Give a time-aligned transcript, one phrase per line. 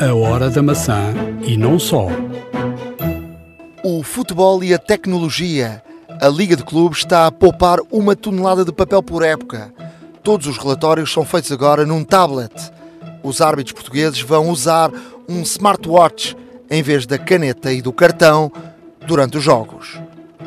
[0.00, 1.12] A hora da maçã
[1.42, 2.06] e não só.
[3.82, 5.82] O futebol e a tecnologia.
[6.20, 9.74] A Liga de Clubes está a poupar uma tonelada de papel por época.
[10.22, 12.52] Todos os relatórios são feitos agora num tablet.
[13.24, 14.92] Os árbitros portugueses vão usar
[15.28, 16.36] um smartwatch
[16.70, 18.52] em vez da caneta e do cartão
[19.04, 20.00] durante os jogos.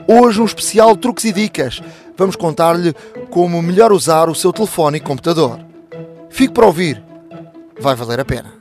[0.07, 1.81] Hoje um especial truques e dicas.
[2.17, 2.93] Vamos contar-lhe
[3.29, 5.59] como melhor usar o seu telefone e computador.
[6.29, 7.03] Fique para ouvir.
[7.81, 8.60] Vai valer a pena.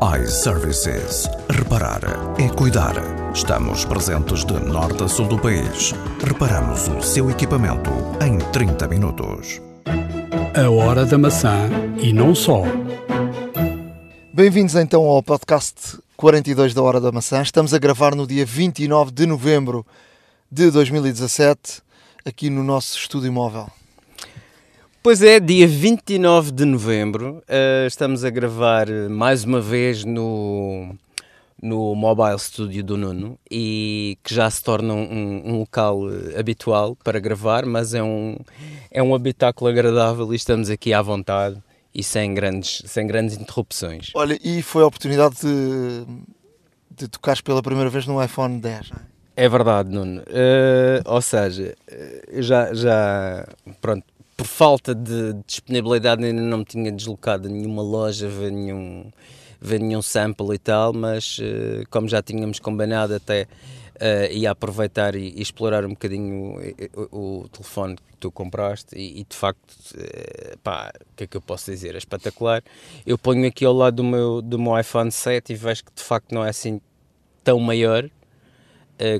[0.00, 1.28] iServices.
[1.50, 2.00] Reparar
[2.38, 2.94] é cuidar.
[3.34, 5.92] Estamos presentes de norte a sul do país.
[6.24, 7.90] Reparamos o seu equipamento
[8.24, 9.60] em 30 minutos.
[10.54, 11.68] A hora da maçã
[12.00, 12.62] e não só.
[14.32, 17.42] Bem-vindos então ao podcast 42 da Hora da Maçã.
[17.42, 19.84] Estamos a gravar no dia 29 de novembro
[20.50, 21.82] de 2017,
[22.24, 23.68] aqui no nosso estúdio móvel.
[25.08, 30.94] Pois é, dia 29 de novembro, uh, estamos a gravar mais uma vez no,
[31.62, 36.94] no Mobile Studio do Nuno e que já se torna um, um local uh, habitual
[37.02, 38.36] para gravar, mas é um,
[38.90, 41.56] é um habitáculo agradável e estamos aqui à vontade
[41.94, 44.10] e sem grandes, sem grandes interrupções.
[44.14, 46.04] Olha, e foi a oportunidade de,
[46.90, 49.44] de tocares pela primeira vez no iPhone 10, não é?
[49.44, 50.20] É verdade, Nuno.
[50.20, 51.74] Uh, ou seja,
[52.40, 53.48] já, já,
[53.80, 54.04] pronto,
[54.38, 59.10] por falta de disponibilidade ainda não me tinha deslocado a nenhuma loja, ver nenhum,
[59.60, 63.48] ver nenhum sample e tal, mas uh, como já tínhamos combinado até
[63.96, 66.54] uh, ia aproveitar e, e, explorar um bocadinho
[66.94, 71.24] o, o, o telefone que tu compraste e, e de facto, uh, pá, o que
[71.24, 71.96] é que eu posso dizer?
[71.96, 72.62] É espetacular.
[73.04, 76.02] Eu ponho aqui ao lado do meu, do meu iPhone 7 e vejo que de
[76.04, 76.80] facto não é assim
[77.42, 78.08] tão maior,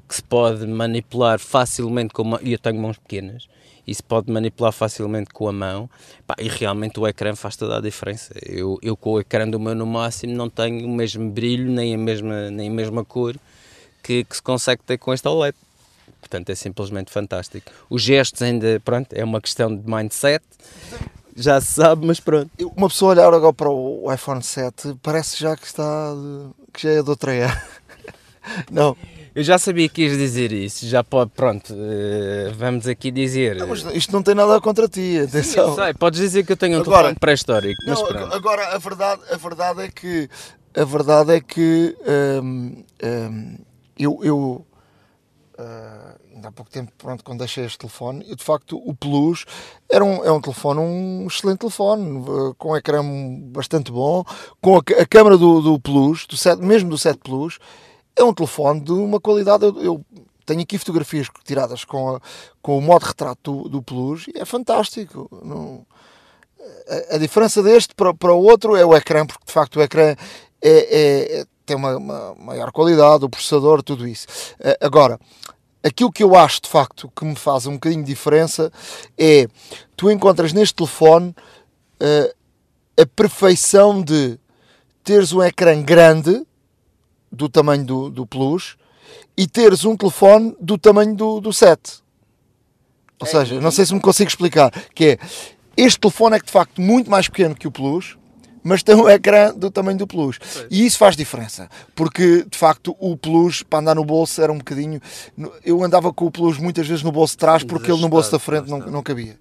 [0.09, 2.41] que se pode manipular facilmente com uma...
[2.43, 3.49] e eu tenho mãos pequenas,
[3.89, 5.89] e se pode manipular facilmente com a mão
[6.27, 8.35] pá, e realmente o ecrã faz toda a diferença.
[8.45, 11.95] Eu, eu com o ecrã do meu no máximo não tenho o mesmo brilho nem
[11.95, 13.35] a mesma, nem a mesma cor
[14.03, 15.57] que, que se consegue ter com este OLED.
[16.21, 17.73] Portanto, é simplesmente fantástico.
[17.89, 20.45] Os gestos ainda, pronto, é uma questão de mindset,
[21.35, 22.51] já se sabe, mas pronto.
[22.77, 26.13] Uma pessoa olhar agora para o iPhone 7 parece já que está,
[26.75, 27.63] que já é de outra era.
[28.71, 28.95] Não.
[29.39, 33.55] Eu já sabia que ias dizer isso, já pode, pronto, uh, vamos aqui dizer.
[33.55, 35.77] Não, isto não tem nada contra ti, atenção.
[35.77, 38.35] Sim, sei, podes dizer que eu tenho um agora, telefone pré-histórico, mas pronto.
[38.35, 40.29] Agora, a verdade, a verdade é que,
[40.77, 41.97] a verdade é que
[42.43, 43.59] hum, hum,
[43.97, 44.67] eu, eu
[45.57, 49.45] uh, ainda há pouco tempo, pronto, quando deixei este telefone, eu, de facto o Plus
[49.89, 53.05] era um, é um telefone, um excelente telefone, uh, com um ecrã
[53.53, 54.25] bastante bom,
[54.61, 57.61] com a, a câmera do, do Plus, do 7, mesmo do 7 Plus,
[58.19, 59.65] é um telefone de uma qualidade.
[59.65, 60.05] Eu, eu
[60.45, 62.21] tenho aqui fotografias tiradas com, a,
[62.61, 65.29] com o modo retrato do, do Plus e é fantástico.
[65.43, 65.87] Não,
[67.11, 69.83] a, a, diferença deste para, para o outro é o ecrã, porque de facto o
[69.83, 70.17] ecrã é,
[70.63, 74.27] é, é tem uma, uma, maior qualidade, o processador, tudo isso.
[74.81, 75.21] Agora,
[75.85, 78.73] aquilo que eu acho de facto que me faz um bocadinho de diferença
[79.19, 79.47] é
[79.95, 81.37] tu encontras neste telefone
[82.99, 84.41] a perfeição de
[85.05, 86.43] teres um ecrã grande
[87.31, 88.77] do tamanho do, do Plus
[89.37, 92.03] e teres um telefone do tamanho do, do 7.
[93.21, 95.19] Ou é, seja, não sei se me consigo explicar, que é,
[95.77, 98.17] este telefone é de facto muito mais pequeno que o Plus,
[98.63, 100.39] mas tem um ecrã do tamanho do Plus.
[100.71, 104.59] E isso faz diferença, porque de facto o Plus para andar no bolso era um
[104.59, 105.01] bocadinho.
[105.65, 108.31] Eu andava com o Plus muitas vezes no bolso de trás porque ele no bolso
[108.31, 109.39] da frente não, não cabia.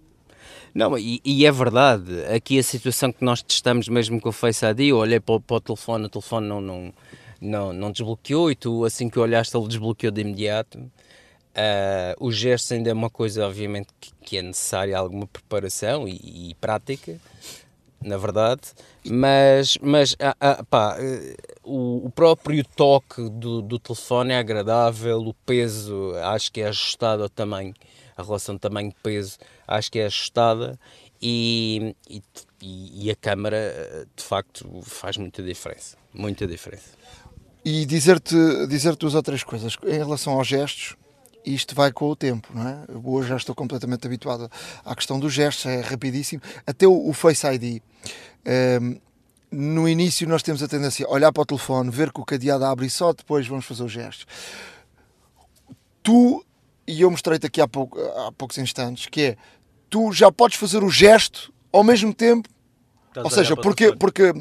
[0.74, 4.64] Não, e, e, é verdade, aqui a situação que nós testamos mesmo com o Face
[4.64, 6.94] ID, eu olhei para, para o telefone, o telefone não, não,
[7.42, 10.80] não, não desbloqueou e tu assim que olhaste ele desbloqueou de imediato.
[10.80, 16.52] Uh, o gesto ainda é uma coisa obviamente que, que é necessária alguma preparação e,
[16.52, 17.20] e, prática,
[18.00, 18.62] na verdade,
[19.04, 20.98] mas, mas ah, ah, pá,
[21.64, 27.24] o, o, próprio toque do, do telefone é agradável, o peso acho que é ajustado
[27.24, 27.74] ao tamanho,
[28.16, 30.80] a relação tamanho-peso acho que é ajustada
[31.20, 32.22] e, e,
[32.62, 36.98] e a câmera de facto faz muita diferença, muita diferença.
[37.70, 38.34] E dizer-te
[38.68, 39.76] dizer duas ou três coisas.
[39.84, 40.96] Em relação aos gestos,
[41.46, 42.86] isto vai com o tempo, não é?
[42.88, 44.50] Eu hoje já estou completamente habituado
[44.86, 46.42] à questão dos gestos, é rapidíssimo.
[46.66, 47.82] Até o, o Face ID.
[48.46, 49.02] Um, ehm,
[49.52, 52.64] no início nós temos a tendência a olhar para o telefone, ver que o cadeado
[52.64, 54.26] abre e só depois vamos fazer os gestos.
[56.02, 56.46] Tu,
[56.88, 59.38] e eu mostrei-te aqui há, pouco, há poucos instantes, que é,
[59.90, 62.48] tu já podes fazer o gesto ao mesmo tempo,
[63.10, 64.34] Estás ou seja, porque, porque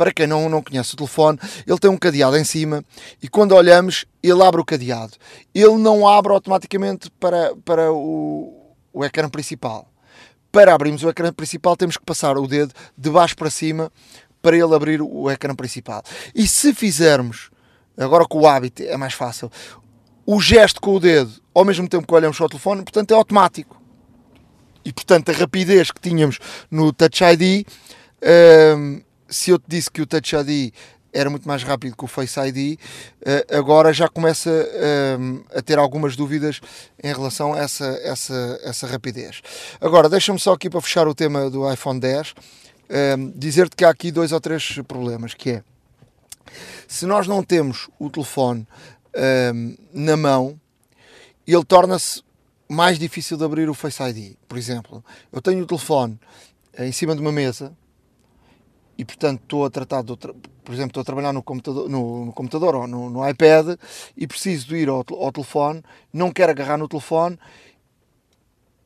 [0.00, 2.82] para quem não, não conhece o telefone, ele tem um cadeado em cima
[3.22, 5.12] e quando olhamos, ele abre o cadeado.
[5.54, 9.92] Ele não abre automaticamente para, para o, o ecrã principal.
[10.50, 13.92] Para abrirmos o ecrã principal, temos que passar o dedo de baixo para cima
[14.40, 16.02] para ele abrir o ecrã principal.
[16.34, 17.50] E se fizermos,
[17.94, 19.52] agora com o hábito é mais fácil,
[20.24, 23.14] o gesto com o dedo ao mesmo tempo que olhamos para o telefone, portanto é
[23.14, 23.78] automático.
[24.82, 26.38] E portanto a rapidez que tínhamos
[26.70, 27.66] no Touch ID,
[28.78, 30.72] hum, se eu te disse que o Touch ID
[31.12, 35.78] era muito mais rápido que o Face ID, uh, agora já começa uh, a ter
[35.78, 36.60] algumas dúvidas
[37.02, 39.42] em relação a essa, essa, essa rapidez.
[39.80, 42.34] Agora, deixa-me só aqui para fechar o tema do iPhone 10, uh,
[43.34, 45.64] dizer-te que há aqui dois ou três problemas, que é,
[46.86, 48.66] se nós não temos o telefone
[49.92, 50.58] na mão,
[51.46, 52.22] ele torna-se
[52.68, 54.36] mais difícil de abrir o Face ID.
[54.48, 56.18] Por exemplo, eu tenho o telefone
[56.78, 57.72] em cima de uma mesa,
[59.00, 62.26] e portanto estou a tratar de outra, por exemplo, estou a trabalhar no computador, no,
[62.26, 63.78] no computador ou no, no, iPad
[64.14, 65.82] e preciso de ir ao, ao, telefone,
[66.12, 67.38] não quero agarrar no telefone,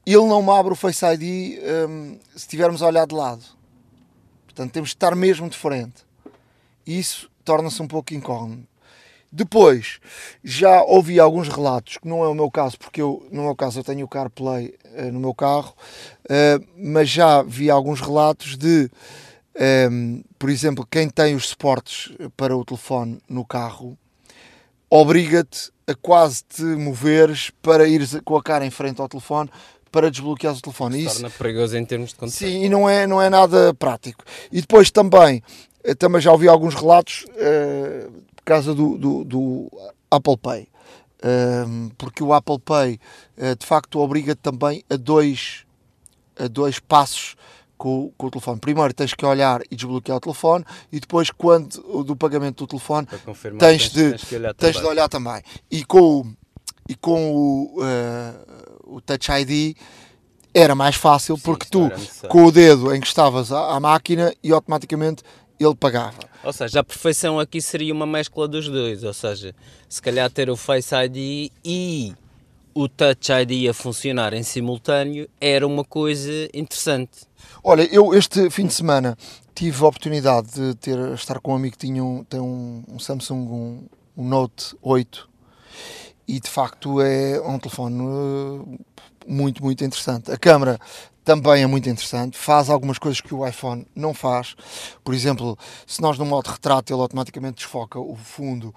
[0.06, 1.58] ele não me abre o Face ID
[1.88, 3.43] um, se estivermos a olhar de lado.
[4.46, 6.06] Portanto, temos de estar mesmo de frente.
[6.87, 8.69] Isso torna-se um pouco incógnito.
[9.32, 9.99] Depois,
[10.44, 13.81] já ouvi alguns relatos, que não é o meu caso, porque eu, no meu caso
[13.81, 15.75] eu tenho o CarPlay uh, no meu carro,
[16.26, 18.88] uh, mas já vi alguns relatos de
[19.56, 23.96] um, ehm, por exemplo, quem tem os suportes para o telefone no carro
[24.90, 29.50] obriga-te a quase te moveres para ir com a cara em frente ao telefone
[29.90, 31.04] para desbloquear o telefone.
[31.04, 32.48] Isso torna perigoso em termos de condução.
[32.48, 34.24] Sim, e não é, não é nada prático.
[34.50, 35.42] E depois também,
[35.84, 39.70] eh, também já ouvi alguns relatos uh, por causa do, do, do
[40.10, 40.62] Apple Pay.
[40.62, 42.98] Uh, porque o Apple Pay
[43.38, 45.64] uh, de facto obriga também a dois,
[46.36, 47.36] a dois passos
[47.76, 48.61] com, com, o telefone.
[48.61, 53.06] Primeiro tens que olhar e desbloquear o telefone e depois, quando do pagamento do telefone,
[53.59, 55.43] tens, de, tens, de, olhar tens de olhar também.
[55.71, 56.32] E com,
[56.88, 59.76] e com o, uh, o Touch ID
[60.53, 61.91] era mais fácil Sim, porque tu,
[62.29, 65.23] com o dedo encostavas à, à máquina e automaticamente
[65.59, 66.19] ele pagava.
[66.43, 69.55] Ou seja, a perfeição aqui seria uma mescla dos dois, ou seja,
[69.88, 72.15] se calhar ter o Face ID e
[72.75, 77.23] o Touch ID a funcionar em simultâneo era uma coisa interessante.
[77.66, 79.16] Olha, eu este fim de semana
[79.55, 82.99] tive a oportunidade de ter, estar com um amigo que tinha um, tem um, um
[82.99, 85.26] Samsung, um, um, Note 8
[86.28, 88.78] e de facto é um telefone uh,
[89.26, 90.31] muito, muito interessante.
[90.31, 90.78] A câmera
[91.25, 94.55] também é muito interessante, faz algumas coisas que o iPhone não faz.
[95.02, 95.56] Por exemplo,
[95.87, 98.75] se nós no modo retrato ele automaticamente desfoca o fundo,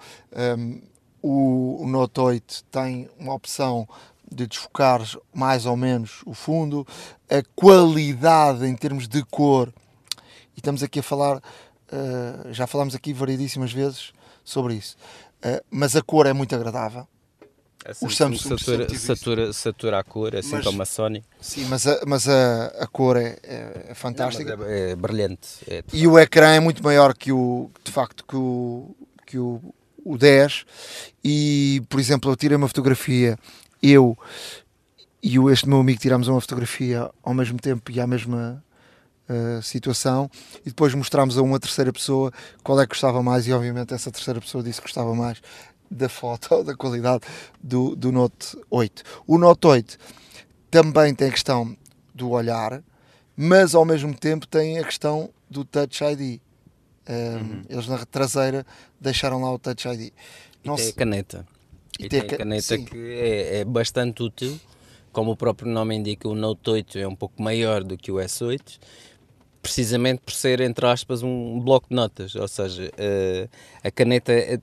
[0.58, 0.80] um,
[1.20, 3.86] o, o Note 8 tem uma opção
[4.30, 5.02] de desfocar
[5.34, 6.86] mais ou menos o fundo,
[7.28, 9.72] a qualidade em termos de cor,
[10.56, 14.12] e estamos aqui a falar, uh, já falámos aqui variedíssimas vezes
[14.44, 14.96] sobre isso,
[15.44, 17.06] uh, mas a cor é muito agradável.
[17.84, 21.24] É Os Samsung satura, satura, satura a cor, assim mas, como a Sony.
[21.40, 24.56] Sim, mas a, mas a, a cor é, é, é fantástica.
[24.56, 25.48] Não, é, é, brilhante.
[25.66, 28.94] É, e o ecrã é muito maior que o, de facto, que o,
[29.24, 29.62] que o,
[30.04, 30.64] o 10.
[31.22, 33.38] E, por exemplo, eu tirei uma fotografia
[33.82, 34.16] eu
[35.22, 38.62] e este meu amigo tirámos uma fotografia ao mesmo tempo e à mesma
[39.28, 40.30] uh, situação
[40.64, 42.32] e depois mostramos a uma terceira pessoa
[42.62, 45.40] qual é que gostava mais e obviamente essa terceira pessoa disse que gostava mais
[45.90, 47.24] da foto, da qualidade
[47.62, 49.02] do, do Note 8.
[49.26, 49.98] O Note 8
[50.70, 51.76] também tem a questão
[52.14, 52.82] do olhar,
[53.36, 56.40] mas ao mesmo tempo tem a questão do Touch ID.
[57.08, 57.62] Um, uhum.
[57.68, 58.66] Eles na traseira
[59.00, 60.12] deixaram lá o Touch ID.
[60.62, 60.90] Não e tem se...
[60.90, 61.46] a caneta.
[61.98, 62.84] E, tem a caneta sim.
[62.84, 64.58] que é, é, bastante útil,
[65.12, 68.16] como o próprio nome indica, o Note 8 é um pouco maior do que o
[68.16, 68.78] S8,
[69.60, 73.48] precisamente por ser, entre aspas, um bloco de notas, ou seja, uh,
[73.82, 74.60] a caneta eh,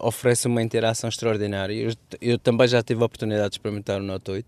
[0.00, 1.74] oferece uma interação extraordinária.
[1.74, 4.46] Eu, eu, também já tive a oportunidade de experimentar o Note 8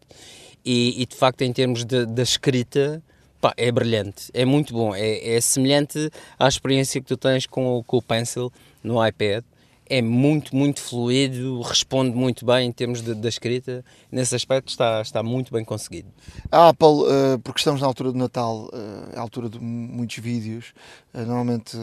[0.65, 3.03] e, e de facto, em termos da escrita,
[3.41, 7.83] pá, é brilhante, é muito bom, é, é, semelhante à experiência que tu tens com
[7.87, 9.45] com o Pencil no iPad
[9.91, 13.85] é muito, muito fluido, responde muito bem em termos da escrita.
[14.11, 16.09] Nesse aspecto está, está muito bem conseguido.
[16.51, 20.17] A Apple, uh, porque estamos na altura do Natal, uh, é a altura de muitos
[20.19, 20.73] vídeos,
[21.13, 21.77] uh, normalmente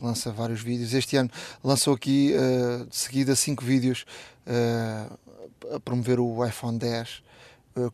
[0.00, 0.92] lança vários vídeos.
[0.92, 1.30] Este ano
[1.64, 2.34] lançou aqui
[2.88, 4.04] de seguida cinco vídeos
[5.72, 7.22] a promover o iPhone 10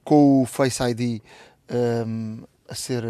[0.02, 1.22] com o Face ID
[2.68, 3.04] a ser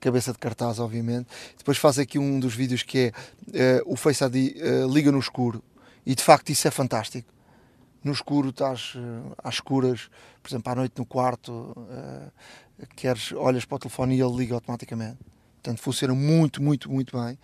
[0.00, 1.26] cabeça de cartaz, obviamente.
[1.56, 3.12] Depois faz aqui um dos vídeos que
[3.52, 5.62] é uh, o Face ID uh, liga no escuro
[6.06, 7.32] e de facto isso é fantástico.
[8.02, 10.08] No escuro estás uh, às escuras,
[10.42, 11.74] por exemplo, à noite no quarto,
[12.96, 15.18] queres, olhas para o telefone e ele liga automaticamente.
[15.54, 17.36] Portanto, funciona muito, muito, muito bem.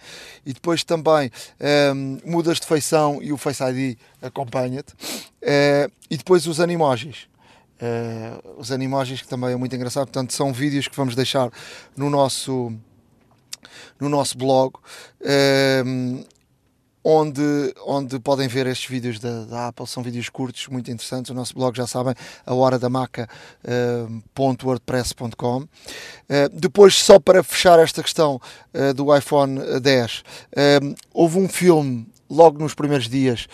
[0.46, 1.30] E depois também
[1.94, 4.94] um, mudas de feição e o Face ID acompanha-te.
[6.08, 7.28] e depois os animojis
[7.84, 11.50] Uh, os animojis que também é muito engraçado, portanto são vídeos que vamos deixar
[11.96, 12.72] no nosso
[14.00, 14.74] no nosso blog,
[15.20, 16.24] ehm,
[17.04, 19.86] onde, onde podem ver estes vídeos da, da, Apple.
[19.86, 21.30] São vídeos curtos, muito interessantes.
[21.30, 22.14] O nosso blog, já sabem,
[22.46, 22.88] a hora da.
[22.88, 22.94] Uh,
[25.34, 28.40] uh, depois, só para fechar esta questão
[28.72, 30.22] uh, do iPhone 10,
[31.12, 33.46] houve um filme logo nos primeiros dias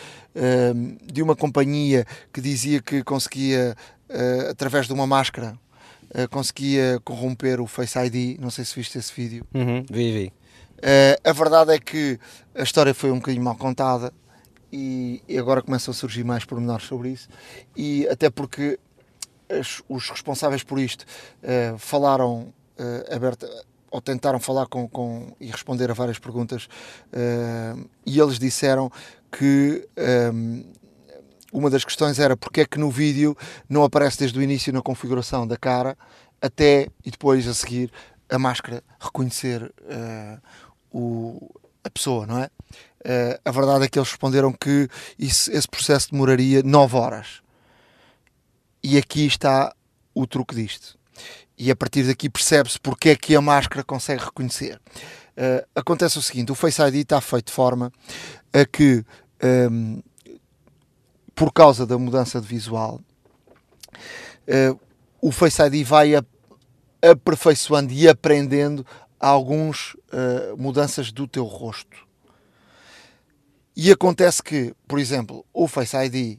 [1.12, 3.74] de uma companhia que dizia que conseguia,
[4.50, 5.58] através de uma máscara,
[6.30, 8.38] conseguia corromper o Face ID.
[8.40, 9.46] Não sei se viste esse vídeo.
[9.54, 10.32] Uhum, vi, vi.
[10.80, 12.18] Uh, a verdade é que
[12.54, 14.12] a história foi um bocadinho mal contada
[14.72, 17.28] e, e agora começam a surgir mais pormenores sobre isso.
[17.76, 18.78] E até porque
[19.50, 23.46] as, os responsáveis por isto uh, falaram uh, aberta
[23.90, 26.68] ou tentaram falar com, com, e responder a várias perguntas
[28.06, 28.88] e eles disseram
[29.32, 29.84] que
[30.32, 30.64] um,
[31.52, 33.36] uma das questões era porque é que no vídeo
[33.68, 35.96] não aparece desde o início na configuração da cara
[36.40, 37.90] até e depois a seguir
[38.28, 40.40] a máscara reconhecer uh,
[40.90, 41.50] o,
[41.82, 42.50] a pessoa, não é?
[43.00, 44.88] Uh, a verdade é que eles responderam que
[45.18, 47.42] isso, esse processo demoraria 9 horas.
[48.82, 49.74] E aqui está
[50.14, 50.98] o truque disto.
[51.58, 54.80] E a partir daqui percebe-se porque é que a máscara consegue reconhecer.
[55.36, 57.92] Uh, acontece o seguinte: o Face ID está feito de forma
[58.52, 59.04] a que,
[59.42, 60.02] um, ehm,
[61.40, 63.00] por causa da mudança de visual,
[64.46, 64.78] uh,
[65.22, 66.12] o Face ID vai
[67.00, 68.86] aperfeiçoando e aprendendo
[69.18, 72.06] algumas uh, mudanças do teu rosto.
[73.74, 76.38] E acontece que, por exemplo, o Face ID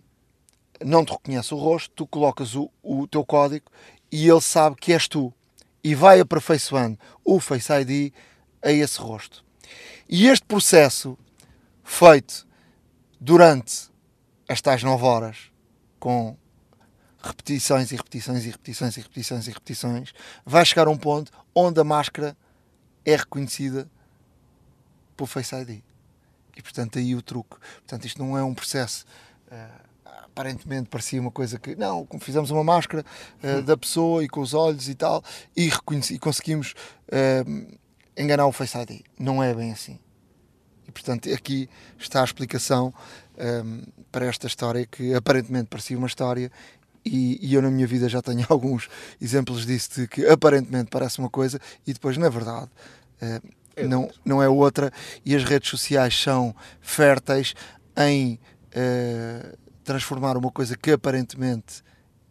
[0.86, 3.72] não te reconhece o rosto, tu colocas o, o teu código
[4.12, 5.34] e ele sabe que és tu.
[5.84, 8.14] E vai aperfeiçoando o Face ID
[8.62, 9.44] a esse rosto.
[10.08, 11.18] E este processo,
[11.84, 12.46] feito
[13.20, 13.90] durante
[14.52, 15.38] as tais 9 horas,
[16.00, 16.36] com
[17.24, 20.14] repetições e repetições e repetições e repetições e repetições,
[20.46, 22.36] vai chegar a um ponto onde a máscara
[23.06, 23.90] é reconhecida
[25.16, 25.82] pelo Face ID.
[26.58, 27.56] E portanto aí o truque.
[27.76, 29.06] Portanto, isto não é um processo.
[29.48, 33.06] Uh, aparentemente parecia uma coisa que não, fizemos uma máscara
[33.44, 35.24] uh, da pessoa e com os olhos e tal
[35.56, 35.70] e,
[36.10, 36.74] e conseguimos
[37.08, 37.78] uh,
[38.18, 39.02] enganar o Face ID.
[39.18, 40.00] Não é bem assim.
[40.88, 42.94] E portanto aqui está a explicação
[43.42, 46.52] um, para esta história que aparentemente parecia uma história
[47.04, 48.88] e, e, eu na minha vida já tenho alguns
[49.20, 52.70] exemplos disso de que aparentemente parece uma coisa e depois na verdade
[53.22, 54.92] uh, é não, não é outra
[55.26, 57.54] e as redes sociais são férteis
[57.98, 58.40] em
[58.76, 61.84] uh, transformar uma coisa que aparentemente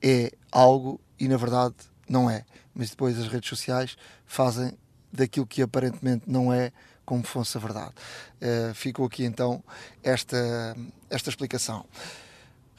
[0.02, 1.74] é algo e na verdade
[2.08, 2.44] não é.
[2.74, 4.72] Mas depois as redes sociais fazem
[5.12, 6.72] daquilo que aparentemente não é
[7.04, 7.92] como fosse a verdade.
[8.40, 9.62] Uh, ficou aqui então
[10.02, 10.76] esta,
[11.10, 11.84] esta explicação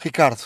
[0.04, 0.42] Ricardo,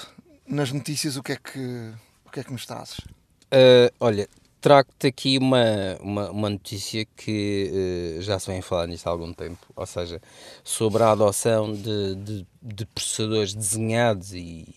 [0.46, 1.94] nas notícias, o que é que,
[2.26, 2.98] o que, é que nos trazes?
[3.00, 4.28] Uh, olha,
[4.60, 9.14] trago-te aqui uma, uma, uma, notícia que uh, já se vem a falar nisso há
[9.14, 10.22] algum tempo, ou seja,
[10.62, 14.68] sobre a adoção de, de, de processadores desenhados e,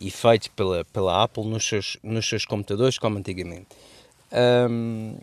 [0.00, 3.68] e feitos pela, pela Apple nos seus, nos seus computadores, como antigamente.
[4.68, 5.16] Um,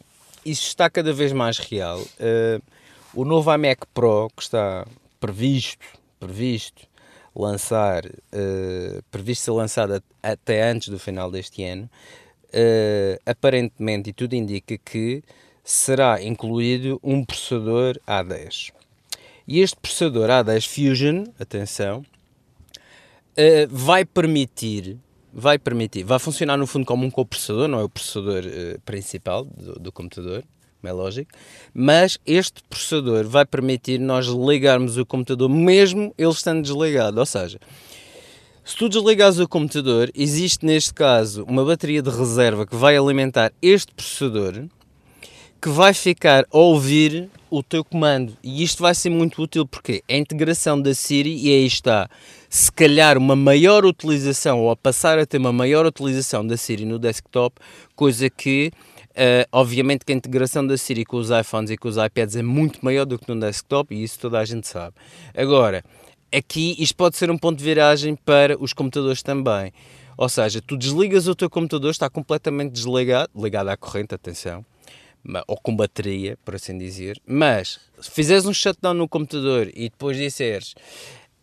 [0.45, 1.99] isso está cada vez mais real.
[1.99, 2.63] Uh,
[3.13, 4.87] o novo iMac Pro, que está
[5.19, 5.85] previsto,
[6.17, 6.89] previsto
[7.35, 11.89] lançar, uh, previsto ser lançado até antes do final deste ano,
[12.47, 15.23] uh, aparentemente, e tudo indica que
[15.63, 18.71] será incluído um processador A10.
[19.47, 24.97] E este processador A10 Fusion, atenção, uh, vai permitir,
[25.33, 28.43] vai permitir, vai funcionar no fundo como um coprocessador, não é o processador
[28.85, 30.43] principal do, do computador,
[30.89, 31.31] é lógico,
[31.73, 37.59] mas este processador vai permitir nós ligarmos o computador mesmo ele estando desligado, ou seja,
[38.63, 43.51] se tu desligares o computador, existe neste caso uma bateria de reserva que vai alimentar
[43.61, 44.65] este processador
[45.61, 48.35] que vai ficar a ouvir o teu comando.
[48.41, 52.09] E isto vai ser muito útil porque a integração da Siri, e aí está,
[52.49, 56.83] se calhar uma maior utilização ou a passar a ter uma maior utilização da Siri
[56.83, 57.57] no desktop,
[57.95, 58.71] coisa que
[59.11, 62.41] Uh, obviamente que a integração da Siri com os iPhones e com os iPads é
[62.41, 64.95] muito maior do que no desktop e isso toda a gente sabe.
[65.35, 65.83] Agora,
[66.33, 69.73] aqui isto pode ser um ponto de viragem para os computadores também.
[70.17, 74.65] Ou seja, tu desligas o teu computador, está completamente desligado, ligado à corrente, atenção,
[75.47, 80.17] ou com bateria, por assim dizer, mas se fizeres um shutdown no computador e depois
[80.17, 80.73] disseres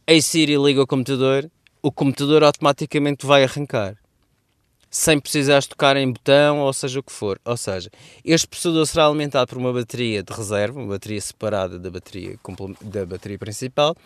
[0.07, 1.51] Ei Siri, liga o computador,
[1.83, 3.97] o computador automaticamente vai arrancar
[4.91, 7.39] sem precisares tocar em botão ou seja o que for.
[7.45, 7.91] Ou seja,
[8.25, 12.39] este processador será alimentado por uma bateria de reserva, uma bateria separada da bateria,
[12.83, 13.97] da bateria principal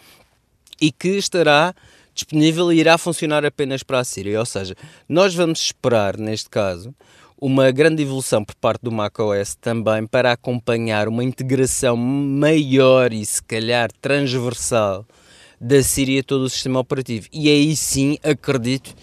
[0.81, 1.75] e que estará
[2.15, 4.37] disponível e irá funcionar apenas para a Siri.
[4.37, 4.75] Ou seja,
[5.09, 6.95] nós vamos esperar, neste caso,
[7.41, 13.43] uma grande evolução por parte do macOS também para acompanhar uma integração maior e se
[13.43, 15.07] calhar transversal
[15.61, 17.29] da Siri a todo o sistema operativo.
[17.33, 18.95] E aí sim acredito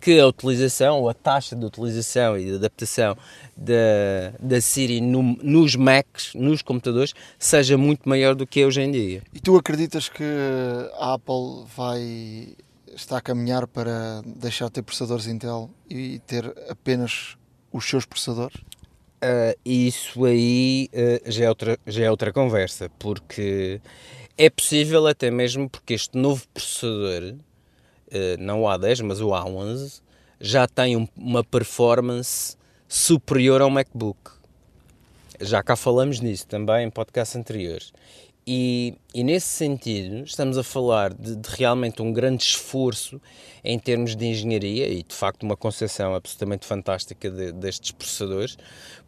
[0.00, 3.16] que a utilização ou a taxa de utilização e de adaptação
[3.56, 8.80] da, da Siri no, nos Macs, nos computadores, seja muito maior do que é hoje
[8.80, 9.22] em dia.
[9.34, 10.24] E tu acreditas que
[10.98, 12.56] a Apple vai
[12.94, 17.36] está a caminhar para deixar de ter processadores Intel e ter apenas
[17.72, 18.56] os seus processadores?
[18.56, 23.80] Uh, isso aí uh, já, é outra, já é outra conversa, porque
[24.36, 27.34] é possível até mesmo porque este novo processador,
[28.38, 30.00] não o A10, mas o A11,
[30.40, 32.56] já tem um, uma performance
[32.88, 34.18] superior ao MacBook.
[35.40, 37.92] Já cá falamos nisso também em podcasts anteriores.
[38.50, 43.20] E, e, nesse sentido, estamos a falar de, de, realmente um grande esforço
[43.62, 48.56] em termos de engenharia e de facto uma concepção absolutamente fantástica de, destes processadores,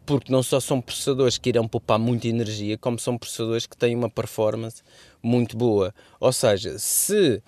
[0.05, 3.95] porque não só são processadores que irão poupar muita energia, como são processadores que têm
[3.95, 4.83] uma performance
[5.23, 5.91] muito boa.
[6.19, 7.41] Ou seja, se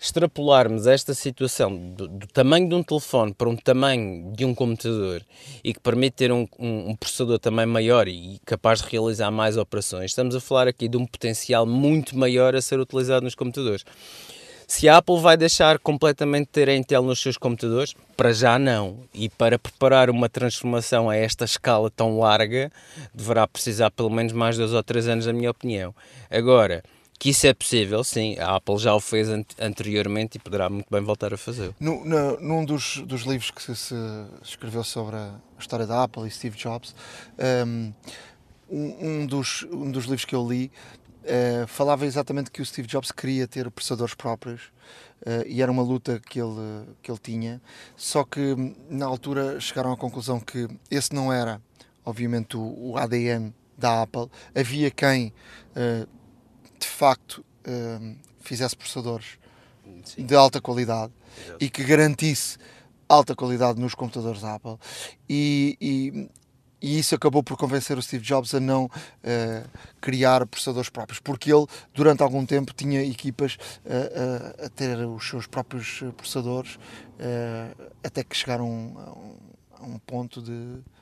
[0.00, 5.22] extrapolarmos esta situação do, do, tamanho de um telefone para um tamanho de um computador
[5.64, 9.56] e que permite ter um, um, um, processador também maior e capaz de realizar mais
[9.56, 13.84] operações, estamos a falar aqui de um potencial muito maior a ser utilizado nos computadores.
[14.70, 18.98] Se a Apple vai deixar completamente ter a Intel nos seus computadores, para já não.
[19.14, 22.70] E para preparar uma transformação a esta escala tão larga,
[23.14, 25.94] deverá precisar pelo menos mais dois ou três anos, na minha opinião.
[26.30, 26.84] Agora,
[27.18, 28.38] que isso é possível, sim.
[28.38, 31.74] A Apple já o fez anteriormente e poderá muito bem voltar a fazer.
[31.80, 33.94] Num dos, dos livros que se
[34.42, 36.94] escreveu sobre a história da Apple e Steve Jobs,
[37.66, 37.92] um,
[38.70, 40.70] um, dos, um dos livros que eu li
[41.24, 44.62] uh, falava exatamente que o Steve Jobs queria ter processadores próprios
[45.22, 47.60] uh, e era uma luta que ele, que ele tinha.
[47.96, 48.54] Só que
[48.88, 51.60] na altura chegaram à conclusão que esse não era,
[52.04, 54.28] obviamente, o, o ADN da Apple.
[54.54, 55.32] Havia quem.
[55.74, 56.17] Uh,
[56.78, 59.38] de facto um, fizesse processadores
[60.04, 60.24] Sim.
[60.24, 61.12] de alta qualidade
[61.44, 61.64] Exato.
[61.64, 62.58] e que garantisse
[63.08, 64.76] alta qualidade nos computadores Apple
[65.28, 66.30] e, e,
[66.80, 68.90] e, isso acabou por convencer o Steve Jobs a não uh,
[70.00, 75.26] criar processadores próprios, porque ele durante algum tempo tinha equipas uh, uh, a ter os
[75.28, 76.78] seus próprios processadores
[78.04, 79.36] até que chegaram a um,
[79.80, 80.97] a um ponto de de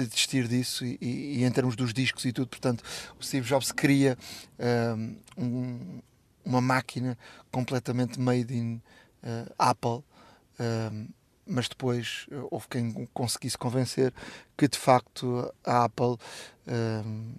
[0.00, 2.82] desistir disso e, e, e, em termos dos discos e tudo, portanto,
[3.18, 4.16] o Steve Jobs queria
[5.38, 6.00] um,
[6.44, 7.16] uma máquina
[7.50, 8.80] completamente made in
[9.22, 10.02] uh, Apple,
[10.58, 11.08] um,
[11.46, 14.12] mas depois houve quem conseguisse convencer
[14.56, 16.16] que de facto a Apple
[16.66, 17.34] um,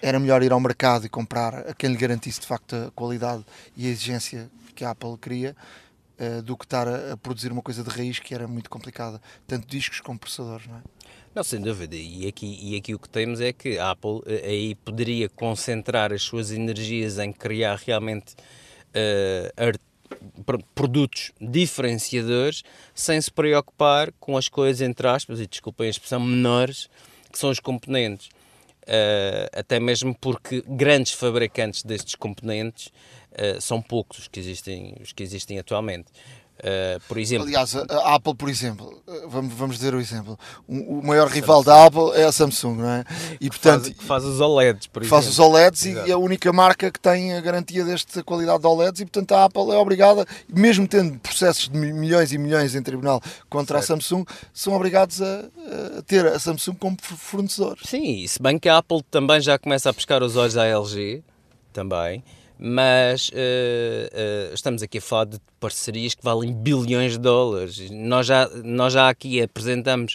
[0.00, 3.44] era melhor ir ao mercado e comprar a quem lhe garantisse de facto a qualidade
[3.76, 5.54] e a exigência que a Apple queria
[6.18, 9.66] uh, do que estar a, produzir uma coisa de raiz que era muito complicada, tanto
[9.66, 10.82] discos como processadores, não é?
[11.34, 11.96] Não, sem dúvida.
[11.96, 16.12] E aqui, e aqui o que temos é que a Apple eh, aí poderia concentrar
[16.12, 18.34] as suas energias em criar realmente
[18.92, 19.78] uh,
[20.74, 22.62] produtos diferenciadores
[22.94, 26.90] sem se preocupar com as coisas, entre aspas, e desculpem a expressão, menores,
[27.30, 28.28] que são os componentes.
[28.82, 32.88] Uh, até mesmo porque grandes fabricantes destes componentes
[33.30, 36.08] uh, são poucos os que existem, os que existem atualmente.
[36.62, 37.46] Uh, por exemplo.
[37.46, 40.38] Aliás, a Apple, por exemplo, eh, vamos, vamos dizer o exemplo,
[40.68, 43.04] o, o maior rival da Apple é a Samsung, não é?
[43.40, 43.92] E portanto.
[43.96, 45.24] Faz, faz os OLEDs, por faz exemplo.
[45.24, 46.06] Faz os OLEDs Exato.
[46.06, 49.32] e é a única marca que tem a garantia desta qualidade de OLEDs e portanto
[49.32, 53.94] a Apple é obrigada, mesmo tendo processos de milhões e milhões em tribunal contra certo.
[53.94, 55.40] a Samsung, são obrigados a,
[55.98, 57.76] a, ter a Samsung como fornecedor.
[57.84, 61.24] Sim, se bem que a Apple também já começa a pescar os olhos à LG,
[61.72, 62.22] também
[62.64, 67.90] mas uh, uh, estamos aqui a falar de parcerias que valem bilhões de dólares.
[67.90, 70.14] Nós já, nós já aqui apresentamos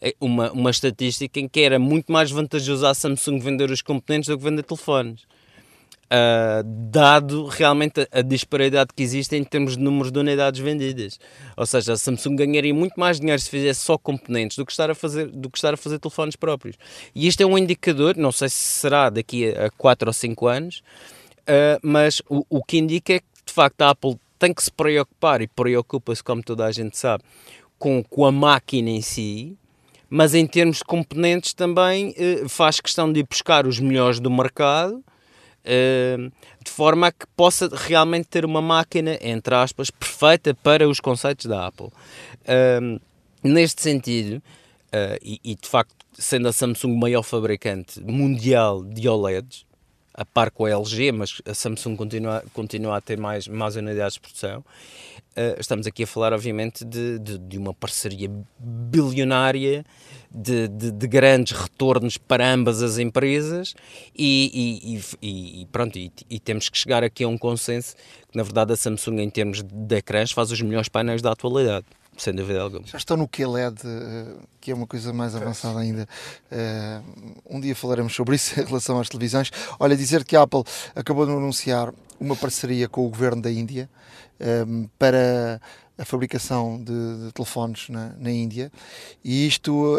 [0.00, 4.28] eh, uma, uma estatística em que era muito mais vantajoso a Samsung vender os componentes
[4.28, 5.22] do que vender telefones.
[6.06, 11.20] Uh, dado realmente a, a, disparidade que existe em termos de números de unidades vendidas.
[11.56, 14.90] Ou seja, a Samsung ganharia muito mais dinheiro se fizesse só componentes do que estar
[14.90, 16.76] a fazer, do que estar a fazer telefones próprios.
[17.14, 20.82] E isto é um indicador, não sei se será daqui a 4 ou 5 anos,
[21.44, 24.72] Uh, mas o, o que indica é que, de facto, a Apple tem que se
[24.72, 27.22] preocupar e preocupa-se, como toda a gente sabe,
[27.78, 29.56] com, com a máquina em si,
[30.08, 34.30] mas em termos de componentes também uh, faz questão de ir buscar os melhores do
[34.30, 36.32] mercado, uh,
[36.64, 41.44] de forma a que possa realmente ter uma máquina, entre aspas, perfeita para os conceitos
[41.46, 41.90] da Apple.
[43.42, 44.42] neste sentido,
[45.22, 49.66] e, e de facto, sendo a Samsung o maior fabricante mundial de OLEDs,
[50.14, 54.14] a par com a LG, mas a Samsung continua, continua a ter mais, mais unidades
[54.14, 54.64] de produção.
[55.36, 59.84] Uh, estamos aqui a falar, obviamente, de, de, de uma parceria bilionária,
[60.30, 63.74] de, de, de, grandes retornos para ambas as empresas
[64.16, 67.96] e, e, e, e pronto, e, temos que chegar aqui a um consenso
[68.30, 71.86] que, na verdade, a Samsung, em termos de ecrãs, faz os melhores painéis da atualidade
[72.16, 72.86] sem dúvida alguma.
[72.86, 76.08] Já estão no QLED, eh, que é uma coisa mais avançada ainda.
[76.50, 77.00] Eh,
[77.48, 79.50] um dia falaremos sobre isso em relação às televisões.
[79.78, 80.62] Olha, dizer que a Apple
[80.94, 83.88] acabou de anunciar uma parceria com o governo da Índia
[84.38, 84.64] eh,
[84.98, 85.60] para
[85.96, 88.72] a fabricação de, de telefones na, na, Índia
[89.22, 89.96] e isto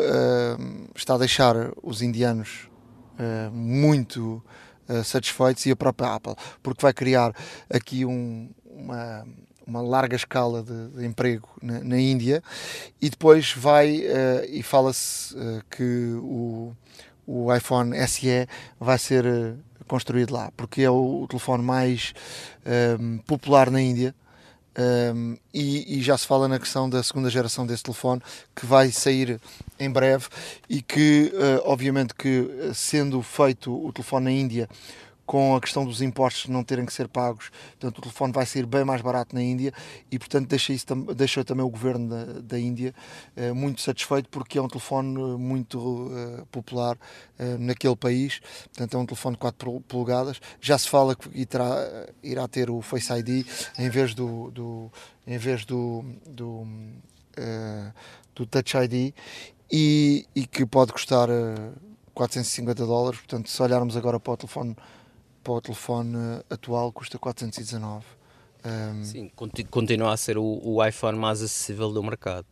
[0.94, 2.68] está a deixar os indianos
[3.54, 4.44] muito
[5.06, 7.34] satisfeitos e a própria Apple, porque vai criar
[7.70, 9.26] aqui um, uma
[9.66, 12.44] uma larga escala de, de emprego na, na, Índia
[13.02, 16.74] e depois vai uh, e fala-se uh, que o,
[17.26, 18.48] o iPhone SE
[18.80, 22.14] vai ser uh, construído lá porque é o, o telefone mais
[23.28, 24.16] popular na Índia
[25.14, 28.22] um, e, e, já se fala na questão da segunda geração desse telefone
[28.54, 29.40] que vai sair
[29.80, 30.26] em breve
[30.68, 31.32] e que
[31.64, 34.68] obviamente que sendo feito o telefone na Índia
[35.26, 37.50] com a questão dos impostos não terem que ser pagos.
[37.80, 39.74] Portanto, o telefone vai sair bem mais barato na Índia
[40.12, 40.86] e, portanto, deixa, isso,
[41.16, 42.94] deixa também o governo da, da Índia
[43.36, 46.98] eh, muito satisfeito porque é um telefone eh, muito eh, popular
[47.40, 48.40] eh, naquele país.
[48.66, 50.40] Portanto, é um telefone de 4 polegadas.
[50.62, 53.46] Já se fala que irá, irá ter o Face ID
[53.78, 54.92] em vez do, do
[55.28, 56.68] em vez do, do,
[57.36, 57.92] eh,
[58.36, 59.14] do Touch ID
[59.72, 61.28] e, e que pode custar
[62.14, 63.20] 450 eh, dólares.
[63.20, 64.76] Portanto, se olharmos agora para o telefone
[65.46, 66.18] para o telefone
[66.50, 68.04] atual custa 419.
[68.66, 69.04] Um...
[69.04, 69.32] Sim,
[69.70, 72.48] continua a ser o, o, iPhone mais acessível do mercado.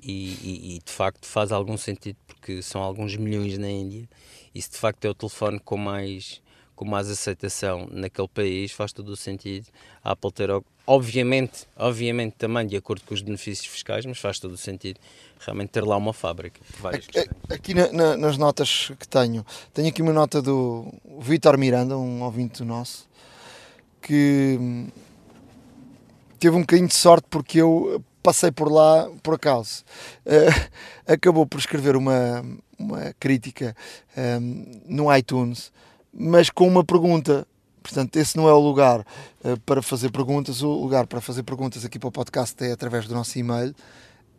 [0.00, 4.08] E, e, e, de facto faz algum sentido porque são alguns milhões na Índia
[4.54, 6.40] e se de facto é o telefone com mais
[6.80, 9.66] com mais aceitação naquele país faz todo o sentido
[10.02, 10.48] a Apple ter
[10.86, 14.98] obviamente obviamente também de acordo com os benefícios fiscais mas faz todo o sentido
[15.40, 16.58] realmente ter lá uma fábrica.
[17.50, 20.90] Aqui, na, na, nas notas que tenho, tenho aqui uma nota do
[21.20, 23.06] Vitor Miranda, um ouvinte nosso,
[24.00, 24.88] que hum,
[26.38, 29.84] teve um bocadinho de sorte porque eu passei por lá por acaso.
[30.26, 32.44] Uh, acabou por escrever uma,
[32.78, 33.76] uma crítica
[34.16, 35.72] um, no iTunes,
[36.12, 37.46] mas com uma pergunta.
[37.82, 40.62] Portanto, esse não é o lugar uh, para fazer perguntas.
[40.62, 43.74] O lugar para fazer perguntas aqui para o podcast é através do nosso e-mail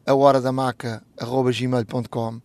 [0.05, 2.41] a hora da maca gmail.com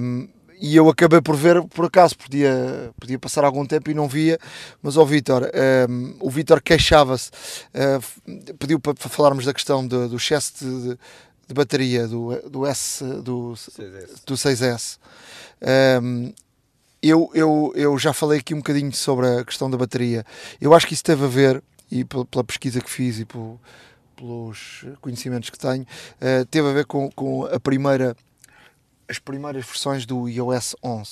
[0.00, 0.28] um,
[0.60, 4.38] e eu acabei por ver, por acaso podia, podia passar algum tempo e não via,
[4.82, 5.48] mas ao Vitor,
[5.88, 7.30] um, o Vitor queixava-se,
[7.74, 10.98] uh, pediu para, falarmos da questão de, do excesso de,
[11.46, 14.24] de, bateria do, do, S, do 6S.
[14.26, 14.98] Do 6S.
[16.02, 16.32] Um,
[17.08, 20.24] eu, eu, eu já falei aqui um bocadinho sobre a questão da bateria.
[20.60, 23.60] Eu acho que isso teve a ver, e pela, pesquisa que fiz e pelo,
[24.16, 28.16] pelos conhecimentos que tenho, uh, teve a ver com, com a primeira,
[29.08, 31.10] as primeiras versões do iOS 11.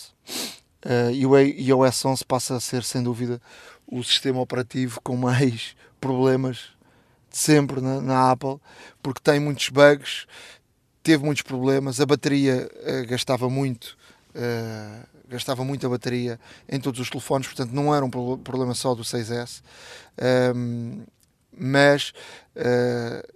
[0.84, 3.40] Uh, e o iOS 11 passa a ser, sem dúvida,
[3.86, 6.70] o sistema operativo com mais problemas
[7.30, 8.58] de sempre na, na Apple,
[9.02, 10.26] porque tem muitos bugs,
[11.02, 13.96] teve muitos problemas, a bateria uh, gastava muito.
[14.34, 19.02] Uh, gastava muita bateria em todos os telefones, portanto não era um problema só do
[19.02, 19.62] 6S.
[20.54, 21.04] Um,
[21.56, 22.12] mas
[22.56, 23.34] uh,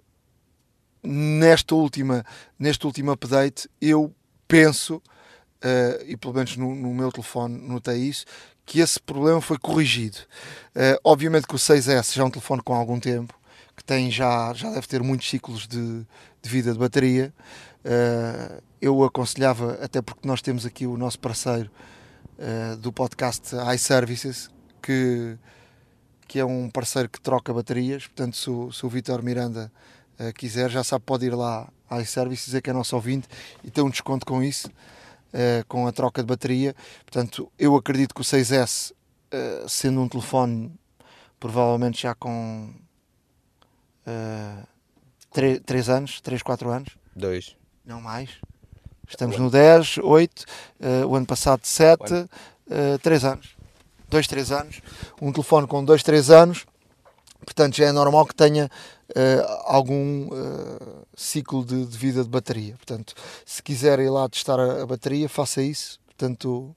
[1.02, 2.24] nesta última
[2.58, 4.14] neste último update eu
[4.46, 8.26] penso uh, e pelo menos no, no, meu telefone notei isso
[8.66, 10.18] que esse problema foi corrigido
[10.76, 13.34] uh, obviamente que o 6S já é um telefone com algum tempo
[13.74, 16.06] que tem já já deve ter muitos ciclos de,
[16.42, 17.32] de vida de bateria
[18.80, 21.70] eu aconselhava até porque nós temos aqui o nosso parceiro
[22.80, 24.50] do podcast iServices
[24.82, 25.38] que
[26.30, 28.06] que é um parceiro que troca baterias.
[28.06, 29.70] Portanto, se o, se o Vitor Miranda
[30.16, 33.26] uh, quiser, já sabe, pode ir lá à iService dizer que é nosso ouvinte
[33.64, 34.70] e ter um desconto com isso,
[35.66, 36.72] com a troca de bateria.
[37.04, 38.94] Portanto, eu acredito que o 6S, uh,
[39.32, 40.72] eh, sendo um telefone
[41.40, 42.72] provavelmente já com
[45.32, 46.96] 3 anos, 3, 4 anos.
[47.16, 47.59] 2.
[47.90, 48.30] Não mais.
[49.08, 50.44] Estamos no 10, 8,
[51.08, 52.04] o ano passado 7,
[53.02, 53.56] 3 anos.
[54.08, 54.80] 2, 3 anos,
[55.20, 56.66] um telefone com 2, 3 anos,
[57.44, 58.70] portanto já é normal que tenha
[59.10, 62.76] uh, algum uh, ciclo de, de, vida de bateria.
[62.76, 63.12] Portanto,
[63.44, 65.98] se quiser ir lá testar a, a bateria, faça isso.
[66.06, 66.76] Portanto,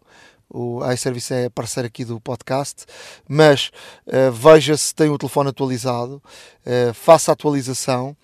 [0.50, 2.86] o, o iService é parceiro aqui do podcast,
[3.28, 3.72] mas
[4.08, 6.22] uh, veja se tem o telefone atualizado,
[6.94, 8.16] faça a atualização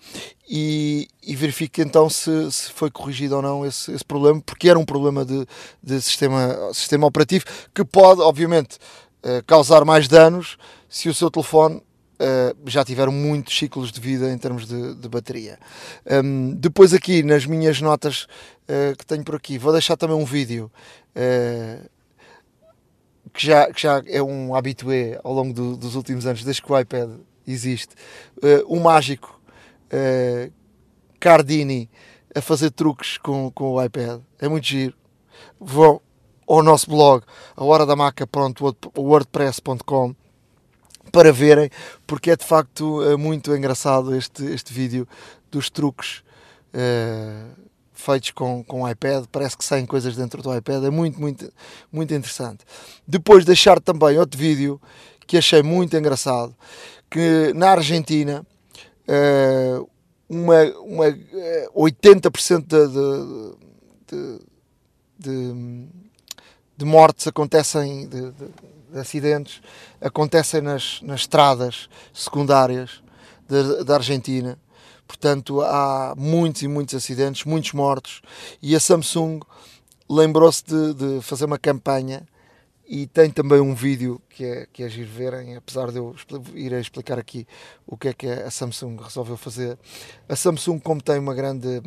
[0.52, 1.38] e, e
[1.78, 5.46] então se, se, foi corrigido ou não esse, esse problema, porque era um problema de,
[5.80, 8.76] de sistema, sistema operativo que pode, obviamente,
[9.22, 10.58] uh, causar mais danos
[10.88, 15.08] se o seu telefone uh, já tiver muitos ciclos de vida em termos de, de
[15.08, 15.56] bateria.
[16.56, 20.68] Depois aqui nas minhas notas uh, que tenho por aqui, vou deixar também um vídeo
[23.32, 26.72] que, já, que já é um habitué ao longo do, dos últimos anos, desde que
[26.72, 27.08] o iPad
[27.46, 27.94] existe.
[28.66, 29.39] o mágico
[31.18, 31.90] Cardini
[32.34, 34.20] a fazer truques com, com o iPad.
[34.38, 34.94] É muito giro.
[35.58, 36.00] Vão
[36.46, 37.24] ao nosso blog,
[37.56, 40.16] a hora da maca, pronto, wordpress.com
[41.12, 41.70] para verem,
[42.06, 45.06] porque é de facto é muito engraçado este, este vídeo
[45.50, 46.22] dos truques
[46.74, 47.50] uh,
[47.92, 49.26] feitos com, com o iPad.
[49.30, 51.52] Parece que saem coisas dentro do iPad, é muito, muito,
[51.92, 52.64] muito interessante.
[53.06, 54.80] Depois deixar também outro vídeo
[55.26, 56.54] que achei muito engraçado,
[57.08, 58.44] que na Argentina
[59.10, 59.90] uh,
[60.28, 61.06] uma, uma
[61.74, 62.88] 80% de,
[64.06, 64.38] de,
[65.18, 65.86] de,
[66.76, 69.60] de, mortes acontecem de, de acidentes
[70.00, 73.02] acontecem nas, nas estradas secundárias
[73.84, 74.56] da Argentina.
[75.06, 78.22] Portanto, há muitos e muitos acidentes, muitos mortos.
[78.62, 79.40] E a Samsung
[80.08, 82.26] lembrou-se de, de, fazer uma campanha
[82.92, 86.12] e tem também um vídeo que é, que é giro verem, apesar de eu
[86.54, 87.46] ir a explicar aqui
[87.86, 89.78] o que é que a Samsung resolveu fazer.
[90.28, 91.80] A Samsung, como tem uma grande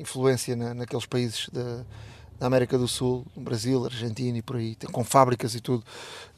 [0.00, 1.84] influência na, naqueles países de,
[2.38, 5.84] da América do Sul, Brasil, Argentina e por aí, com fábricas e tudo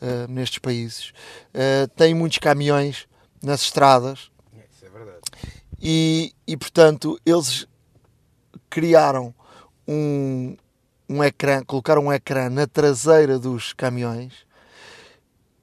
[0.03, 1.13] uh, nestes países.
[1.55, 3.07] Uh, tem muitos caminhões
[3.41, 4.33] nas estradas.
[4.75, 5.21] Isso é verdade.
[5.81, 7.69] E, e portanto, eles
[8.69, 9.33] criaram
[9.87, 10.57] um,
[11.09, 14.47] um ecrã, colocaram um ecrã na traseira dos caminhões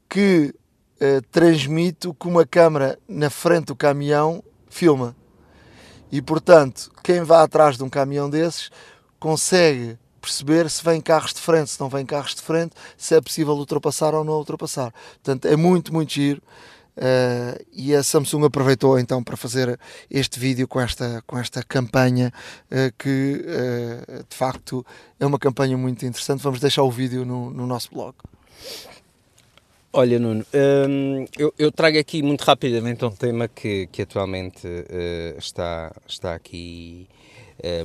[0.10, 0.54] que
[0.96, 5.16] uh, transmite o que uma câmera na frente do caminhão filma.
[6.12, 8.70] E portanto, quem vai atrás de um caminhão desses
[9.20, 13.22] consegue perceber se vem carros de frente, se não vem carros de frente, se é
[13.22, 14.92] possível ultrapassar ou não ultrapassar.
[15.24, 16.42] Portanto, é muito, muito giro.
[16.98, 19.78] Uh, e a Samsung aproveitou então para fazer
[20.10, 22.32] este vídeo com esta, com esta campanha
[22.72, 24.86] uh, que uh, de facto
[25.20, 26.42] é uma campanha muito interessante.
[26.42, 28.16] Vamos deixar o vídeo no, no nosso blog.
[29.92, 34.68] Olha, Nuno, hum, eu, eu, trago aqui muito rapidamente um tema que, que atualmente
[35.38, 37.08] está, está aqui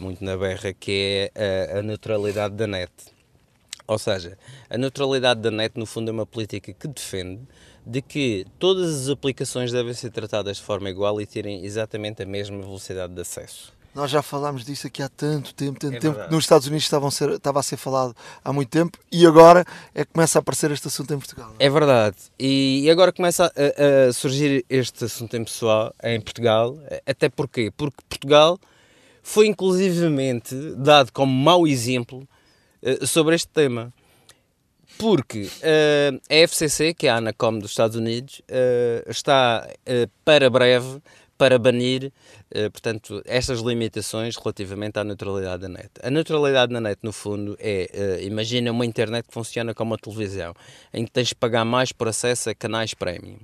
[0.01, 2.91] muito na berra, que é a, a neutralidade da net.
[3.87, 4.37] Ou seja,
[4.69, 7.43] a neutralidade da net, no fundo, é uma política que defende
[7.87, 12.27] de que todas as aplicações devem ser tratadas de forma igual e terem exatamente a
[12.27, 13.73] mesma velocidade de acesso.
[13.93, 16.85] Nós já falámos disso aqui há tanto tempo, tanto é tempo que nos Estados Unidos
[16.85, 18.15] estavam ser, estava a ser falado
[18.45, 21.53] há muito tempo e agora é que começa a aparecer este assunto em Portugal.
[21.59, 22.17] É verdade.
[22.39, 26.79] E agora começa a, a surgir este assunto em, pessoal, em Portugal.
[27.05, 27.73] Até porquê?
[27.77, 28.61] Porque Portugal
[29.25, 32.29] foi inclusivamente dado como mau exemplo
[32.83, 33.93] uh, sobre este tema.
[35.01, 39.67] Porque uh, a FCC, que é a Anacom dos Estados Unidos, uh, está
[40.25, 41.01] para breve
[41.39, 42.13] para banir,
[42.71, 45.89] portanto, estas limitações relativamente à neutralidade da net.
[46.03, 50.53] A neutralidade da net, no fundo, é, imagina uma internet que funciona como uma televisão,
[50.93, 53.39] em que tens de pagar mais por acesso a canais premium.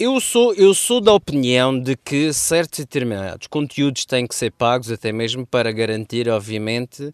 [0.00, 4.92] Eu sou, eu sou da opinião de que certos determinados conteúdos têm que ser pagos,
[4.92, 7.12] até mesmo para garantir, obviamente,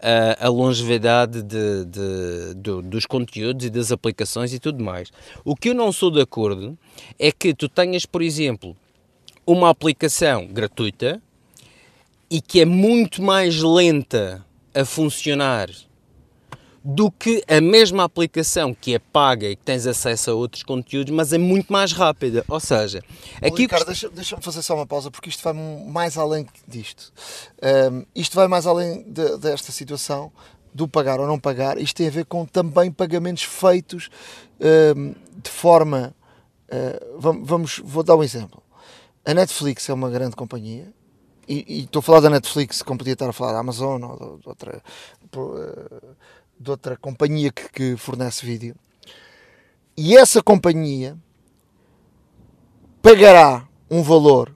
[0.00, 5.12] a, a longevidade de, de, de, dos conteúdos e das aplicações e tudo mais.
[5.44, 6.78] O que eu não sou de acordo
[7.18, 8.74] é que tu tenhas, por exemplo,
[9.46, 11.20] uma aplicação gratuita
[12.30, 14.42] e que é muito mais lenta
[14.74, 15.68] a funcionar
[16.84, 21.12] do que a mesma aplicação que é paga e que tens acesso a outros conteúdos,
[21.14, 22.44] mas é muito mais rápida.
[22.48, 23.02] Ou seja,
[23.40, 23.62] aqui.
[23.62, 27.12] Ricardo, deixa, deixa-me fazer só uma pausa, porque isto vai mais além disto.
[27.92, 30.32] Um, isto vai mais além de, desta situação
[30.74, 31.78] do pagar ou não pagar.
[31.78, 34.10] Isto tem a ver com também pagamentos feitos
[34.96, 36.14] um, de forma.
[36.68, 38.62] Uh, vamos, vamos, vou dar um exemplo.
[39.24, 40.92] A Netflix é uma grande companhia,
[41.48, 44.38] e, e, estou a falar da Netflix, como podia estar a falar da Amazon ou
[44.38, 44.82] de, outra.
[45.36, 46.16] Uh,
[46.58, 48.74] de outra companhia que, que fornece vídeo.
[49.96, 51.16] E essa companhia
[53.02, 54.54] pagará um valor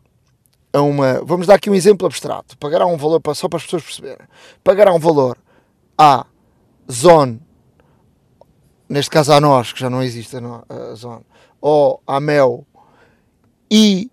[0.73, 1.23] a uma.
[1.25, 2.57] Vamos dar aqui um exemplo abstrato.
[2.59, 4.27] Pagará um valor, só para as pessoas perceberem.
[4.63, 5.37] Pagará um valor
[5.99, 6.27] à
[6.91, 7.41] Zone,
[8.89, 11.25] neste caso a nós, que já não existe a Zone,
[11.61, 12.67] ou à Mel,
[13.71, 14.11] e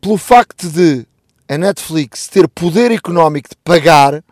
[0.00, 1.06] pelo facto de
[1.48, 4.24] a Netflix ter poder económico de pagar,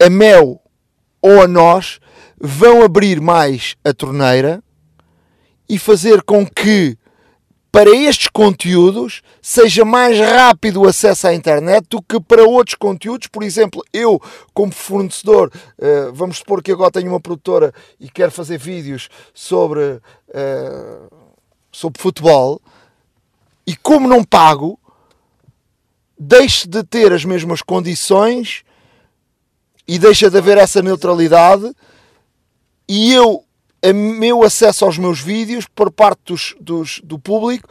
[0.00, 0.60] a Mel
[1.24, 2.00] ou a nós
[2.38, 4.62] vão abrir mais a torneira
[5.66, 6.98] e fazer com que
[7.72, 13.26] para estes conteúdos seja mais rápido o acesso à internet do que para outros conteúdos.
[13.26, 14.20] Por exemplo, eu,
[14.52, 19.80] como fornecedor, uh, vamos supor que agora tenho uma produtora e quero fazer vídeos sobre,
[19.80, 21.10] uh,
[21.72, 22.60] sobre futebol
[23.66, 24.78] e como não pago,
[26.18, 28.62] deixe de ter as mesmas condições
[29.86, 31.74] e deixa de haver essa neutralidade
[32.88, 33.44] e eu
[33.86, 37.68] o meu acesso aos meus vídeos por parte dos, dos, do público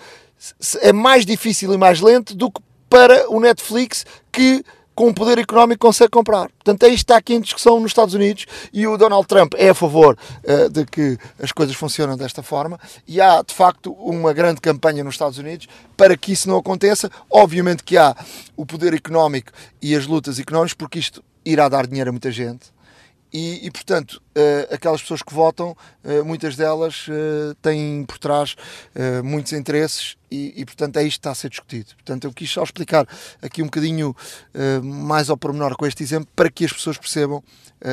[0.81, 4.63] é mais difícil e mais lento do que para o Netflix que
[4.95, 6.49] com o poder económico consegue comprar.
[6.49, 9.53] Portanto, é isto que está aqui em discussão nos Estados Unidos e o Donald Trump
[9.57, 13.91] é a favor uh, de que as coisas funcionem desta forma e há, de facto,
[13.93, 17.09] uma grande campanha nos Estados Unidos para que isso não aconteça.
[17.29, 18.15] Obviamente que há
[18.55, 22.73] o poder económico e as lutas económicas, porque isto irá dar dinheiro a muita gente
[23.33, 28.55] e, e, portanto, uh, aquelas pessoas que votam, uh, muitas delas uh, têm por trás
[29.23, 31.95] muitos interesses e, e, portanto, é isto que está a ser discutido.
[31.95, 33.07] Portanto, eu quis só explicar
[33.41, 34.15] aqui um bocadinho
[34.83, 37.43] mais ao pormenor com este exemplo para que as pessoas percebam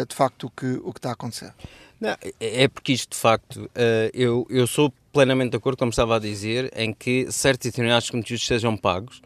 [0.08, 1.52] de facto o que, o que está a acontecer.
[1.98, 3.70] Não, é, porque isto, de facto,
[4.12, 8.46] eu, eu sou plenamente de acordo, como estava a dizer, em que certos determinados conteúdos
[8.46, 9.22] sejam pagos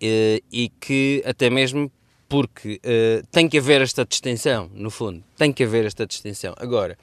[0.00, 1.90] e que até mesmo
[2.28, 6.54] porque uh, tem que haver esta distinção, no fundo, tem que haver esta distinção.
[6.58, 6.98] Agora,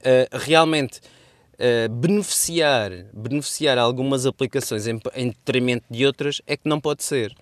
[0.00, 1.00] uh, realmente
[1.54, 7.34] uh, beneficiar, beneficiar algumas aplicações em, em, detrimento de outras é que não pode ser.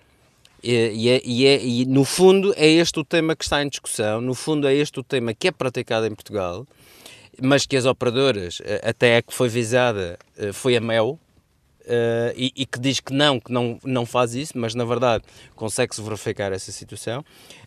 [0.63, 4.21] E, é, e, é, e, no fundo é este o tema que está em discussão,
[4.21, 6.67] no fundo é este o tema que é praticado em Portugal,
[7.41, 10.19] mas que as operadoras, até a que foi visada,
[10.53, 11.17] foi a Mel,
[11.81, 15.23] Uh, e, e, que diz que não, que não, não faz isso, mas na verdade
[15.55, 17.21] consegue-se verificar essa situação.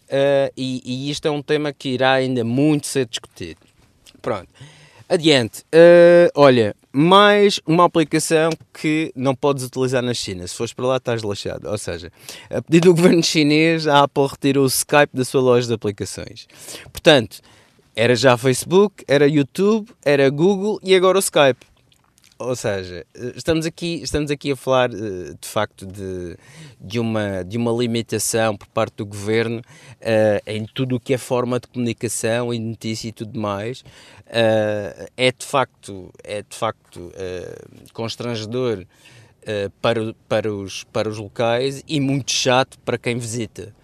[0.05, 3.61] Uh, e, e, isto é um tema que irá ainda muito ser discutido.
[4.23, 4.49] Pronto.
[5.09, 5.61] Adiante.
[5.73, 10.47] Uh, olha, mais uma aplicação que não podes utilizar na China.
[10.47, 11.67] Se fores para lá, estás relaxado.
[11.67, 12.11] Ou seja,
[12.49, 16.47] a pedido do governo chinês, a Apple retirou o Skype da sua loja de aplicações.
[16.93, 17.41] Portanto,
[17.95, 21.74] era já Facebook, era YouTube, era Google e agora o Skype.
[22.37, 26.37] Ou seja, estamos aqui, estamos aqui a falar eh, de facto de,
[26.81, 31.19] de, uma, de uma limitação por parte do governo uh, em tudo o que é
[31.19, 33.83] forma de comunicação e notícia e tudo mais.
[34.27, 38.85] Uh, é de facto, é de facto uh, constrangedor
[39.83, 43.75] para, para, os, para os locais e muito chato para quem visita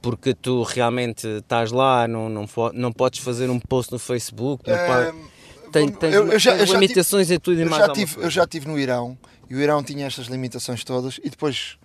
[0.00, 5.30] porque tu realmente estás lá, não, não, não podes fazer um post no Facebook, não
[5.70, 7.86] tem, tem eu, eu já, eu limitações tive, e tudo e mais.
[7.86, 9.16] Já tive, eu já estive no Irão
[9.48, 11.78] e o Irão tinha estas limitações todas e depois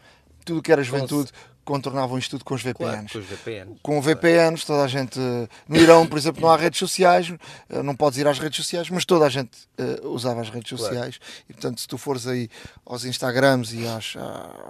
[0.44, 1.32] tudo que era juventude
[1.66, 3.12] contornavam isto tudo com os VPNs.
[3.12, 3.80] Claro, com, os VPNs.
[3.82, 5.20] com VPNs, toda a gente.
[5.68, 7.34] No Irão, por exemplo, não há redes sociais,
[7.68, 10.70] eh, não podes ir às redes sociais, mas toda a gente uh, usava as redes
[10.70, 11.18] sociais.
[11.18, 11.44] Claro.
[11.50, 12.48] E portanto, se tu fores aí
[12.86, 14.16] aos Instagrams e às,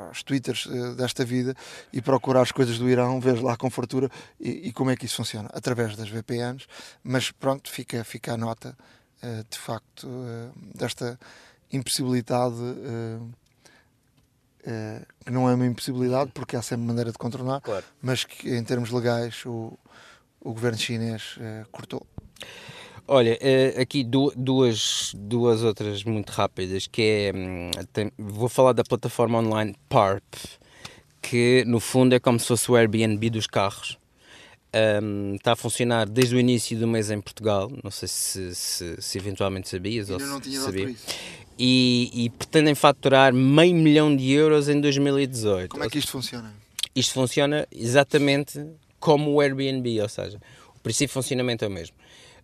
[0.08, 1.54] aos Twitters uh, desta vida
[1.92, 5.06] e procurar as coisas do Irão, vês lá com fartura e, e, como é que
[5.06, 5.50] isso funciona?
[5.54, 6.66] Através das VPNs.
[7.04, 9.05] Mas pronto, fica, fica a nota eh,
[9.50, 11.20] de facto, eh, desta
[11.72, 12.56] impossibilidade,
[14.66, 17.86] eh, que não é uma impossibilidade, porque há sempre maneira de contornar, claro.
[18.02, 19.78] mas que em termos legais o,
[20.42, 21.38] o governo chinês
[21.72, 22.06] cortou.
[23.08, 23.38] Olha,
[23.80, 27.70] aqui duas, duas outras muito rápidas, que é, hum,
[28.18, 30.24] vou falar da plataforma online PARP,
[31.22, 34.00] que no fundo é como se fosse o Airbnb dos carros.
[34.76, 37.72] Um, está a funcionar desde o início do mês em Portugal.
[37.82, 40.94] Não sei se, se, se eventualmente sabias ou se sabia.
[41.58, 45.70] E, e, pretendem faturar meio milhão de euros em 2018.
[45.70, 46.54] Como é que isto funciona?
[46.94, 48.66] Isto funciona exatamente
[49.00, 50.42] como o Airbnb, ou seja,
[50.76, 51.96] o princípio de funcionamento é o mesmo.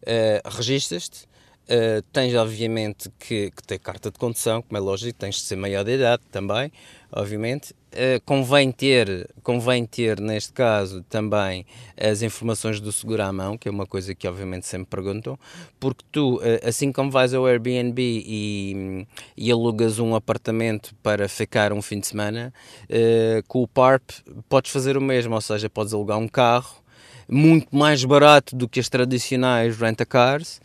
[0.03, 5.35] Uh, Registas-te, uh, tens obviamente que, que ter carta de condução, como é lógico, tens
[5.35, 6.71] de ser maior de idade também,
[7.11, 11.65] obviamente, Uh, convém ter, convém ter neste caso também
[11.97, 15.37] as informações do seguro à mão, que é uma coisa que obviamente sempre perguntam,
[15.77, 21.73] porque tu, uh, assim como vais ao Airbnb e, e alugas um apartamento para ficar
[21.73, 22.53] um fim de semana,
[22.85, 24.09] uh, com o PARP
[24.47, 26.81] podes fazer o mesmo, ou seja, podes alugar um carro
[27.27, 30.61] muito mais barato do que as tradicionais rent-a-cars,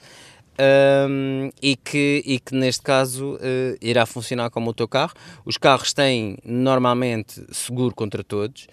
[0.59, 3.38] um, e, que, e que neste caso uh,
[3.81, 5.12] irá funcionar como o teu carro.
[5.45, 8.66] Os carros têm normalmente seguro contra todos,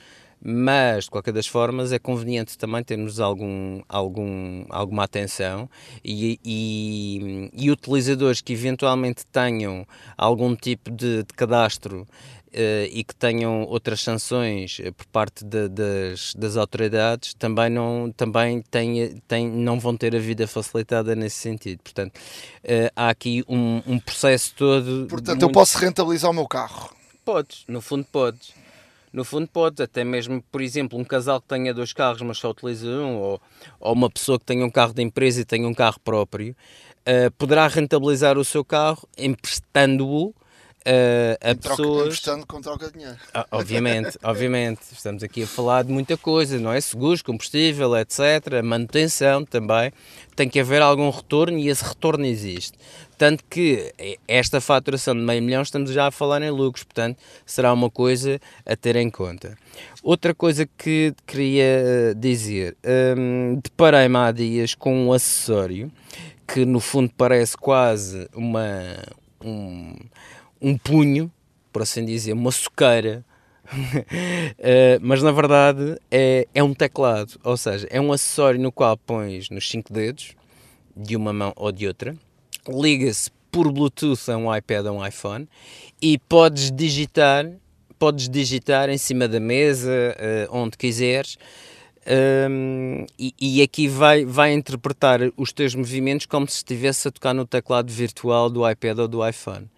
[0.45, 5.69] mas de qualquer das formas é conveniente também termos algum, algum, alguma atenção
[6.03, 9.87] e, e, e utilizadores que eventualmente tenham
[10.17, 12.05] algum tipo de, de cadastro
[12.91, 18.61] e que tenham outras sanções uh, por parte de, das, das autoridades também não também
[18.61, 21.79] têm, têm, não vão ter a vida facilitada nesse sentido.
[21.83, 25.43] Portanto uh, há aqui um, um, processo todo portanto muito...
[25.43, 26.95] eu posso rentabilizar o meu carro.
[27.25, 28.53] Podes no fundo podes.
[29.13, 32.49] No fundo pode, até mesmo, por exemplo, um casal que tenha dois carros, mas só
[32.49, 33.41] utiliza um, ou,
[33.79, 36.55] ou uma pessoa que tenha um carro de empresa e tenha um carro próprio,
[37.07, 40.33] uh, poderá rentabilizar o seu carro emprestando-o
[40.85, 42.05] Uh, a troca, pessoas.
[42.07, 43.17] Emprestando com troca de dinheiro.
[43.33, 44.81] Ah, obviamente, obviamente.
[44.91, 46.81] Estamos aqui a falar de muita coisa, não é?
[46.81, 48.61] Seguros, combustível, etc.
[48.63, 49.93] Manutenção também.
[50.35, 52.77] Tem que haver algum retorno e esse retorno existe.
[53.17, 53.93] Tanto que
[54.27, 58.39] esta faturação de meio milhão estamos já a falar em lucros, portanto será uma coisa
[58.65, 59.57] a ter em conta.
[60.01, 62.75] Outra coisa que queria eh, dizer,
[63.17, 65.91] um, deparei-me há dias com um acessório
[66.45, 68.97] que no fundo parece quase uma,
[69.41, 69.95] um,
[70.63, 71.29] um punho,
[71.71, 73.25] por assim dizer, uma soqueira,
[73.65, 78.95] uh, mas na verdade é, é um teclado, ou seja, é um acessório no qual
[78.97, 80.35] pões nos cinco dedos,
[80.95, 82.15] de uma mão ou de outra,
[82.67, 85.47] liga-se por Bluetooth a um iPad ou um iPhone.
[86.01, 87.49] E podes digitar,
[87.99, 89.91] podes digitar em cima da mesa,
[90.49, 91.37] uh, onde quiseres,
[92.05, 97.33] um, e, e, aqui vai, vai interpretar os teus movimentos como se estivesse a tocar
[97.33, 99.69] no teclado virtual do iPad ou do iPhone.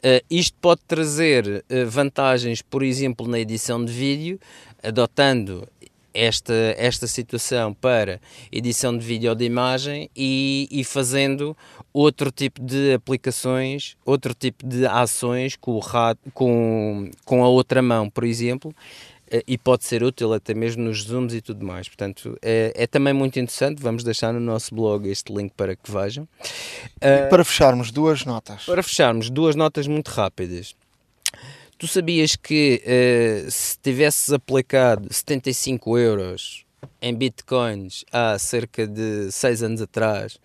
[0.00, 4.40] Uh, isto pode trazer uh, vantagens, por exemplo, na edição de vídeo,
[4.82, 5.68] adotando
[6.14, 8.20] esta, esta situação para
[8.50, 11.56] edição de vídeo ou de imagem e, e fazendo
[11.92, 15.82] outro tipo de aplicações, outro tipo de ações com, o
[16.32, 18.74] com, com a outra mão, por exemplo,
[19.46, 21.88] e pode ser útil até mesmo nos zooms e tudo mais.
[21.88, 23.80] Portanto, é, é, também muito interessante.
[23.80, 26.28] Vamos deixar no nosso blog este link para que vejam.
[27.00, 28.64] E para fecharmos, duas notas.
[28.64, 30.74] Para fecharmos, duas notas muito rápidas.
[31.78, 36.66] Tu sabias que uh, se tivesses aplicado 75 euros
[37.00, 40.38] em bitcoins há cerca de 6 anos atrás,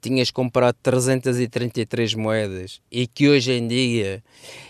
[0.00, 4.22] tinhas comprado 333 moedas e que hoje em dia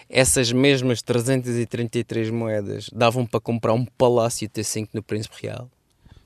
[0.08, 5.70] essas mesmas 333 moedas davam para comprar um palácio T5 no Príncipe Real?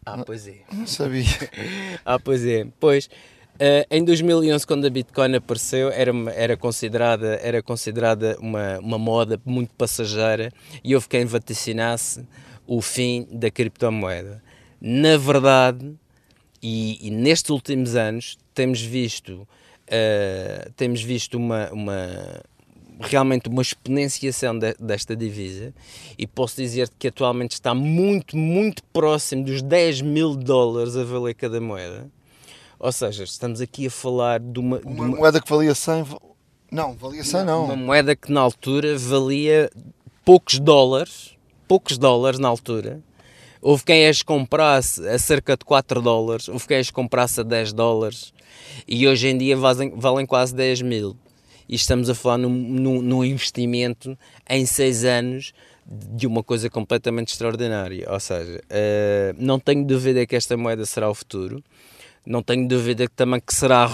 [0.05, 0.63] Ah, pois é.
[0.73, 1.25] Não sabia.
[2.05, 2.67] ah, pois é.
[2.79, 3.09] Pois,
[3.61, 9.39] Uh, em 2011, quando a Bitcoin apareceu, era, era considerada, era considerada uma, uma moda
[9.45, 10.51] muito passageira
[10.83, 12.27] e houve quem vaticinasse
[12.67, 14.43] o fim da criptomoeda.
[14.81, 15.95] Na verdade,
[16.63, 19.47] e, e nestes últimos anos, temos visto,
[19.87, 22.43] uh, temos visto uma, uma,
[23.01, 25.73] realmente uma exponenciação de, desta divisa
[26.19, 31.35] e posso dizer que atualmente está muito, muito próximo dos 10 mil dólares a valer
[31.35, 32.11] cada moeda
[32.81, 35.09] ou seja, estamos aqui a falar de uma, uma, de uma...
[35.09, 36.07] moeda que valia 100.
[36.73, 37.67] Não, valia 100 não.
[37.67, 39.71] Uma moeda que na altura valia
[40.25, 41.37] poucos dólares,
[41.69, 43.03] poucos dólares na altura.
[43.61, 47.75] Houve quem as comprasse a cerca de 4 dólares, houve quem as comprasse a 10
[47.75, 48.33] dólares
[48.89, 51.15] e hoje em dia valem, valem quase 10 mil.
[51.71, 54.19] E estamos a falar num, num, num investimento
[54.49, 55.53] em 6 anos
[55.87, 58.11] de uma coisa completamente extraordinária.
[58.11, 61.63] Ou seja, uh, não tenho dúvida que esta moeda será o futuro
[62.25, 63.89] não tenho dúvida que também que será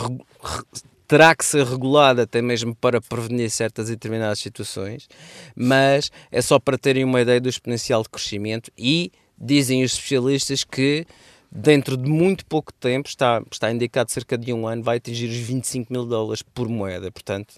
[1.07, 5.09] terá que ser regulada até mesmo para prevenir certas e determinadas situações,
[5.55, 10.65] mas é só para terem uma ideia do exponencial de crescimento e dizem os especialistas
[10.65, 11.07] que
[11.51, 15.37] dentro de muito pouco tempo, está, está indicado cerca de um ano, vai atingir os
[15.37, 17.11] 25 mil dólares por moeda.
[17.11, 17.55] Portanto,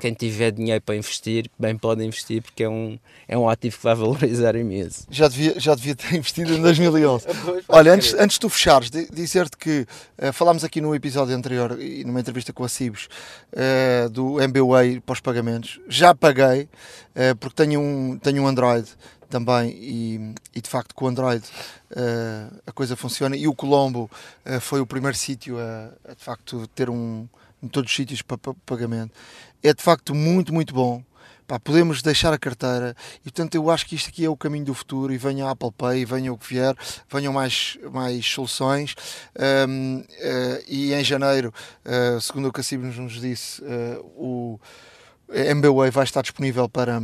[0.00, 3.82] quem tiver dinheiro para investir, bem pode investir, porque é um, é um ativo que
[3.82, 5.06] vai valorizar imenso.
[5.10, 7.26] Já devia, já devia ter investido em 2011.
[7.68, 9.86] Olha, antes, antes de tu fechares, dizer-te que
[10.22, 13.08] uh, falámos aqui no episódio anterior e numa entrevista com a Cibos
[13.52, 15.80] uh, do MBWay para os pagamentos.
[15.88, 18.88] Já paguei, uh, porque tenho um, tenho um Android
[19.28, 21.44] também e, e, de facto com o Android
[21.90, 24.10] uh, a coisa funciona e o Colombo
[24.46, 27.28] uh, foi o primeiro sítio a, a, de facto ter um
[27.62, 29.12] em todos os sítios para, para pagamento
[29.62, 31.02] é de facto muito muito bom
[31.48, 34.66] Pá, podemos deixar a carteira e portanto eu acho que isto aqui é o caminho
[34.66, 36.76] do futuro e venha a Apple Pay, venha o que vier,
[37.10, 38.94] venham mais, mais soluções
[39.66, 41.50] um, uh, eh, e em janeiro,
[41.86, 44.60] uh, segundo o que a Cibos nos disse, uh, o
[45.30, 47.00] MBWay vai estar disponível para,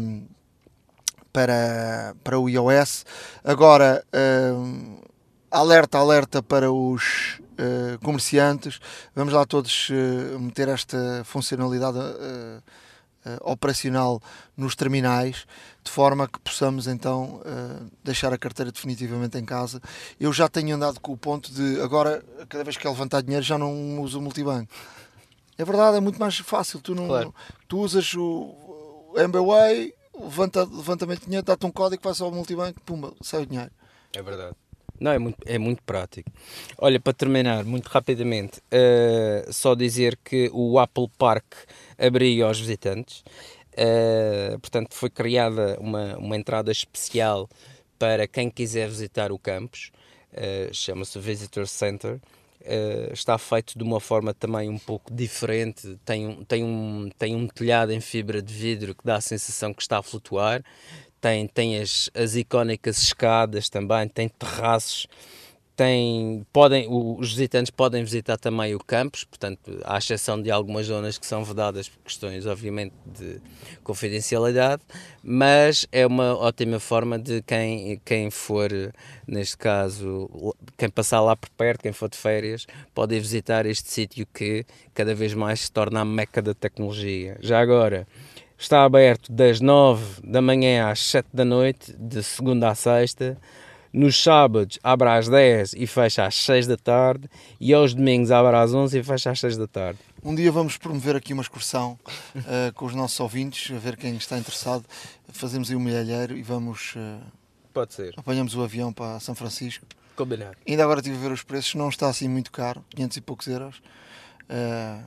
[1.33, 3.07] para, para o iOS.
[3.43, 5.03] Agora, uh,
[5.51, 8.81] alerta, alerta para os uh, comerciantes.
[9.15, 11.99] Vamos lá todos uh, meter esta funcionalidade
[13.41, 14.21] operacional
[14.55, 15.47] nos terminais,
[15.83, 17.41] de forma que possamos então
[18.05, 19.81] deixar a carteira definitivamente em casa.
[20.21, 23.43] Eu já tenho andado com o ponto de agora, cada vez que é levantar dinheiro,
[23.43, 24.71] já não uso o multibanco.
[25.57, 26.81] É verdade, é muito mais fácil.
[26.81, 27.35] Tu, não, claro.
[27.69, 32.33] tu usas o, o MBWay, levanta, levantamento de dinheiro, dá-te um código, vai só ao
[32.33, 33.71] multibanco, pumba, sai o dinheiro.
[34.15, 34.55] É verdade.
[35.01, 36.30] Não, é muito, é muito prático.
[36.78, 41.45] Olha, para terminar, muito rapidamente, uh, só dizer que o Apple Park
[41.99, 43.24] abriu aos visitantes.
[43.72, 47.49] Uh, portanto, foi criada uma, uma entrada especial
[47.99, 49.90] para quem quiser visitar o campus.
[50.32, 52.20] Uh, Chama-se Visitor Center.
[52.61, 55.99] Uh, está feito de uma forma também um pouco diferente.
[56.05, 59.74] Tem um, tem, um, tem um telhado em fibra de vidro que dá a sensação
[59.74, 60.62] que está a flutuar
[61.25, 65.07] tem, tem as, as icónicas escadas também, tem terraços,
[65.75, 71.16] tem, podem, os visitantes podem visitar também o campus, portanto, à exceção de algumas zonas
[71.16, 73.41] que são vedadas por questões, obviamente, de
[73.83, 74.83] confidencialidade,
[75.22, 78.68] mas é uma ótima forma de quem, quem for,
[79.27, 84.27] neste caso, quem passar lá por perto, quem for de férias, pode visitar este sítio
[84.27, 87.39] que cada vez mais se torna a meca da tecnologia.
[87.41, 88.07] Já agora,
[88.59, 93.37] está aberto das 9 da manhã às 7 da noite, de segunda a sexta.
[93.93, 97.29] Nos sábados abre às 10 e fecha às 6 da tarde.
[97.61, 100.01] E aos domingos abre às 11 e fecha às 6 da tarde.
[100.23, 101.99] Um dia vamos promover aqui uma excursão
[102.35, 104.85] uh, com os nossos ouvintes, a ver quem está interessado.
[105.29, 106.95] Fazemos aí um milheiro e vamos.
[106.97, 107.21] Uh,
[107.73, 108.15] Pode ser.
[108.17, 109.87] Apanhamos o avião para São Francisco.
[110.17, 110.57] Combinar.
[110.67, 113.47] Ainda agora estive a ver os preços, não está assim muito caro, 500 e poucos
[113.47, 113.83] euros.
[114.49, 115.07] Uh,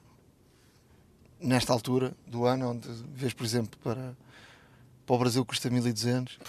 [1.39, 4.13] nesta altura do ano, onde vês, por exemplo, para,
[5.05, 6.39] para o Brasil custa 1200.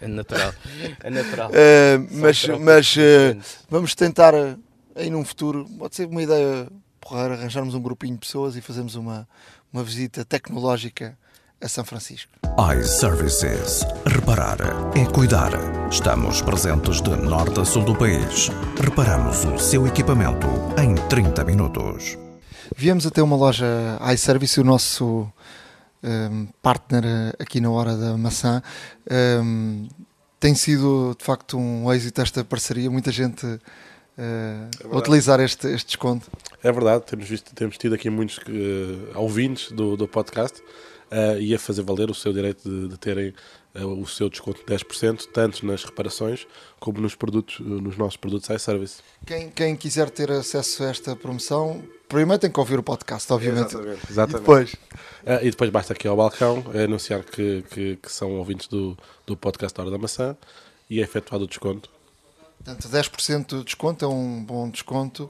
[0.00, 0.54] É natural,
[1.02, 1.50] é natural.
[1.52, 4.58] Uh, mas mas uh, vamos tentar, uh,
[4.94, 6.68] aí num futuro, pode ser uma ideia
[7.00, 9.28] porreira, arranjarmos um grupinho de pessoas e fazermos uma,
[9.72, 11.18] uma visita tecnológica
[11.62, 12.32] a São Francisco.
[12.78, 13.84] iServices.
[14.06, 14.58] Reparar
[14.96, 15.52] é cuidar.
[15.90, 18.50] Estamos presentes de norte a sul do país.
[18.80, 22.18] Reparamos o seu equipamento em 30 minutos.
[22.76, 23.66] Viemos até uma loja
[24.12, 25.30] iService, o nosso
[26.02, 27.04] um, partner
[27.38, 28.62] aqui na Hora da Maçã.
[29.42, 29.88] Um,
[30.40, 33.60] tem sido de facto um êxito esta parceria, muita gente uh,
[34.18, 36.30] é utilizar este, este desconto.
[36.62, 41.54] É verdade, temos, visto, temos tido aqui muitos uh, ouvintes do, do podcast uh, e
[41.54, 43.34] a fazer valer o seu direito de, de terem
[43.74, 46.46] o seu desconto de 10%, tanto nas reparações
[46.78, 48.98] como nos, produtos, nos nossos produtos iService.
[49.24, 51.82] Quem, quem quiser ter acesso a esta promoção,
[52.12, 53.74] primeiro tem que ouvir o podcast, obviamente.
[53.74, 54.10] Exatamente.
[54.10, 54.36] exatamente.
[54.36, 54.72] E depois?
[54.72, 58.96] Uh, e depois basta aqui ao balcão anunciar que, que, que, são ouvintes do,
[59.26, 60.36] do podcast Hora da Maçã
[60.90, 61.90] e é efetuado o desconto.
[62.62, 65.28] Portanto, 10% de desconto é um bom desconto.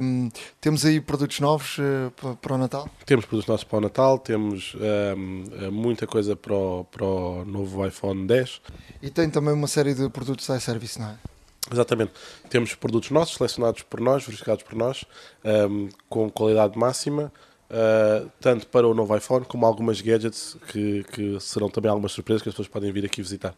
[0.00, 0.30] Um,
[0.60, 2.88] temos aí produtos novos uh, para o Natal?
[3.04, 4.76] Temos produtos novos para o Natal, temos
[5.16, 8.60] um, muita coisa para o, para o novo iPhone 10.
[9.02, 11.33] E tem também uma série de produtos iService, não é?
[11.70, 12.12] Exatamente.
[12.50, 15.04] Temos produtos nossos, selecionados por nós, verificados por nós,
[15.44, 17.32] um, com qualidade máxima,
[17.70, 22.42] uh, tanto para o novo iPhone como algumas gadgets que, que, serão também algumas surpresas
[22.42, 23.54] que as pessoas podem vir aqui visitar.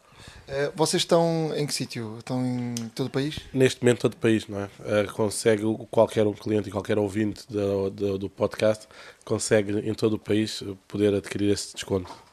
[0.48, 2.16] Uh, vocês estão em que sítio?
[2.18, 3.40] Estão em todo o país?
[3.52, 4.64] Neste momento, todo o país, não é?
[4.64, 8.86] Uh, consegue qualquer um cliente e qualquer ouvinte do, do, do podcast
[9.24, 12.25] consegue em todo o país poder adquirir esse desconto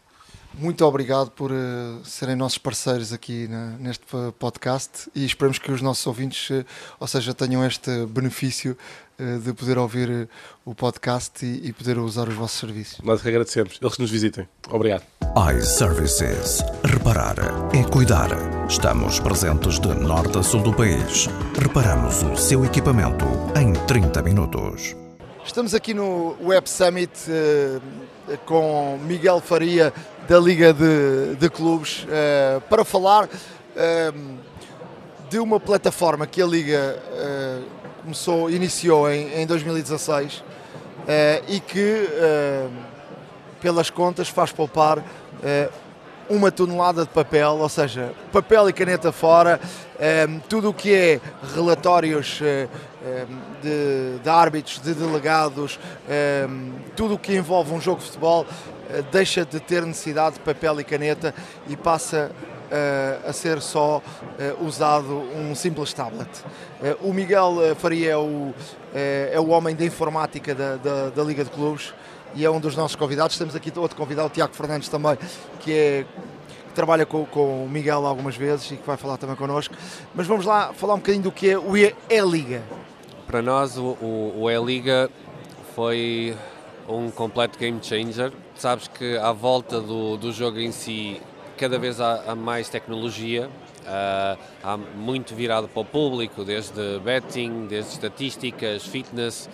[0.58, 4.06] muito obrigado por uh, serem nossos parceiros aqui na, neste
[4.38, 6.66] podcast e esperamos que os nossos ouvintes, uh,
[7.00, 8.78] ou seja, tenham este benefício
[9.20, 10.30] uh, de poder ouvir
[10.64, 13.00] o podcast e, e, poder usar os vossos serviços.
[13.04, 13.80] Nós que agradecemos.
[13.82, 14.48] Eles que nos visitem.
[14.70, 15.04] Obrigado.
[15.58, 16.62] iServices.
[16.84, 17.36] Reparar
[17.74, 18.30] é cuidar.
[18.70, 21.28] Estamos presentes de norte a sul do país.
[21.60, 23.26] Reparamos o seu equipamento
[23.60, 25.03] em 30 minutos.
[25.46, 27.12] Estamos aqui no Web Summit
[28.46, 29.94] com Miguel Faria
[30.28, 34.38] da Liga de, de Clubes uh, para falar uh,
[35.30, 36.98] de uma plataforma que a Liga
[38.02, 40.44] começou, iniciou em, em 2016
[41.48, 42.08] e que,
[43.60, 45.04] pelas contas, faz poupar
[46.30, 49.60] uma tonelada de papel, ou seja, papel e caneta fora,
[50.50, 51.20] tudo o que é
[51.54, 52.42] relatórios
[53.62, 55.80] de, de árbitros, de delegados,
[56.96, 58.46] tudo o que envolve um jogo de futebol
[58.94, 61.34] eh, deixa de ter necessidade de papel e caneta
[61.68, 66.30] e passa uh, a ser só uh, usado um simples tablet.
[67.02, 68.54] O Miguel Faria é o,
[68.94, 71.94] é o homem da informática da, da, da, Liga de Clubes
[72.36, 73.38] e é um dos nossos convidados.
[73.38, 75.18] Temos aqui outro convidado, o Tiago Fernandes também,
[75.60, 76.06] que é
[76.68, 79.76] que trabalha com, com o Miguel algumas vezes e que vai falar também connosco.
[80.16, 82.64] Mas vamos lá falar um bocadinho do que é o E-Liga.
[83.28, 85.10] Para nós, o, o, o E-Liga
[85.76, 86.36] foi
[86.88, 91.22] um completo game changer sabes que à volta do, do jogo em si,
[91.58, 93.50] cada vez há, há mais tecnologia,
[93.82, 99.50] uh, há muito virado para o público, desde betting, desde estatísticas, fitness,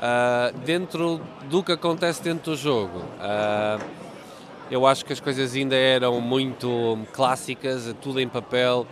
[0.00, 2.98] uh, dentro do que acontece dentro do jogo.
[2.98, 3.84] Uh,
[4.70, 8.86] eu acho que as coisas ainda eram muito clássicas, tudo em papel,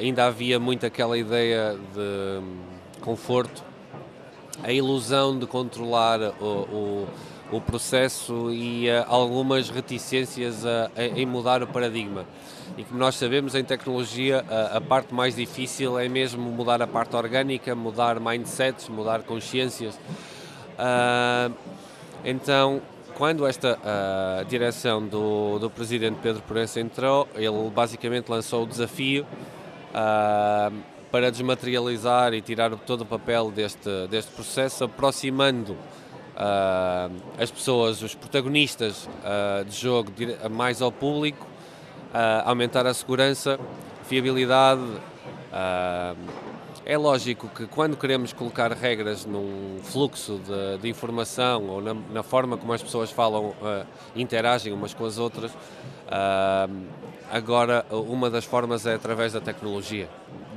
[0.00, 3.62] ainda havia muito aquela ideia de conforto,
[4.62, 7.08] a ilusão de controlar o, o
[7.52, 10.64] o processo e uh, algumas reticências
[11.14, 12.24] em mudar o paradigma.
[12.76, 17.14] E como nós sabemos, em tecnologia, a, parte mais difícil é mesmo mudar a parte
[17.14, 19.98] orgânica, mudar mindsets, mudar consciências.
[20.78, 21.54] Uh,
[22.24, 22.80] então,
[23.14, 29.26] quando esta uh, direção do, do presidente Pedro Proença entrou, ele basicamente lançou o desafio
[29.90, 30.74] uh,
[31.10, 35.76] para desmaterializar e tirar todo o papel deste, deste processo, aproximando
[36.36, 40.12] uh, as pessoas, os protagonistas uh, de jogo
[40.50, 41.46] mais ao público,
[42.12, 43.58] uh, aumentar a segurança,
[44.04, 44.82] fiabilidade.
[46.84, 52.22] é lógico que quando queremos colocar regras num fluxo de, de informação ou na, na,
[52.22, 53.54] forma como as pessoas falam,
[54.16, 55.52] interagem umas com as outras,
[57.30, 60.08] agora uma das formas é através da tecnologia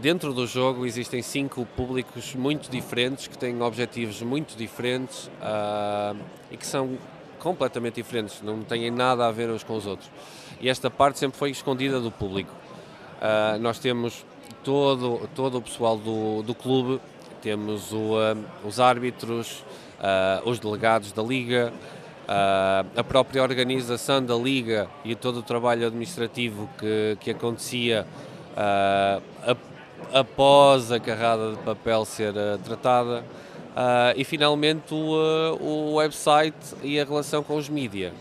[0.05, 6.15] dentro do jogo existem cinco públicos muito diferentes, que têm objetivos muito diferentes uh,
[6.51, 6.95] e que são
[7.39, 10.07] completamente diferentes, não têm nada a ver uns com os outros.
[10.61, 12.53] E esta parte sempre foi escondida do público.
[12.53, 14.23] Uh, nós temos
[14.63, 17.01] todo, todo o pessoal do, do clube,
[17.41, 19.65] temos o, uh, os árbitros,
[20.45, 21.73] os delegados da liga,
[22.27, 28.05] a própria organização da liga e todo o trabalho administrativo que, que acontecia
[28.55, 29.55] a
[30.13, 33.23] após a carrada de papel ser uh, tratada.
[33.75, 38.13] Uh, e finalmente o, uh, o, website e a relação com os mídias.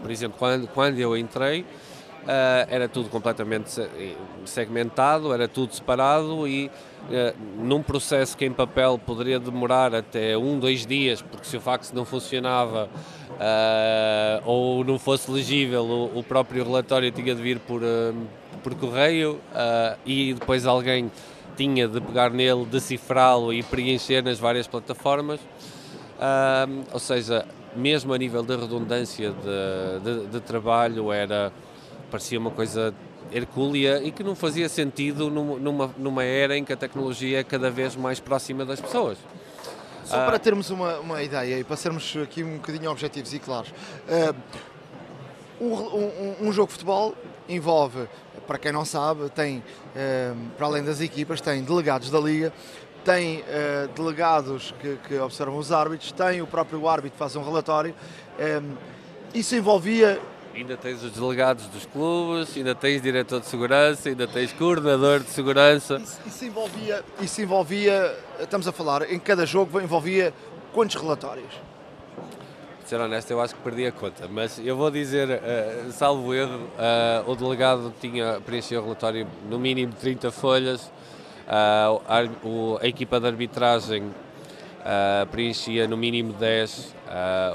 [0.00, 1.66] por exemplo, quando, quando eu entrei,
[2.70, 3.86] era tudo completamente
[4.46, 6.70] segmentado, era tudo separado e
[7.58, 11.92] num processo que em papel poderia demorar até um, dois dias, porque se o fax
[11.92, 12.88] não funcionava
[14.46, 17.82] ou não fosse legível, o, o, próprio relatório tinha de vir por
[18.64, 21.12] por correio uh, e depois alguém
[21.54, 25.38] tinha de pegar nele, decifrá-lo e preencher nas várias plataformas.
[25.38, 27.46] Uh, ou seja,
[27.76, 31.52] mesmo a nível de redundância de, de, de, trabalho, era
[32.10, 32.94] parecia uma coisa
[33.32, 37.70] hercúlea e que não fazia sentido numa, numa era em que a tecnologia é cada
[37.70, 39.18] vez mais próxima das pessoas.
[40.04, 43.38] Só uh, para termos uma, uma ideia e para sermos aqui um bocadinho objetivos e
[43.38, 44.34] claros, uh,
[45.60, 47.14] um, um, um, jogo de futebol
[47.48, 48.08] envolve
[48.46, 49.62] para quem não sabe, tem,
[49.96, 52.52] ehm, para além das equipas, tem delegados da Liga,
[53.04, 57.42] tem eh, delegados que, que observam os árbitros, tem o próprio árbitro que faz um
[57.42, 57.94] relatório.
[58.38, 58.72] Ehm,
[59.34, 60.20] isso envolvia
[60.54, 65.30] Ainda tens os delegados dos clubes, ainda tens diretor de segurança, ainda tens coordenador de
[65.30, 65.96] segurança.
[65.96, 70.32] Isso, isso, envolvia, isso envolvia, estamos a falar, em cada jogo envolvia
[70.72, 71.52] quantos relatórios?
[72.88, 76.56] Ser honesto, eu acho que perdi a conta, mas eu vou dizer, uh, salvo erro,
[76.56, 80.86] uh, o delegado tinha preenchido o relatório no mínimo 30 folhas,
[81.46, 84.04] uh, a, o, a, equipa de arbitragem
[85.30, 86.94] preenchia no mínimo 10,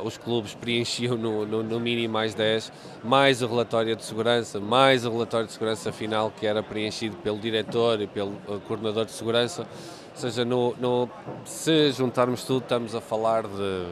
[0.04, 2.74] os clubes preenchiam no, no, no, mínimo mais 10,
[3.04, 7.38] mais o relatório de segurança, mais o relatório de segurança final que era preenchido pelo
[7.38, 8.32] diretor e pelo
[8.68, 9.62] coordenador de segurança.
[9.62, 11.08] Ou seja, no, no,
[11.46, 13.86] se juntarmos tudo, estamos a falar de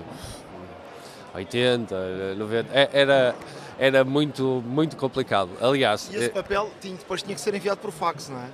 [1.37, 3.35] 80, 90, é, era,
[3.77, 5.51] era muito, muito complicado.
[5.61, 6.09] Aliás...
[6.11, 8.49] E esse é- papel tinha, depois tinha que ser enviado por fax, não é?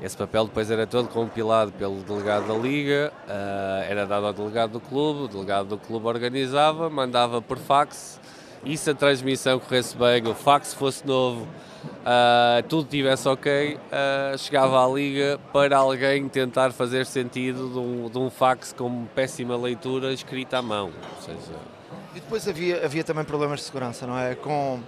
[0.00, 4.72] Esse papel depois era todo compilado pelo delegado da Liga, uh, era dado ao delegado
[4.72, 8.20] do clube, o delegado do clube organizava, mandava por fax,
[8.64, 14.38] e se a transmissão corresse bem, o fax fosse novo, uh, tudo tivesse ok, uh,
[14.38, 19.56] chegava à Liga para alguém tentar fazer sentido de um, de um fax com péssima
[19.56, 20.92] leitura escrita à mão.
[21.16, 21.75] Ou seja,
[22.16, 24.34] e depois havia, havia também problemas de segurança, não é?
[24.34, 24.80] Com,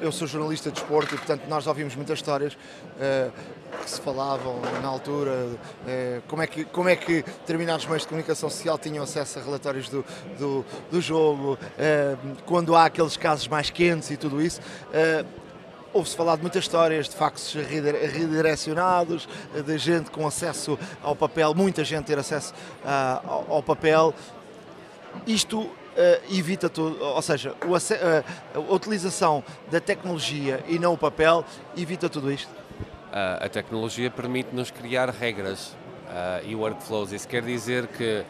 [0.00, 3.30] eu sou jornalista de esporte e, portanto, nós ouvimos muitas histórias uh,
[3.82, 8.08] que se falavam na altura, uh, como, é que, como é que determinados meios de
[8.08, 10.02] comunicação social tinham acesso a relatórios do,
[10.38, 14.60] do, do jogo, uh, quando há aqueles casos mais quentes e tudo isso.
[15.92, 19.28] Ouve-se falar de muitas histórias de faxes redirecionados,
[19.66, 24.14] de gente com acesso ao papel, muita gente ter acesso ao, ao papel.
[25.26, 25.70] Isto
[26.30, 28.24] evita tudo, ou seja, uh,
[28.54, 31.44] a utilização da tecnologia e não o papel
[31.76, 32.50] evita tudo isto?
[32.50, 35.76] Uh, a tecnologia permite-nos criar regras
[36.44, 37.10] e workflows.
[37.10, 38.22] Isso quer dizer que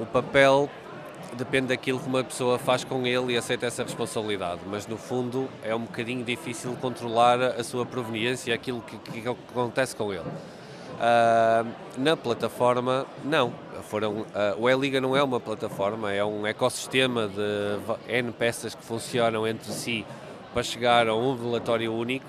[0.00, 0.68] o papel
[1.34, 5.48] depende daquilo que uma pessoa faz com ele e aceita essa responsabilidade, mas no fundo
[5.62, 10.24] é um bocadinho difícil controlar a sua proveniência, aquilo que, que acontece com ele.
[10.94, 11.68] Uh,
[11.98, 13.52] na plataforma, não.
[13.88, 14.26] Foram, uh,
[14.58, 19.70] o E-Liga não é uma plataforma, é um ecossistema de N peças que funcionam entre
[19.72, 20.06] si
[20.52, 22.24] para chegar a um relatório único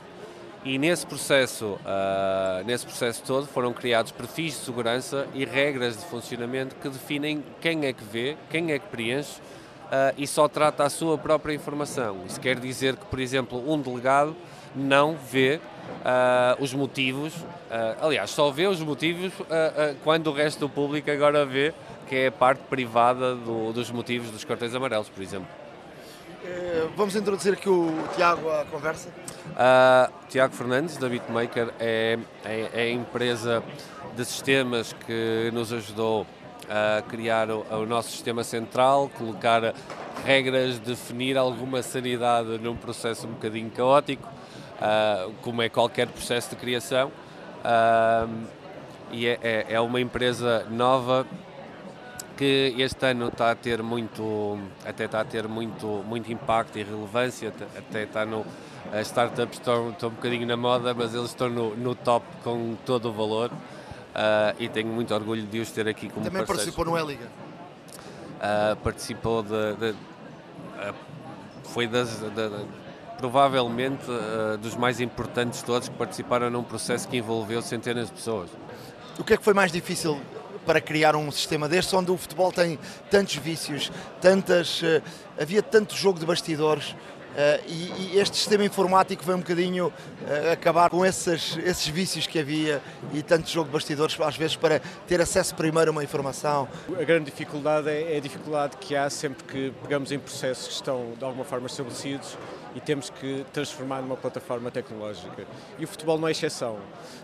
[0.66, 6.04] e nesse processo, uh, nesse processo todo foram criados perfis de segurança e regras de
[6.06, 9.40] funcionamento que definem quem é que vê, quem é que preenche
[10.18, 12.18] e só trata a sua própria informação.
[12.26, 14.36] Isso quer dizer que, por exemplo, um delegado
[14.76, 17.34] não vê uh, os motivos,
[18.02, 19.32] aliás, só vê os motivos
[20.04, 21.74] quando o resto do público agora vê
[22.08, 25.48] que é a parte privada do, dos motivos dos cartões amarelos, por exemplo.
[26.46, 29.10] Eh, vamos introduzir aqui o Tiago à conversa.
[29.10, 33.64] Uh, Tiago Fernandes, da Bitmaker, é, é, é, a empresa
[34.16, 36.26] de sistemas que nos ajudou
[36.70, 39.74] a criar o, o, nosso sistema central, colocar
[40.26, 46.56] regras, definir alguma sanidade num processo um bocadinho caótico, uh, como é qualquer processo de
[46.56, 47.12] criação.
[47.64, 48.48] Uh,
[49.12, 51.26] e é, é, é uma empresa nova
[52.36, 56.84] que este ano está a ter muito, até está a ter muito, muito impacto e
[56.84, 58.46] relevância, até está no,
[58.92, 62.76] as startups estão, estão um bocadinho na moda, mas eles estão no, no top com
[62.86, 63.52] todo o valor
[64.16, 67.26] uh, e tenho muito orgulho de os ter aqui como Também participou no E-Liga?
[67.26, 70.96] Uh, participou de, de uh,
[71.64, 72.66] foi das, de, de,
[73.18, 74.06] provavelmente
[74.62, 78.50] dos mais importantes todos que participaram num processo que envolveu centenas de pessoas.
[79.18, 80.20] O que é que foi mais difícil
[80.66, 82.78] para criar um sistema deste, onde o futebol tem
[83.10, 84.82] tantos vícios, tantas,
[85.40, 86.96] havia tanto jogo de bastidores.
[87.36, 92.26] Uh, e, e, este sistema informático veio um bocadinho uh, acabar com esses, esses vícios
[92.26, 92.82] que havia
[93.14, 96.66] e tanto jogo de bastidores, às vezes, para ter acesso primeiro a uma informação.
[96.98, 100.74] A grande dificuldade é, é a dificuldade que há sempre que pegamos em processos que
[100.76, 102.38] estão de alguma forma estabelecidos
[102.74, 105.46] e temos que transformar numa plataforma tecnológica.
[105.78, 106.80] E o futebol não é exceção.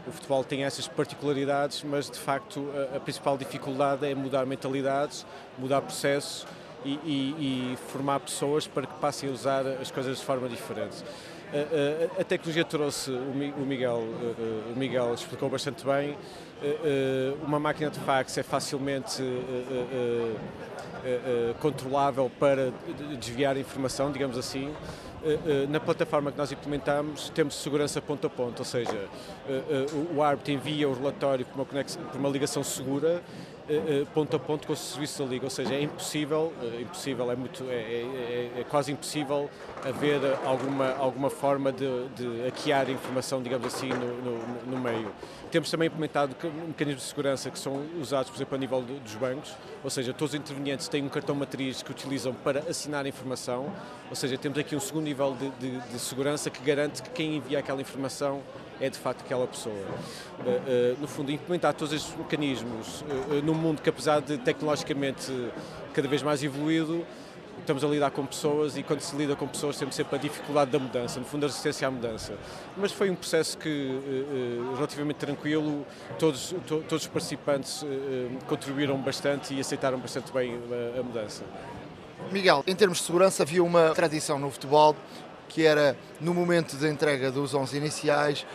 [0.06, 5.26] O futebol tem essas particularidades, mas de facto a, a principal dificuldade é mudar mentalidades,
[5.58, 6.46] mudar processos
[6.86, 11.04] e, e, e, formar pessoas para que passem a usar as coisas de forma diferente.
[11.54, 14.04] A, a, a tecnologia trouxe, o Miguel,
[14.74, 16.18] o Miguel explicou bastante bem,
[17.44, 19.22] uma máquina de fax é facilmente
[21.60, 22.72] controlável para
[23.20, 24.74] desviar informação, digamos assim.
[25.24, 29.08] Eh, eh, na plataforma que nós implementamos temos segurança ponto a ponto, ou seja,
[29.48, 33.22] eh, o árbitro envia o relatório por uma, conexão, por uma ligação segura
[34.14, 37.64] ponto a ponto com o serviço da liga, ou seja, é impossível, impossível é muito,
[37.70, 39.50] é, é, é quase impossível
[39.84, 45.12] haver alguma alguma forma de, de hackear informação, digamos assim, no, no, no meio.
[45.52, 46.36] Temos também implementado
[46.68, 49.54] mecanismos de segurança que são usados, por exemplo, a nível dos bancos,
[49.84, 53.72] ou seja, todos os intervenientes têm um cartão matriz que utilizam para assinar a informação,
[54.10, 57.36] ou seja, temos aqui um segundo nível de, de, de segurança que garante que quem
[57.36, 58.42] envia aquela informação
[58.82, 59.76] é de facto aquela pessoa.
[59.76, 65.32] Uh, uh, no fundo, implementar todos estes mecanismos uh, num mundo que, apesar de tecnologicamente
[65.94, 67.06] cada vez mais evoluído,
[67.60, 70.72] estamos a lidar com pessoas e quando se lida com pessoas temos sempre a dificuldade
[70.72, 72.34] da mudança, no fundo a resistência à mudança.
[72.76, 74.00] Mas foi um processo que
[74.74, 75.86] relativamente tranquilo,
[76.18, 77.86] todos, to, todos os participantes
[78.48, 80.58] contribuíram bastante e aceitaram bastante bem
[80.96, 81.44] a, a mudança.
[82.32, 84.96] Miguel, em termos de segurança havia uma tradição no futebol
[85.52, 88.46] que era no momento da entrega dos 11 iniciais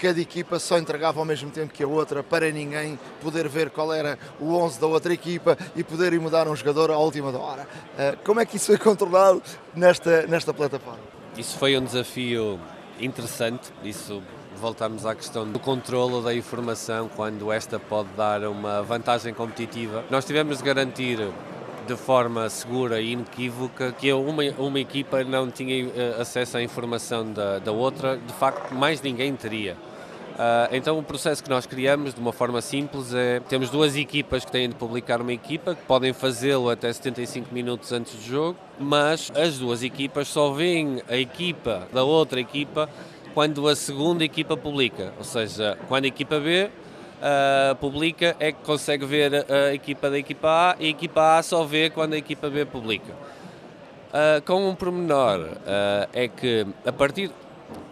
[0.00, 3.92] cada equipa só entregava ao mesmo tempo que a outra para ninguém poder ver qual
[3.92, 7.68] era o 11 da outra equipa e poder mudar um jogador à última hora.
[7.98, 9.42] Eh, como é que isso foi controlado
[9.74, 11.00] nesta, nesta plataforma?
[11.36, 12.58] Isso foi um desafio
[12.98, 14.22] interessante, isso
[14.56, 20.04] voltamos à questão do controlo da informação quando esta pode dar uma vantagem competitiva.
[20.10, 21.18] Nós tivemos de garantir
[21.86, 27.30] de forma segura e inequívoca que uma, uma equipa não tinha eh, acesso à informação
[27.32, 29.76] da, da outra, de facto mais ninguém teria.
[30.40, 34.42] Uh, então o processo que nós criamos de uma forma simples é temos duas equipas
[34.42, 38.58] que têm de publicar uma equipa que podem fazê-lo até 75 minutos antes do jogo,
[38.78, 42.88] mas as duas equipas só veem a equipa da outra equipa
[43.34, 46.70] quando a segunda equipa publica, ou seja, quando a equipa B
[47.20, 51.42] Uh, publica é que consegue ver a equipa da equipa A e a equipa A
[51.42, 53.12] só vê quando a equipa B publica.
[53.12, 57.30] Uh, com um pormenor uh, é que a partir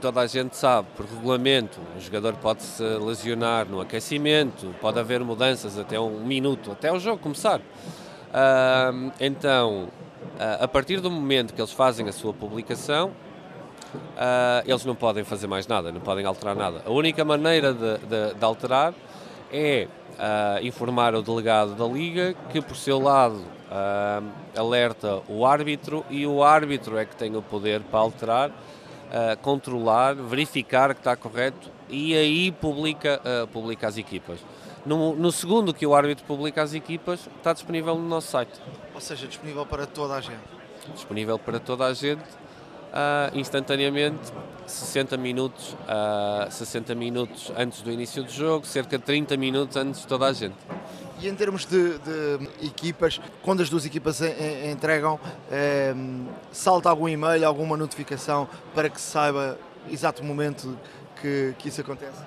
[0.01, 5.20] toda a gente sabe, por regulamento, o jogador pode se lesionar no aquecimento, pode haver
[5.20, 7.61] mudanças até um minuto, até o jogo começar.
[7.61, 13.09] Uh, então, uh, a partir do momento que eles fazem a sua publicação,
[13.95, 16.83] uh, eles não podem fazer mais nada, não podem alterar nada.
[16.85, 18.95] A única maneira de, de, de alterar
[19.51, 23.59] é uh, informar o delegado da Liga, que por seu lado
[24.57, 28.51] alerta o árbitro e o árbitro é que tem o poder para alterar,
[29.09, 34.41] uh, controlar, verificar que está correto e aí publica, publica as equipas.
[34.85, 38.61] No, no, segundo que o árbitro publica as equipas, está disponível no nosso site.
[38.95, 40.43] Ou seja, disponível para toda a gente.
[40.95, 42.23] Disponível para toda a gente
[42.89, 44.33] uh, instantaneamente
[44.67, 50.03] 60 minutos, uh, 60 minutos antes do início do jogo, cerca de 30 minutos antes
[50.03, 50.57] de toda a gente.
[51.21, 54.21] E em termos de, de equipas, quando as duas equipas
[54.71, 55.19] entregam,
[55.51, 55.93] eh,
[56.53, 59.59] salta algum e-mail, alguma notificação para que se saiba
[59.91, 60.79] exato momento
[61.21, 62.23] que, que isso acontece?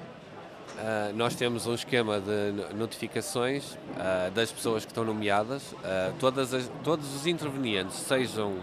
[0.82, 5.72] Uh, nós temos um esquema de notificações uh, das pessoas que estão nomeadas.
[5.74, 8.56] Uh, todas as, todos os intervenientes, sejam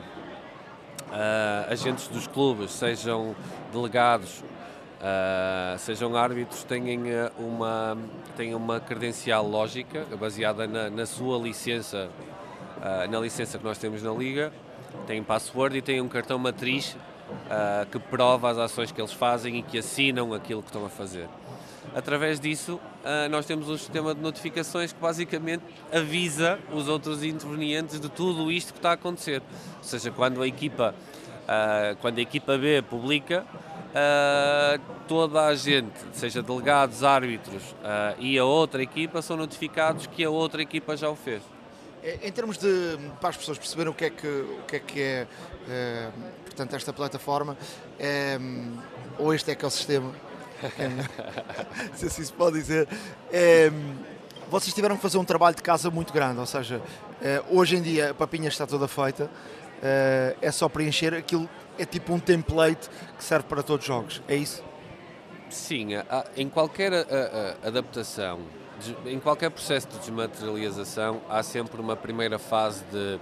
[1.71, 3.35] agentes dos clubes, sejam
[3.73, 4.45] delegados,
[5.01, 6.87] uh, sejam árbitros, têm
[7.39, 7.97] uma,
[8.37, 12.11] têm uma credencial lógica baseada na, na sua licença,
[12.79, 14.53] uh, na licença que nós temos na Liga,
[15.07, 16.97] têm password e têm um cartão matriz
[17.93, 21.29] que prova as ações que eles fazem e que assinam aquilo que estão a fazer.
[21.95, 28.01] Através disso, uh, nós temos um sistema de notificações que basicamente avisa os outros intervenientes
[28.01, 29.43] de tudo isto que está a acontecer.
[29.79, 30.95] Ou seja, quando a equipa,
[31.49, 37.75] uh, quando a equipa B publica, uh, toda a gente, seja delegados, árbitros
[38.19, 41.43] e a outra equipa, são notificados que a outra equipa já o fez.
[42.23, 45.01] Em termos de, para as pessoas perceberem o que é que, o que, é, que
[45.03, 45.27] é,
[46.45, 47.57] portanto, esta plataforma,
[49.19, 50.13] ou este ecossistema,
[51.95, 52.89] se assim se pode dizer.
[53.33, 53.71] É,
[54.51, 56.81] vocês tiveram que fazer um trabalho de casa muito grande, ou seja,
[57.21, 59.31] é, hoje em dia a papinha está toda feita,
[59.83, 61.49] é, é só preencher aquilo,
[61.79, 64.63] é tipo um template que serve para todos os jogos, é isso?
[65.49, 65.91] Sim,
[66.37, 66.93] em qualquer
[67.65, 68.41] adaptação,
[69.07, 73.19] em qualquer processo de desmaterialização, há sempre uma primeira fase de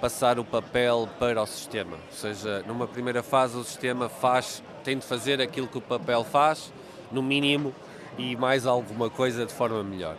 [0.00, 1.96] passar o papel para o sistema.
[1.96, 6.22] Ou seja, numa primeira fase o sistema faz tem de fazer aquilo que o papel
[6.24, 6.70] faz,
[7.10, 7.74] no mínimo,
[8.18, 10.16] e mais alguma coisa de forma melhor.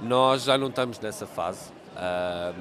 [0.00, 1.70] Nós já não estamos nessa fase.
[1.94, 2.54] Uh,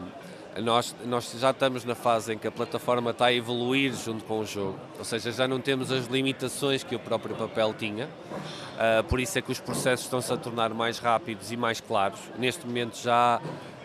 [0.62, 4.40] nós, nós já estamos na fase em que a plataforma está a evoluir junto com
[4.40, 9.04] o jogo, ou seja, já não temos as limitações que o próprio papel tinha, uh,
[9.06, 12.20] por isso é que os processos estão-se a tornar mais rápidos e mais claros.
[12.38, 13.42] Neste momento já,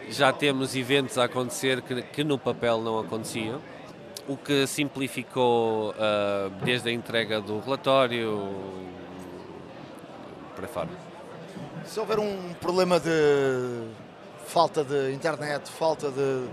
[0.08, 3.60] já temos eventos a acontecer que, que no papel não aconteciam
[4.26, 8.50] o que simplificou uh, desde a entrega do relatório
[10.56, 10.88] para fora.
[11.84, 13.10] Se houver um problema de
[14.44, 16.46] falta de internet, falta de,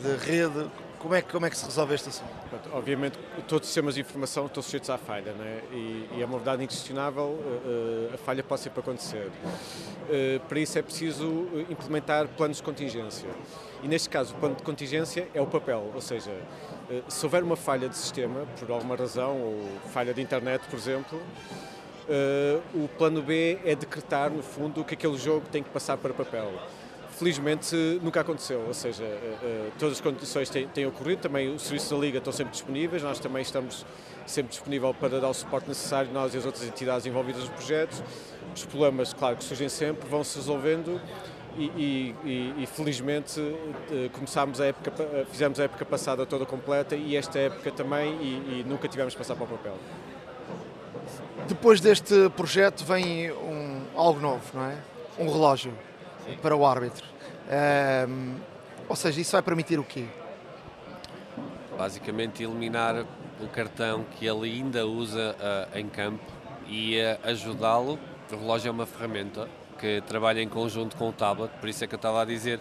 [0.00, 2.30] de rede, como é, que, como é que se resolve este assunto?
[2.72, 5.60] Obviamente, todos os sistemas de informação estão sujeitos à falha, né?
[5.72, 9.28] e, e é uma verdade inquestionável, uh, a falha pode sempre acontecer.
[9.28, 13.28] Uh, para isso é preciso implementar planos de contingência.
[13.82, 16.32] E neste caso, o plano de contingência é o papel, ou seja,
[16.90, 20.78] uh, se houver uma falha de sistema, por alguma razão, ou falha de internet, por
[20.78, 21.20] exemplo,
[22.74, 26.50] o plano B é decretar, no fundo, que aquele jogo tem que passar para papel
[27.18, 31.62] felizmente nunca aconteceu, ou seja, eh, eh, todas as condições têm, têm ocorrido, também os
[31.62, 33.84] serviços da Liga estão sempre disponíveis, nós também estamos
[34.24, 38.02] sempre disponíveis para dar o suporte necessário, nós e as outras entidades envolvidas nos projetos.
[38.54, 41.00] Os problemas, claro, que surgem sempre, vão se resolvendo
[41.56, 43.40] e, e, e, e felizmente
[43.90, 44.92] eh, começámos a época,
[45.30, 49.34] fizemos a época passada toda completa e esta época também e, nunca tivemos que passar
[49.34, 49.76] para o papel.
[51.48, 54.76] Depois deste projeto vem um, algo novo, não é?
[55.18, 55.72] Um relógio
[56.36, 57.04] para o árbitro.
[58.08, 58.36] Um,
[58.88, 60.06] ou seja, isso vai permitir o quê?
[61.76, 63.04] Basicamente eliminar
[63.40, 66.24] o cartão que ele ainda usa uh, em campo
[66.66, 67.98] e uh, ajudá-lo.
[68.30, 69.48] O relógio é uma ferramenta
[69.78, 72.60] que trabalha em conjunto com o tablet, por isso é que eu estava a dizer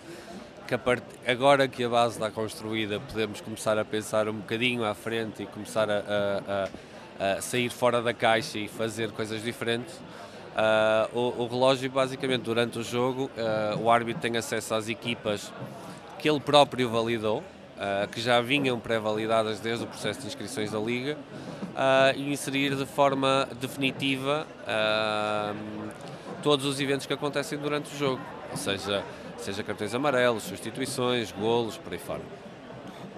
[0.68, 1.04] que part...
[1.26, 5.46] agora que a base está construída podemos começar a pensar um bocadinho à frente e
[5.48, 6.70] começar a, a,
[7.20, 10.00] a, a sair fora da caixa e fazer coisas diferentes
[10.58, 15.54] Uh, o, o, relógio, basicamente, durante o jogo, uh, o árbitro tem acesso às equipas
[16.18, 20.80] que ele próprio validou, uh, que já vinham pré-validadas desde o processo de inscrições da
[20.80, 21.16] Liga,
[22.16, 24.48] e inserir de forma definitiva
[26.42, 29.04] todos os eventos que acontecem durante o jogo, ou seja,
[29.38, 32.22] seja cartões amarelos, substituições, golos, por aí fora.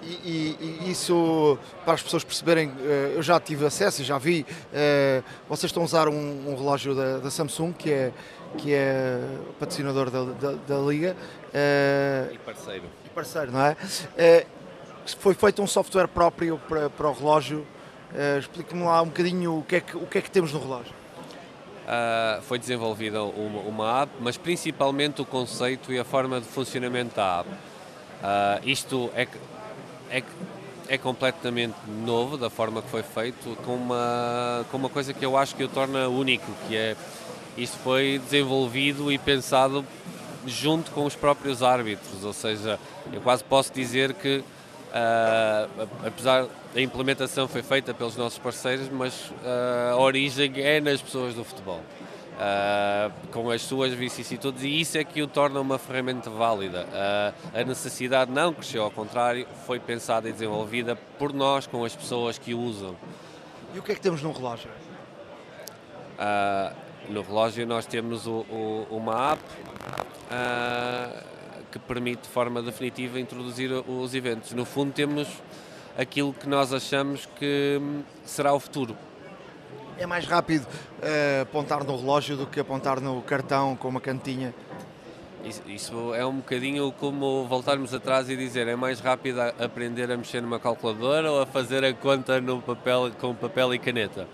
[0.02, 4.16] E, e, e, isso, para as pessoas perceberem, eh, eu já tive acesso e já
[4.18, 8.12] vi, eh, vocês estão a usar um, um relógio da, da, Samsung, que é,
[8.56, 9.20] que é
[9.58, 11.14] patrocinador da, da, da Liga.
[11.52, 12.84] Eh, e parceiro.
[13.04, 13.76] E parceiro, não é?
[15.18, 17.66] Foi feito um software próprio para, para o relógio.
[18.38, 21.00] Explique-me lá um bocadinho o que, é que, o que é que temos no relógio.
[21.90, 27.16] Uh, foi desenvolvida uma, uma, app, mas principalmente o conceito e a forma de funcionamento
[27.16, 27.50] da app.
[27.50, 29.26] Uh, isto é,
[30.10, 30.22] é,
[30.88, 35.36] é completamente novo da forma que foi feito, com uma, com uma coisa que eu
[35.36, 36.96] acho que o torna único, que é
[37.56, 39.84] isto foi desenvolvido e pensado
[40.46, 42.78] junto com os próprios árbitros, ou seja,
[43.12, 49.30] eu quase posso dizer que uh, apesar da implementação foi feita pelos nossos parceiros, mas
[49.30, 51.80] uh, a origem é nas pessoas do futebol.
[52.40, 56.86] Uh, com as suas vicissitudes e isso é que o torna uma ferramenta válida.
[56.86, 61.94] Uh, a necessidade não cresceu, ao contrário, foi pensada e desenvolvida por nós, com as
[61.94, 62.96] pessoas que o usam.
[63.74, 64.70] E o que é que temos no relógio?
[66.18, 66.74] Uh,
[67.10, 69.42] no relógio nós temos o, o, uma app
[71.70, 74.52] que permite de forma definitiva introduzir os eventos.
[74.52, 75.28] No fundo temos
[75.98, 77.78] aquilo que nós achamos que
[78.24, 78.96] será o futuro
[80.00, 84.54] é mais rápido uh, apontar no relógio do que apontar no cartão com uma cantinha.
[85.44, 90.16] Isso, isso, é um bocadinho como voltarmos atrás e dizer é mais rápido aprender a
[90.16, 94.26] mexer numa calculadora ou a fazer a conta no papel, com papel e caneta.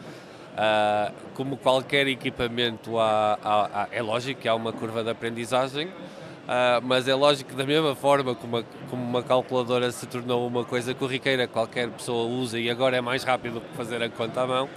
[0.53, 5.89] Uh, como qualquer equipamento, há, há, há, é lógico que há uma curva de aprendizagem,
[5.89, 10.65] uh, mas é lógico que da mesma forma como, como uma calculadora se tornou uma
[10.65, 14.47] coisa corriqueira, qualquer pessoa usa e agora é mais rápido que fazer a conta à
[14.47, 14.69] mão,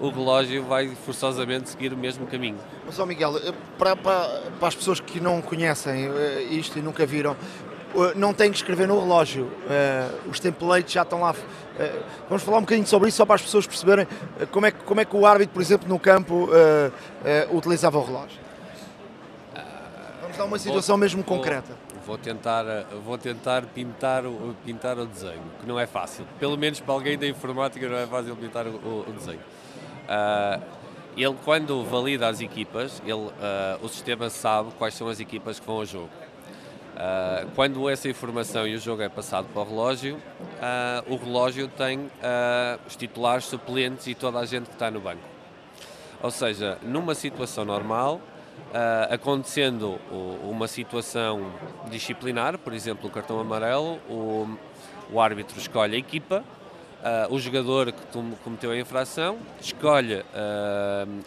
[0.00, 2.58] o relógio vai forçosamente seguir o mesmo caminho.
[2.86, 6.82] Mas, ó Miguel, eh, para, para, para as pessoas que não conhecem eh, isto e
[6.82, 7.36] nunca viram,
[7.94, 9.50] eh, não tem que escrever no relógio.
[10.30, 11.34] os templates já estão lá.
[12.28, 14.06] vamos falar um bocadinho sobre isso, só para as pessoas perceberem
[14.50, 16.48] como é que, como é que o árbitro, por exemplo, no campo,
[17.52, 18.38] utilizava o relógio.
[20.20, 21.72] Vamos dar uma situação vou, mesmo vou, concreta.
[22.06, 22.64] Vou tentar,
[23.04, 26.24] vou tentar pintar, o, pintar o desenho, que não é fácil.
[26.38, 29.40] Pelo menos para alguém da informática não é fácil pintar o, o desenho.
[30.08, 30.62] Uh,
[31.16, 33.32] ele, quando valida as equipas, ele, uh,
[33.82, 36.10] o sistema sabe quais são as equipas que vão ao jogo.
[36.94, 40.16] Uh, quando essa informação e o jogo é passado para o relógio,
[41.06, 42.10] o relógio tem
[42.86, 45.22] os titulares, suplentes e toda a gente que está no banco.
[46.20, 48.20] Ou seja, numa situação normal,
[49.08, 50.00] acontecendo
[50.42, 51.52] uma situação
[51.88, 54.48] disciplinar, por exemplo, o cartão amarelo, o,
[55.12, 56.42] o árbitro escolhe a equipa,
[56.98, 58.02] Uh, o jogador que
[58.42, 60.24] cometeu a infração escolhe, uh,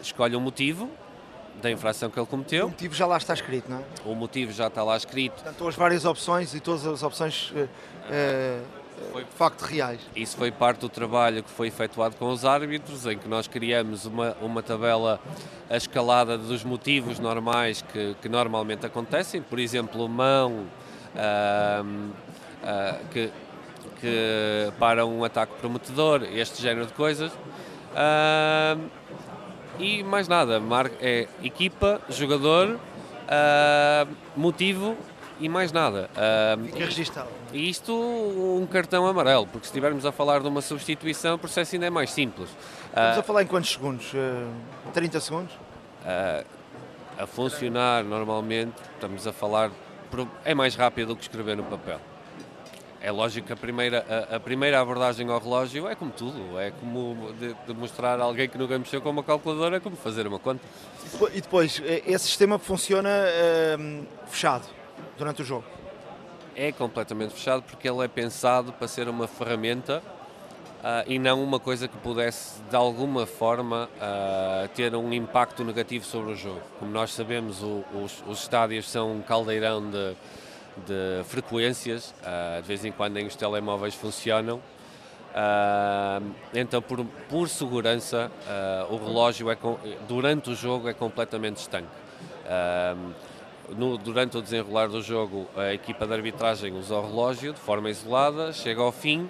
[0.01, 0.89] escolhe o motivo
[1.61, 2.65] da infração que ele cometeu.
[2.65, 3.84] O motivo já lá está escrito, não é?
[4.03, 5.36] O motivo já está lá escrito.
[5.36, 7.69] Portanto, as várias opções e todas as opções uh,
[9.13, 10.01] foi, de facto reais.
[10.13, 14.05] Isso foi parte do trabalho que foi efetuado com os árbitros, em que nós criamos
[14.05, 15.22] uma, uma tabela
[15.69, 20.67] a escalada dos motivos normais que, que normalmente acontecem, por exemplo, mão,
[23.11, 23.32] que
[24.02, 27.32] que para um ataque prometedor, este género de coisas.
[27.32, 28.89] Uh,
[29.80, 30.62] e mais nada,
[30.99, 34.97] é equipa, jogador, uh, motivo
[35.39, 36.10] e mais nada.
[36.16, 37.30] Uh, Fica registado.
[37.54, 41.76] E isto um cartão amarelo, porque se estivermos a falar de uma substituição, o processo
[41.76, 42.49] ainda é mais simples.
[42.88, 44.12] Estamos a falar em quantos segundos?
[44.93, 45.54] 30 segundos?
[47.18, 49.70] a funcionar normalmente, estamos a falar,
[50.43, 51.99] é mais rápido do que escrever no papel.
[53.04, 56.70] É lógico que a primeira, a, a, primeira abordagem ao relógio é como tudo, é
[56.70, 60.38] como de, de mostrar a alguém que nunca mexeu com uma calculadora como fazer uma
[60.38, 60.64] conta.
[61.34, 64.68] E depois, eh, esse sistema funciona ehm, fechado
[65.18, 65.66] durante o jogo?
[66.56, 70.04] É completamente fechado porque ele é pensado para ser uma ferramenta
[70.82, 76.04] Uh, e não uma coisa que pudesse de alguma forma uh, ter um impacto negativo
[76.04, 76.60] sobre o jogo.
[76.80, 80.16] Como nós sabemos, o, os, os, estádios são um caldeirão de,
[80.78, 84.57] de frequências, uh, de vez em quando nem os telemóveis funcionam.
[84.57, 88.32] Uh, então, por, por segurança,
[88.89, 89.57] uh, o relógio é
[90.07, 92.01] durante o jogo é completamente estanque.
[93.78, 97.89] No, durante o desenrolar do jogo, a equipa de arbitragem usa o relógio de forma
[97.89, 99.30] isolada, chega ao fim,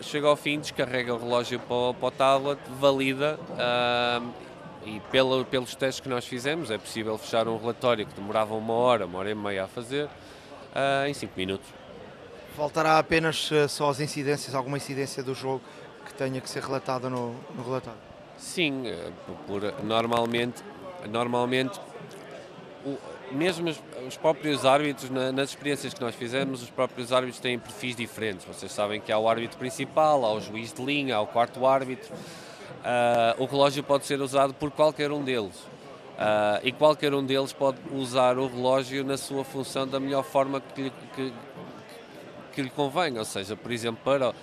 [0.00, 3.38] chega ao fim, descarrega o relógio para, para o tablet, valida
[4.84, 8.74] e pelo, pelos testes que nós fizemos, é possível fechar um relatório que demorava uma
[8.74, 11.66] hora, uma hora e meia a fazer, uh, em 5 minutos.
[12.56, 15.62] Voltará apenas uh, só as incidências, alguma incidência do jogo
[16.04, 17.98] que tenha que ser relatada no, no relatório?
[18.36, 19.12] Sim, uh,
[19.46, 20.62] por, normalmente,
[21.08, 21.80] normalmente
[22.84, 22.98] o,
[23.32, 27.58] mesmo os, os, próprios árbitros, na, nas experiências que nós fizemos, os próprios árbitros têm
[27.58, 28.44] perfis diferentes.
[28.44, 31.66] Vocês sabem que há o árbitro principal, há o juiz de linha, há o quarto
[31.66, 32.14] árbitro
[32.84, 35.56] uh, o relógio pode ser usado por qualquer um deles.
[35.56, 40.60] Uh, e qualquer um deles pode usar o relógio na sua função da melhor forma
[40.60, 41.32] que lhe, que,
[42.52, 44.34] que lhe convém, ou seja, por exemplo, para, uh,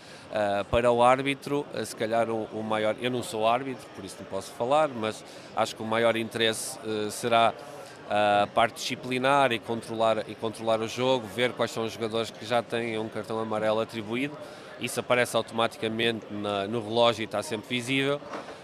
[0.70, 4.26] para o árbitro, se calhar o, o, maior, eu não sou árbitro, por isso não
[4.26, 5.24] posso falar, mas
[5.56, 6.78] acho que o maior interesse
[7.10, 7.54] será
[8.10, 12.46] a parte disciplinar e controlar, e controlar o jogo, ver quais são os jogadores que
[12.46, 14.38] já têm um cartão amarelo atribuído,
[14.82, 18.20] isso aparece automaticamente na, no relógio e está sempre visível.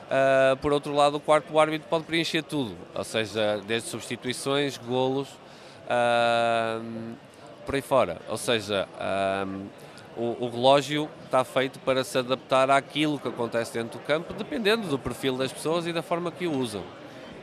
[0.07, 5.27] Uh, por outro lado, o quarto árbitro pode preencher tudo, ou seja, desde substituições, golos,
[5.83, 7.15] uh,
[7.65, 8.17] por aí fora.
[8.29, 9.65] Ou seja, uh,
[10.15, 14.87] o, o, relógio está feito para se adaptar àquilo que acontece dentro do campo, dependendo
[14.87, 16.83] do perfil das pessoas e da forma que o usam.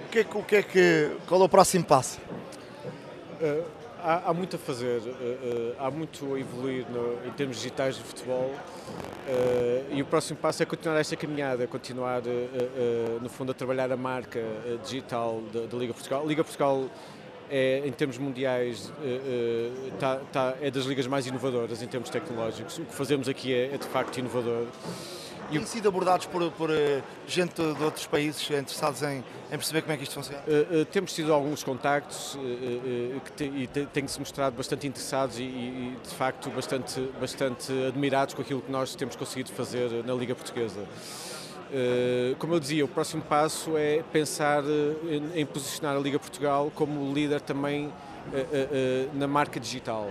[0.06, 2.18] O que é, o que, é que qual é o próximo passo?
[4.04, 5.00] Há, há, muito a fazer,
[5.78, 8.54] há muito a evoluir no, em termos digitais do futebol
[9.24, 12.20] Uh, e o próximo passo é continuar esta caminhada, continuar,
[13.22, 14.38] no fundo, a trabalhar a marca
[14.84, 16.22] digital da, Liga Portugal.
[16.22, 16.90] A Liga Portugal
[17.50, 18.92] é, em termos mundiais,
[19.98, 22.76] tá, tá, é das ligas mais inovadoras em termos tecnológicos.
[22.76, 24.66] O que fazemos aqui é, é de facto inovador.
[25.50, 26.74] E têm sido abordados por, por uh,
[27.26, 30.42] gente de outros países interessados em, em, perceber como é que isto funciona?
[30.46, 32.38] Uh, uh, temos tido alguns contactos
[33.24, 38.42] que te, e têm-se mostrado bastante interessados e, e, de facto bastante, bastante admirados com
[38.42, 40.84] aquilo que nós temos conseguido fazer na Liga Portuguesa.
[42.38, 44.62] Como eu dizia, o próximo passo é pensar
[45.08, 47.92] em, em posicionar a Liga Portugal como líder também
[49.14, 50.08] na marca digital.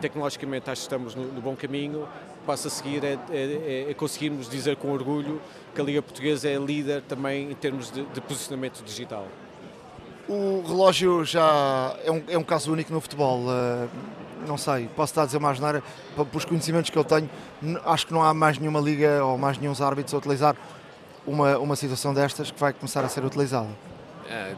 [0.00, 2.06] Tecnologicamente acho que estamos no bom caminho,
[2.44, 5.40] passo a seguir é, é, é, conseguirmos dizer com orgulho
[5.74, 9.26] que a Liga Portuguesa é líder também em termos de, de posicionamento digital.
[10.28, 13.40] O relógio já é um, é um caso único no futebol.
[13.40, 13.88] Uh,
[14.46, 15.82] não sei, posso estar a dizer mais nada,
[16.14, 17.28] pelos conhecimentos que eu tenho,
[17.84, 20.56] acho que não há mais nenhuma liga ou mais nenhum árbitros a utilizar
[21.26, 23.68] uma, uma situação destas que vai começar a ser utilizada.
[24.28, 24.54] É,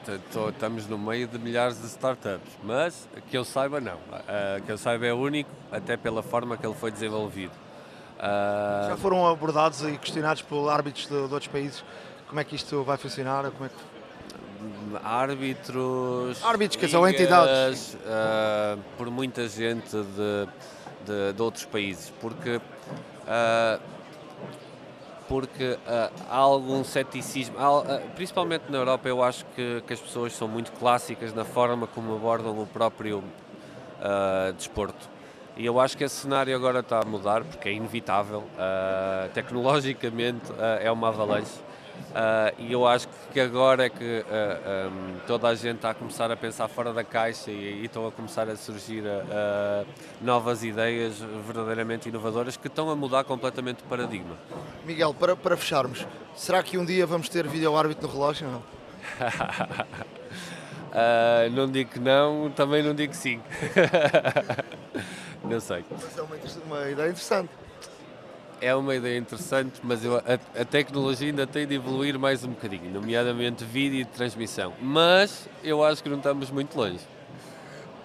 [0.48, 3.96] estamos no meio de milhares de startups, mas que eu saiba, não.
[3.96, 7.52] Uh, que eu saiba é único, até pela forma que ele foi desenvolvido.
[8.16, 8.88] Uh...
[8.88, 11.84] Já foram abordados e questionados por árbitros de, de, outros países
[12.26, 13.50] como é que isto vai funcionar?
[13.50, 13.74] Como é que...
[15.04, 16.44] Árbitros.
[16.44, 17.94] Árbitros, que são entidades.
[17.94, 20.48] Uh, por muita gente de,
[21.04, 22.56] de, de outros países, porque.
[22.56, 23.80] Uh,
[25.28, 25.76] porque
[26.30, 27.56] há algum ceticismo,
[28.14, 32.14] principalmente na Europa, eu acho que, que, as pessoas são muito clássicas na forma como
[32.14, 33.24] abordam o próprio
[34.56, 35.08] desporto
[35.56, 38.40] e eu acho que esse cenário agora está a mudar, porque é inevitável.
[38.40, 41.64] Uh, tecnologicamente uh, é uma avalanche.
[42.10, 46.30] Uh, e eu acho que agora é que um, toda a gente está a começar
[46.30, 49.02] a pensar fora da caixa e, e estão a começar a surgir
[50.20, 54.36] novas ideias verdadeiramente inovadoras que estão a mudar completamente o paradigma.
[54.84, 58.52] Miguel, para, para fecharmos, será que um dia vamos ter vídeo árbitro no relógio ou
[58.52, 58.62] não?
[61.66, 63.40] não digo que não, também não digo que sim.
[65.48, 65.84] Não sei.
[65.90, 66.36] Mas é uma,
[66.66, 67.50] uma, ideia interessante.
[68.60, 72.48] É uma ideia interessante, mas eu, a, a, tecnologia ainda tem de evoluir mais um
[72.48, 74.72] bocadinho, nomeadamente vídeo e transmissão.
[74.80, 77.00] Mas eu acho que não estamos muito longe.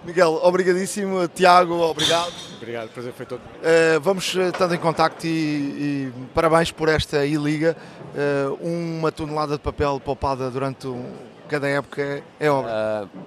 [0.03, 1.27] Miguel, obrigadíssimo.
[1.27, 2.33] Tiago, obrigado.
[2.57, 3.39] Obrigado, prazer foi todo.
[3.39, 7.77] Uh, vamos eh, estando em contacto e, e, parabéns por esta I-Liga.
[8.15, 11.05] Uh, uma tonelada de papel poupada durante um,
[11.47, 13.07] cada época é, é obra.
[13.13, 13.19] Uh,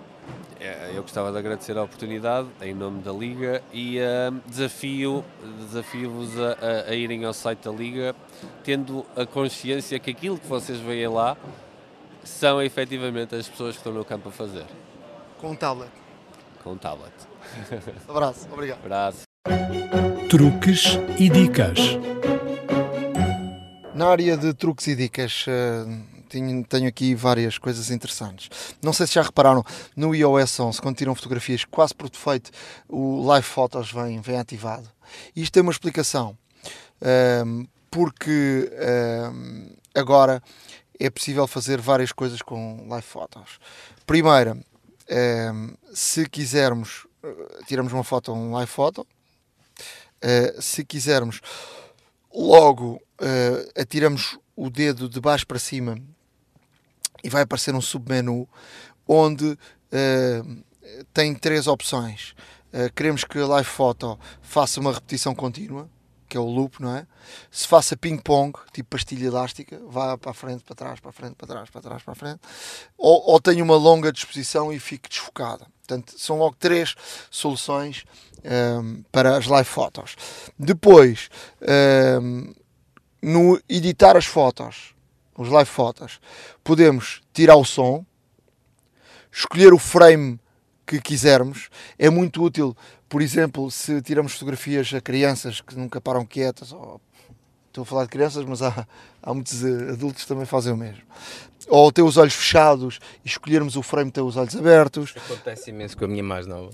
[0.95, 5.25] eu gostava de agradecer a oportunidade em nome da Liga e uh, desafio,
[5.59, 8.15] desafio-vos a, a, a, irem ao site da Liga
[8.63, 11.37] tendo a consciência que aquilo que vocês veem lá
[12.23, 14.65] são efetivamente as pessoas que estão no campo a fazer.
[15.39, 15.91] Com um tablet.
[16.63, 17.13] Com um tablet.
[18.09, 18.79] Abraço, obrigado.
[18.85, 19.23] Abraço.
[20.31, 21.79] Truques e dicas.
[23.95, 28.49] Na área de truques e dicas, uh tenho, tenho aqui várias coisas interessantes.
[28.83, 29.65] Não sei se já repararam,
[29.97, 32.51] no iOS 11, quando tiram fotografias quase por defeito,
[32.89, 34.89] o Live Photos vem, vem ativado.
[35.35, 36.37] Isto tem uma explicação,
[37.01, 40.43] um, ehm, porque um, ehm, agora
[40.99, 43.59] é possível fazer várias coisas com Live Photos.
[44.07, 44.61] Primeira, um,
[45.09, 49.07] ehm, se quisermos, eh, tiramos uma foto, um Live Photo,
[50.25, 51.41] uh, se quisermos,
[52.35, 55.97] logo uh, atiramos o dedo de baixo para cima
[57.25, 58.47] e vai aparecer um submenu
[59.09, 60.65] onde uh,
[61.13, 62.35] tem três opções.
[62.73, 65.89] Uh, queremos que a Live Photo faça uma repetição contínua,
[66.29, 67.07] que é o loop, não é?
[67.51, 71.35] Se faça ping-pong, tipo pastilha elástica, vá para a frente, para trás, para a frente,
[71.35, 72.41] para trás, para trás, para a frente,
[72.99, 75.67] ou, ou tem uma longa disposição e fique desfocada.
[75.87, 76.95] Portanto, são logo três
[77.31, 78.05] soluções
[78.43, 80.17] um, ehm, para as live fotos.
[80.59, 81.29] Depois,
[81.63, 82.55] um, ehm,
[83.23, 84.94] no editar as fotos,
[85.37, 86.21] os live fotos,
[86.63, 88.05] podemos tirar o som,
[89.33, 90.39] escolher o frame
[90.87, 91.71] que quisermos.
[91.99, 92.77] É muito útil
[93.15, 97.01] por exemplo, se tiramos fotografias a crianças que nunca param quietas, ou,
[97.75, 98.87] estou a falar de crianças, mas há,
[99.21, 101.03] há muitos eh, adultos que também fazem o mesmo.
[101.67, 105.13] Ou ter os olhos fechados e escolhermos o frame ter os olhos abertos.
[105.17, 106.71] Acontece imenso com a minha mais nova.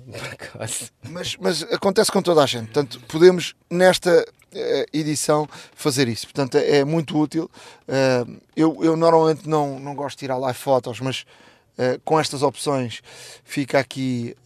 [1.09, 2.67] Mas, mas acontece com toda a gente.
[2.67, 6.27] Portanto, podemos nesta eh, edição fazer isso.
[6.27, 7.51] Portanto, é, é muito útil.
[7.89, 11.25] Eh, eu, eu normalmente não, não gosto de tirar live fotos, mas
[12.05, 13.01] com estas opções
[13.43, 14.37] fica aqui.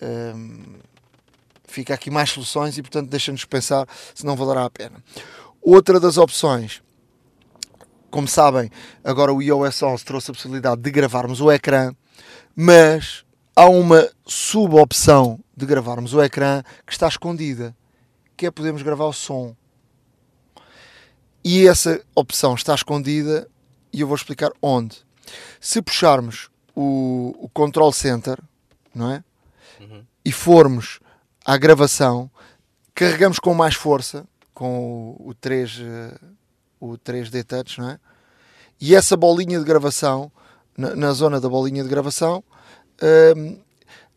[1.66, 5.02] Fica aqui mais soluções e, portanto, deixa-nos pensar se não valerá a pena.
[5.64, 6.84] Outra das opções
[8.14, 8.70] como sabem,
[9.02, 11.92] agora o iOS 11 trouxe a possibilidade de gravarmos o ecrã,
[12.54, 13.24] mas
[13.56, 17.76] há uma sub-opção de gravarmos o ecrã que está escondida,
[18.36, 19.56] que é podermos gravar o som.
[21.42, 23.48] E essa opção está escondida
[23.92, 24.96] e eu vou explicar onde.
[25.60, 28.38] Se puxarmos o, o Control Center,
[28.94, 29.24] não é?
[29.80, 30.04] Uhum.
[30.24, 31.00] E formos
[31.44, 32.30] à gravação,
[32.94, 34.24] carregamos com mais força,
[34.54, 35.80] com o, o 3
[36.80, 37.98] o 3D Touch, não é?
[38.80, 40.30] E essa bolinha de gravação,
[40.76, 42.44] na, na zona da bolinha de gravação,
[43.36, 43.58] hum,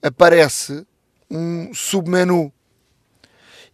[0.01, 0.85] aparece
[1.29, 2.51] um submenu.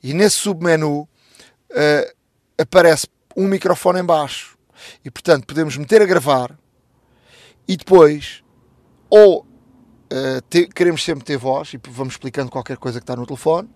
[0.02, 2.14] E nesse submenu uh,
[2.58, 4.58] aparece um microfone em baixo.
[5.04, 6.58] E portanto podemos meter a gravar
[7.68, 8.44] e depois
[9.10, 13.70] ou uh, queremos sempre ter voz e vamos explicando qualquer coisa que está no telefone,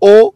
[0.00, 0.34] ou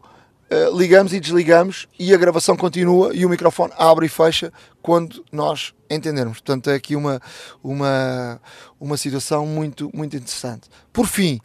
[0.53, 4.51] eh, ligamos e desligamos e a gravação continua e o microfone abre e fecha
[4.81, 6.39] quando nós entendermos.
[6.39, 7.21] Portanto, é aqui uma,
[7.63, 8.37] uma,
[8.77, 10.67] uma situação muito, muito interessante.
[10.91, 11.39] Por fim,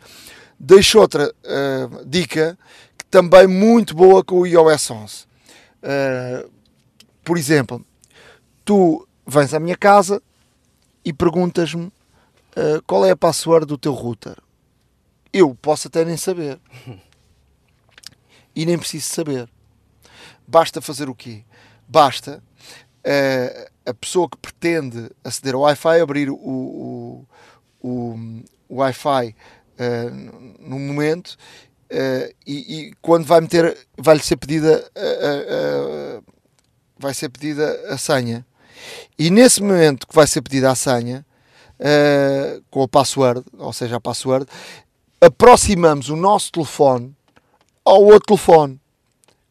[0.58, 2.58] deixo outra uh, dica
[2.98, 5.14] que também muito boa com o iOS 11.
[5.22, 5.26] Uh,
[5.84, 6.46] eh,
[7.22, 7.86] por exemplo,
[8.64, 10.20] tu vens à minha casa
[11.04, 11.92] e perguntas-me
[12.86, 14.34] qual é a password do teu router.
[15.32, 16.58] Eu posso até nem saber.
[18.56, 19.48] e nem preciso saber.
[20.48, 21.44] Basta fazer o quê?
[21.86, 22.42] Basta
[23.06, 27.26] uh, a pessoa que pretende aceder ao Wi-Fi abrir o, o,
[27.80, 29.36] o, o Wi-Fi
[29.78, 31.36] uh, no momento
[31.92, 34.90] uh, e, e, quando vai meter vai-lhe ser pedida
[36.98, 38.44] vai ser pedida a senha
[39.18, 41.24] e nesse momento que vai ser pedida a senha
[42.70, 44.46] com a password, ou seja, a password,
[45.20, 47.15] aproximamos o nosso telefone
[47.86, 48.80] ao outro telefone.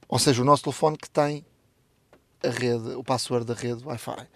[0.10, 1.45] Ou seja, o nosso telefone que tem
[2.44, 4.28] a rede, o password da rede Wi-Fi.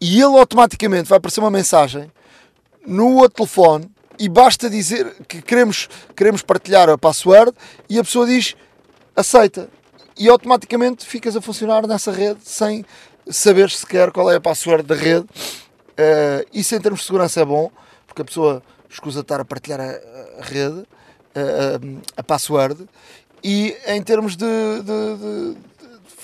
[0.00, 2.10] E ele automaticamente vai aparecer uma mensagem
[2.86, 7.52] no outro telefone e basta dizer que queremos, queremos partilhar a password
[7.90, 8.54] e a pessoa diz
[9.16, 9.68] aceita.
[10.16, 12.84] E automaticamente ficas a funcionar nessa rede sem
[13.28, 15.26] saber sequer qual é a password da rede.
[15.26, 17.70] Uh, isso em termos de segurança é bom,
[18.06, 20.86] porque a pessoa escusa estar a partilhar a, a rede
[21.34, 22.86] a, a password
[23.42, 24.46] e em termos de,
[24.82, 25.56] de, de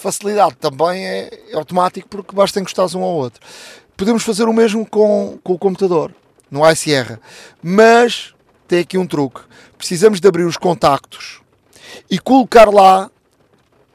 [0.05, 3.40] facilidade também é, é, automático porque basta encostar um ao outro.
[3.97, 6.12] Podemos fazer o mesmo com, com o computador,
[6.51, 7.20] no iSierra,
[7.62, 8.35] mas
[8.66, 9.40] tem aqui um truque.
[9.78, 11.40] Precisamos de abrir os contactos
[12.10, 13.10] e colocar lá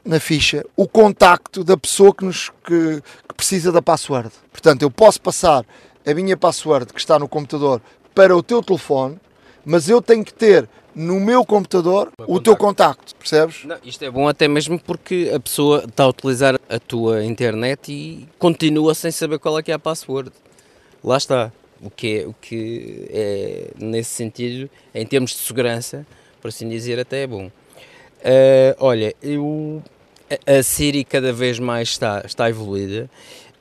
[0.04, 4.30] na ficha o contacto da pessoa que, nos, que, que precisa da password.
[4.50, 5.64] Portanto, eu posso passar
[6.06, 7.80] a minha password que está no computador
[8.14, 9.18] para o teu telefone,
[9.64, 13.64] mas eu tenho que ter no meu computador o, o teu contacto, percebes?
[13.64, 17.92] Não, isto é bom até mesmo porque a pessoa está a utilizar a tua internet
[17.92, 20.30] e continua sem saber qual é que é a password.
[21.02, 21.52] Lá está.
[21.82, 26.06] O que é, o que é nesse sentido, em termos de segurança,
[26.40, 27.46] por assim dizer, até é bom.
[27.46, 29.82] Uh, olha, eu,
[30.46, 33.10] a Siri cada vez mais está, está evoluída.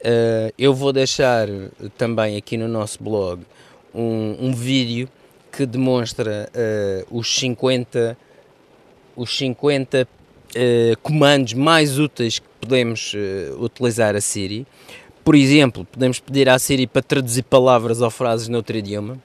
[0.02, 1.48] Uh, eu vou deixar
[1.98, 3.42] também aqui no nosso blog
[3.94, 5.08] um, um vídeo
[5.52, 8.18] que demonstra uh, os 50,
[9.16, 10.08] os 50 uh,
[10.56, 14.66] eh, comandos mais úteis que podemos uh, utilizar a Siri.
[15.24, 19.18] Por exemplo, podemos pedir à Siri para traduzir palavras ou frases noutro idioma,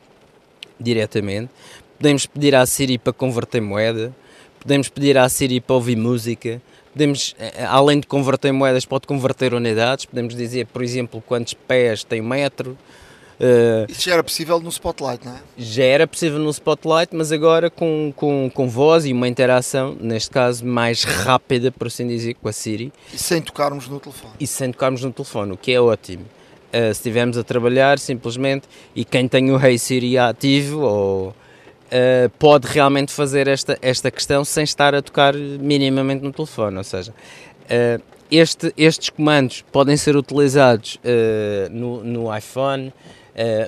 [0.78, 1.50] diretamente.
[1.98, 4.14] Podemos pedir à Siri para converter moeda.
[4.60, 6.60] Podemos pedir à Siri para ouvir música.
[6.92, 7.34] Podemos,
[7.68, 10.04] além de converter moedas, pode converter unidades.
[10.04, 12.76] Podemos dizer, por exemplo, quantos pés tem um metro.
[13.40, 15.38] Uh, Isso já era possível no Spotlight, não é?
[15.58, 20.30] Já era possível no Spotlight, mas agora com, com, com voz e uma interação, neste
[20.30, 22.92] caso mais rápida, por assim dizer, com a Siri.
[23.12, 24.34] E sem tocarmos no telefone.
[24.38, 26.22] E sem tocarmos no telefone, o que é ótimo.
[26.22, 32.30] Uh, se estivermos a trabalhar, simplesmente, e quem tem o Hey Siri ativo, ou, uh,
[32.38, 37.12] pode realmente fazer esta, esta questão sem estar a tocar minimamente no telefone, ou seja,
[38.30, 41.00] este, estes comandos podem ser utilizados
[41.70, 42.92] no, no iPhone,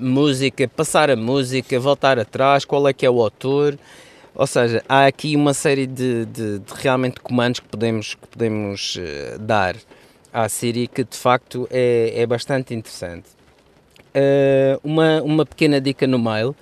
[0.00, 3.78] música, passar a música, voltar atrás, qual é que é o autor.
[4.34, 8.96] Ou seja, há aqui uma série de, de, de realmente comandos que podemos, que podemos
[8.96, 9.76] uh, dar
[10.30, 13.24] à Siri que de facto é, é bastante interessante.
[14.14, 16.54] Uh, uma, uma pequena dica no mail.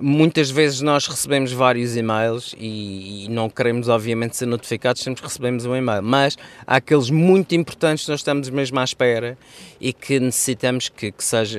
[0.00, 5.28] Muitas vezes nós recebemos vários e-mails e, e, não queremos obviamente ser notificados sempre que
[5.28, 6.36] recebemos um e-mail, mas
[6.66, 9.36] há aqueles muito importantes que nós estamos mesmo à espera
[9.80, 11.58] e que necessitamos que, que seja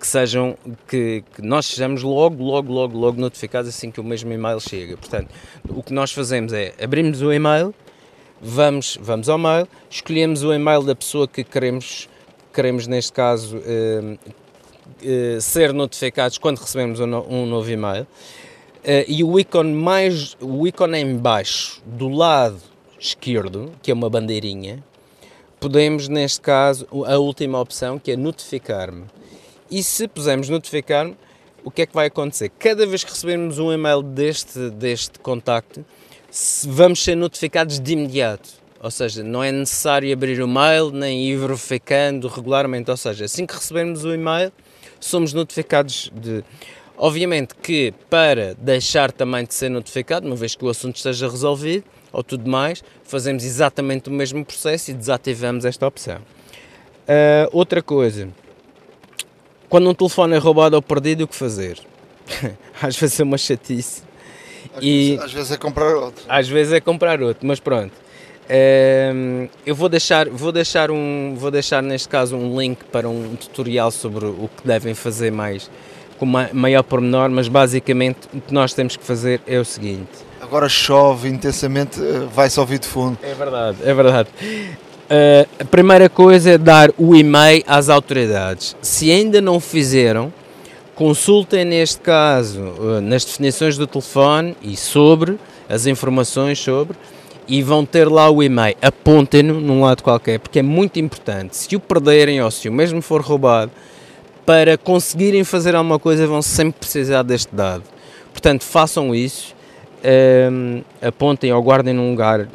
[0.00, 4.32] que sejam que, que, nós sejamos logo, logo, logo, logo notificados assim que o mesmo
[4.32, 4.96] e-mail chega.
[4.96, 5.28] Portanto,
[5.68, 7.72] o que nós fazemos é abrimos o e-mail,
[8.40, 12.08] vamos, vamos ao mail, escolhemos o e-mail da pessoa que queremos,
[12.52, 13.62] queremos neste caso,
[15.02, 18.06] eh, ser notificados quando recebemos um, no, um novo e-mail.
[18.84, 22.60] Eh, e o ícone mais, o ícone em baixo do lado
[22.98, 24.82] esquerdo, que é uma bandeirinha,
[25.60, 29.04] podemos neste caso a última opção que é notificar-me.
[29.70, 31.16] E se pusermos notificar-me,
[31.64, 32.50] o que é que vai acontecer?
[32.58, 35.84] Cada vez que recebermos um e-mail deste, deste contacto,
[36.64, 38.50] vamos ser notificados de imediato.
[38.82, 42.90] Ou seja, não é necessário abrir o mail nem ir verificando regularmente.
[42.90, 44.52] Ou seja, assim que recebermos o e-mail,
[45.06, 46.44] somos notificados de.
[46.96, 51.84] Obviamente que para deixar também de ser notificado, uma vez que o assunto esteja resolvido
[52.12, 56.18] ou tudo mais, fazemos exatamente o mesmo processo e desativamos esta opção.
[56.18, 58.28] Uh, outra coisa,
[59.68, 61.80] quando um telefone é roubado ou perdido, o que fazer?
[62.80, 64.02] às vezes é uma chatice.
[64.74, 66.24] Às, e, vezes, às vezes é comprar outro.
[66.28, 68.01] Às vezes é comprar outro, mas pronto.
[68.50, 73.36] Um, eu vou deixar, vou deixar um, vou deixar neste caso um link para um
[73.36, 75.70] tutorial sobre o que devem fazer mais
[76.22, 80.08] com maior pormenor, mas basicamente o que nós temos que fazer é o seguinte.
[80.40, 83.18] Agora chove intensamente, eh, vai-se ouvir de fundo.
[83.20, 84.28] É verdade, é verdade.
[84.38, 88.76] Uh, a primeira coisa é dar o e-mail às autoridades.
[88.80, 90.32] Se ainda não fizeram,
[90.94, 95.38] consultem neste caso uh, nas definições do telefone e sobre
[95.68, 96.96] as informações sobre
[97.52, 98.74] e vão ter lá o e-mail.
[98.80, 101.54] Apontem-no num lado qualquer, porque é muito importante.
[101.54, 103.70] Se o perderem ou se o mesmo for roubado,
[104.46, 107.82] para conseguirem fazer alguma coisa vão sempre precisar deste dado.
[108.32, 109.54] Portanto, façam isso,
[109.98, 112.48] uh, apontem ou guardem num lugar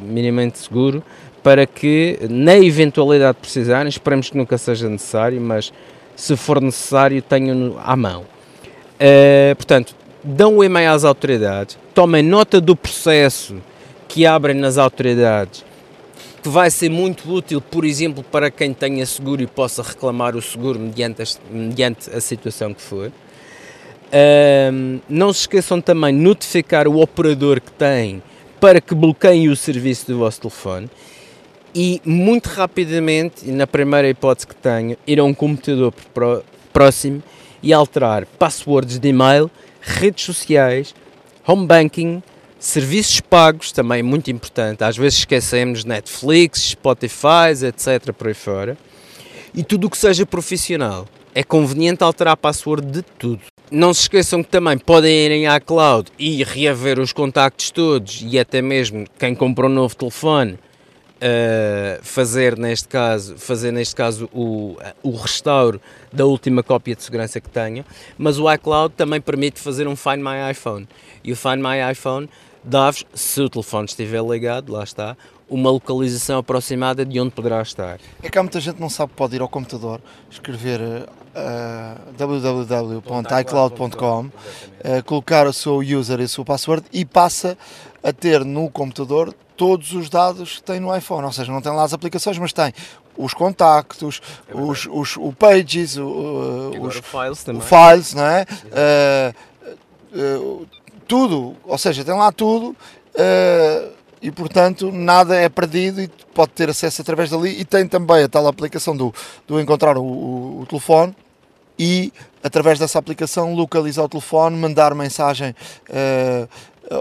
[0.00, 1.02] minimamente seguro
[1.42, 5.72] para que, na eventualidade de precisarem, esperemos que nunca seja necessário, mas
[6.14, 8.22] se for necessário, tenham à mão.
[8.22, 13.56] Uh, portanto, dão o e-mail às autoridades, tomem nota do processo
[14.14, 15.64] que abrem nas autoridades,
[16.40, 20.40] que vai ser muito útil, por exemplo, para quem tenha seguro e possa reclamar o
[20.40, 23.08] seguro mediante a, mediante a situação que for.
[23.08, 28.22] Uh, não se esqueçam também de notificar o operador que tem
[28.60, 30.88] para que bloqueiem o serviço do vosso telefone
[31.74, 35.92] e muito rapidamente, na primeira hipótese que tenho, ir a um computador
[36.72, 37.20] próximo
[37.60, 39.50] e alterar passwords de e-mail,
[39.80, 40.94] redes sociais,
[41.44, 42.22] home banking,
[42.64, 44.82] serviços pagos, também muito importante.
[44.82, 48.10] Às vezes esquecemos Netflix, Spotify, etc.
[48.12, 48.76] por aí fora.
[49.54, 51.06] E tudo o que seja profissional.
[51.34, 53.42] É conveniente alterar a password de tudo.
[53.70, 58.38] Não se esqueçam que também podem irem à cloud e reaver os contactos todos e
[58.38, 64.76] até mesmo quem comprou um novo telefone uh, fazer neste caso, fazer neste caso o,
[65.02, 65.80] o restauro
[66.12, 67.84] da última cópia de segurança que tenho,
[68.16, 70.86] mas o iCloud também permite fazer um Find My iPhone.
[71.22, 72.28] E o Find My iPhone
[72.64, 75.16] dá-vos, se o telefone estiver ligado, lá está,
[75.48, 78.00] uma localização aproximada de onde poderá estar.
[78.22, 80.00] É que há muita gente que não sabe, pode ir ao computador,
[80.30, 81.06] escrever uh,
[82.16, 84.30] www.icloud.com, uh,
[85.04, 87.56] colocar o seu user e o seu password e passa
[88.02, 91.72] a ter no computador todos os dados que tem no iPhone, ou seja, não tem
[91.72, 92.72] lá as aplicações, mas tem
[93.16, 97.62] os contactos, é os, os, o Pages, o, os files, também.
[97.62, 98.44] files, não é?
[100.12, 100.66] Uh, uh,
[101.06, 102.68] tudo, ou seja, tem lá tudo
[103.14, 108.24] uh, e portanto nada é perdido e pode ter acesso através dali e tem também
[108.24, 109.12] a tal aplicação do,
[109.46, 111.14] do encontrar o, o, o telefone
[111.78, 112.12] e
[112.42, 115.54] através dessa aplicação localizar o telefone, mandar mensagem
[115.90, 116.48] uh,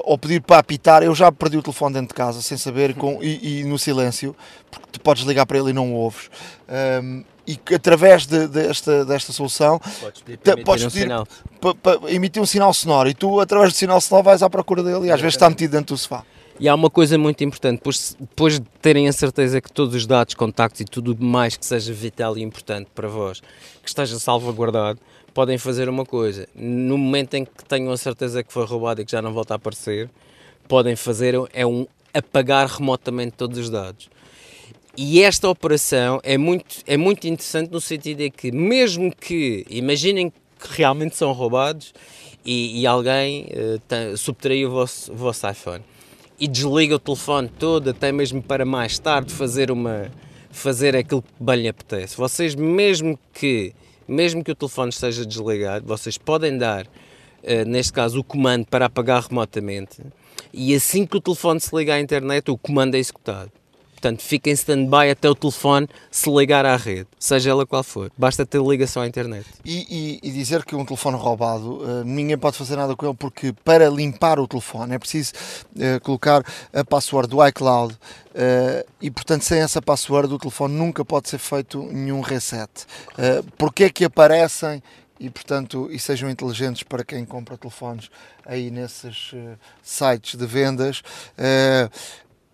[0.06, 1.04] ou pedir para apitar.
[1.04, 4.36] Eu já perdi o telefone dentro de casa sem saber com, e, e no silêncio,
[4.72, 6.30] porque tu podes ligar para ele e não o ouves.
[7.04, 11.24] Um, e através de, desta, desta solução podes pedir, para emitir, podes pedir um
[11.60, 14.82] para, para emitir um sinal sonoro e tu através do sinal sonoro vais à procura
[14.82, 16.24] dele e às vezes está metido dentro do sofá.
[16.60, 20.06] E há uma coisa muito importante, depois, depois de terem a certeza que todos os
[20.06, 23.42] dados, contactos e tudo mais que seja vital e importante para vós,
[23.82, 25.00] que esteja salvaguardado,
[25.34, 26.48] podem fazer uma coisa.
[26.54, 29.56] No momento em que tenham a certeza que foi roubado e que já não volta
[29.56, 30.10] a aparecer,
[30.68, 34.10] podem fazer é um apagar remotamente todos os dados.
[34.96, 40.30] E esta operação é muito, é muito interessante no sentido de que, mesmo que, imaginem
[40.30, 41.94] que realmente são roubados
[42.46, 45.84] e, e alguém uh, tem, subtraiu o vosso, o vosso iPhone
[46.40, 50.12] e desliga o telefone todo, até mesmo para mais tarde fazer uma
[50.52, 52.16] fazer aquilo que bem lhe apetece.
[52.16, 53.74] Vocês mesmo que
[54.08, 58.86] mesmo que o telefone esteja desligado, vocês podem dar, uh, neste caso, o comando para
[58.86, 60.04] apagar remotamente
[60.54, 63.52] e assim que o telefone se liga à internet, o comando é executado.
[64.04, 68.12] Portanto, fica em stand-by até o telefone se ligar à rede, seja ela qual for.
[68.18, 69.46] Basta ter ligação à internet.
[69.64, 73.16] E, e, e dizer que um telefone roubado, uh, ninguém pode fazer nada com ele,
[73.16, 75.32] porque para limpar o telefone é preciso
[75.78, 76.44] uh, colocar
[76.74, 77.94] a password do iCloud.
[77.94, 82.70] Uh, e portanto, sem essa password, o telefone nunca pode ser feito nenhum reset.
[83.12, 84.84] Uh, Porquê é que aparecem
[85.18, 88.10] e portanto e sejam inteligentes para quem compra telefones
[88.46, 91.02] aí nesses uh, sites de vendas
[91.38, 91.90] uh,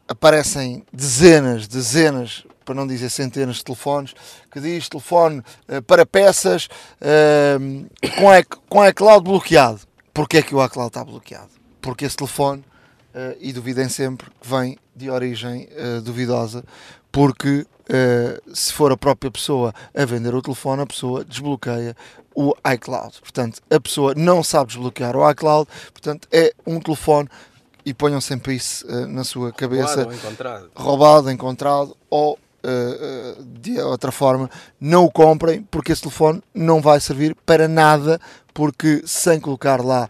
[0.10, 4.14] aparecem dezenas, dezenas, para não dizer centenas de telefones,
[4.52, 6.68] que diz telefone uh, para peças
[7.00, 9.82] uh, com, a, com a iCloud bloqueado.
[10.12, 11.50] Porquê é que o iCloud está bloqueado?
[11.80, 12.64] Porque esse telefone,
[13.14, 15.70] uh, e duvidem sempre, vem de origem
[16.04, 16.62] duvidosa,
[17.10, 17.66] porque
[18.54, 21.96] se for a própria pessoa a vender o telefone, a pessoa desbloqueia
[22.36, 23.20] o iCloud.
[23.22, 27.30] Portanto, a pessoa não sabe desbloquear o iCloud, portanto, é um telefone
[27.90, 30.04] e ponham sempre isso uh, na sua cabeça.
[30.04, 30.72] Roubado, encontrado.
[30.76, 34.48] Roubado, encontrado ou uh, uh, de outra forma,
[34.80, 38.22] não o comprem porque esse telefone não vai servir para nada
[38.54, 40.08] porque sem colocar lá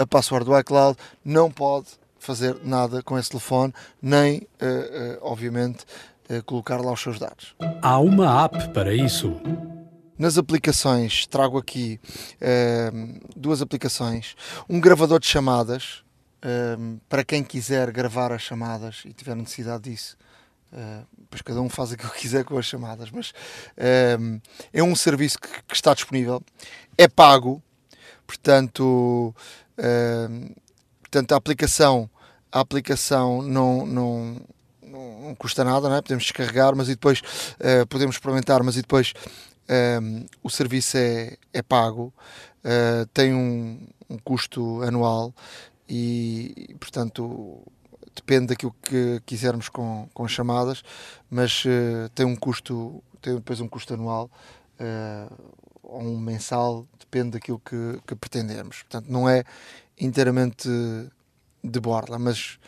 [0.00, 1.86] a password do iCloud não pode
[2.18, 4.46] fazer nada com esse telefone, nem,
[5.20, 5.84] obviamente,
[6.44, 7.54] colocar lá os seus dados.
[7.80, 9.40] Há uma app para isso.
[10.18, 12.00] Nas aplicações, trago aqui
[13.36, 14.34] duas aplicações.
[14.68, 16.02] Um gravador de chamadas,
[16.44, 20.16] um, para quem quiser gravar as chamadas e tiver necessidade disso,
[20.72, 23.32] uh, pois cada um faz o que quiser com as chamadas, mas
[24.18, 24.40] um,
[24.72, 26.42] é um serviço que, que, está disponível,
[26.96, 27.62] é pago,
[28.26, 29.34] portanto,
[29.78, 30.54] um,
[31.00, 32.08] portanto a aplicação,
[32.50, 34.40] a aplicação não, não,
[34.82, 36.02] não custa nada, não é?
[36.02, 39.12] podemos descarregar, mas e depois uh, podemos experimentar, mas e depois
[40.42, 42.12] o serviço é, é pago,
[42.64, 45.32] uh, tem um, um custo anual
[45.90, 47.60] e, portanto
[48.14, 50.82] depende daquilo que quisermos com, com as chamadas,
[51.28, 54.30] mas uh, tem um custo, tem depois um custo anual
[54.80, 55.52] uh,
[55.82, 58.82] ou um mensal, depende daquilo que, que pretendermos.
[58.82, 59.44] Portanto, não é
[59.98, 60.68] inteiramente
[61.62, 62.58] de borla, mas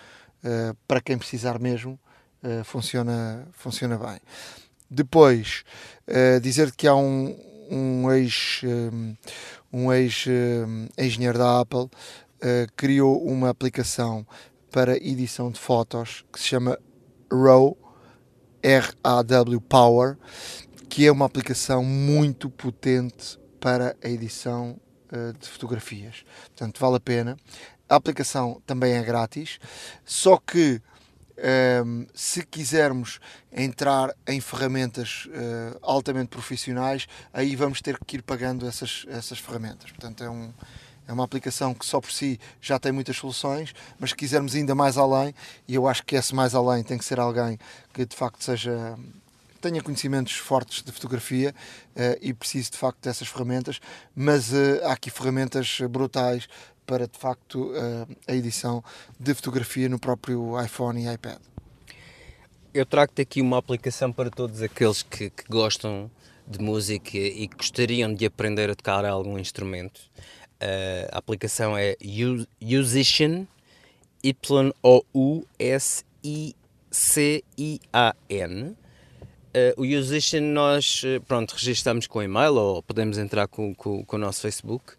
[0.44, 1.98] uh, para quem precisar mesmo,
[2.64, 4.18] funciona, funciona bem.
[4.90, 5.62] Depois,
[6.42, 7.36] dizer que há um,
[7.70, 8.62] um ex
[9.72, 11.88] um ex-engenheiro da Apple
[12.42, 14.26] uh, criou uma aplicação
[14.70, 16.78] para edição de fotos que se chama
[17.30, 17.76] RAW,
[18.62, 20.16] R-A-W Power,
[20.88, 24.78] que é uma aplicação muito potente para a edição
[25.12, 26.24] uh, de fotografias.
[26.48, 27.36] Portanto, vale a pena.
[27.88, 29.58] A aplicação também é grátis,
[30.04, 30.80] só que
[31.36, 33.20] um, ehm, se quisermos
[33.52, 39.90] entrar em ferramentas uh, altamente profissionais, aí vamos ter que ir pagando essas, essas ferramentas.
[39.90, 40.52] Portanto, é um,
[41.06, 44.74] é uma aplicação que só por si já tem muitas soluções, mas se quisermos ainda
[44.74, 45.34] mais além,
[45.66, 47.58] e eu acho que esse mais além tem que ser alguém
[47.92, 48.96] que de facto seja
[49.60, 51.54] tenha conhecimentos fortes de fotografia
[51.94, 53.80] uh, e precise de facto dessas ferramentas,
[54.14, 56.48] mas uh, há aqui ferramentas brutais
[56.84, 58.82] para de facto uh, a edição
[59.18, 61.38] de fotografia no próprio iPhone e iPad.
[62.74, 66.10] Eu trago-te aqui uma aplicação para todos aqueles que, que gostam
[66.46, 70.00] de música e que gostariam de aprender a tocar algum instrumento
[71.10, 71.96] a aplicação é
[72.60, 73.46] Musician,
[74.22, 74.82] Y-O-U-S-I-C-I-A-N.
[79.54, 84.16] Uh, o Musician nós, eh, pronto, registramos com e-mail ou podemos entrar com, com, com
[84.16, 84.94] o nosso Facebook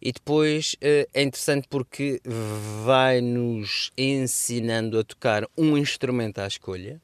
[0.00, 2.18] e depois uh, é interessante porque
[2.86, 6.98] vai nos ensinando a tocar um instrumento à escolha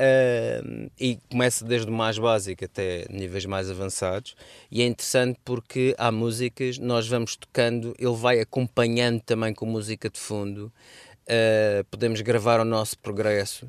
[0.00, 4.36] Uh, e começa desde o mais básico até níveis mais avançados.
[4.70, 10.08] E é interessante porque há músicas nós vamos tocando ele vai acompanhando também com música
[10.08, 10.72] de fundo.
[11.24, 13.68] Uh, podemos gravar o nosso progresso.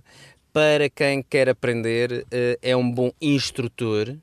[0.54, 2.26] Para quem quer aprender uh,
[2.62, 4.16] é um bom instrutor.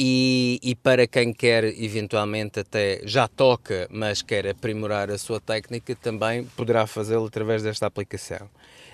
[0.00, 5.92] E, e, para quem quer eventualmente até já toca mas quer aprimorar a sua técnica
[5.96, 8.48] também poderá fazê-lo através desta aplicação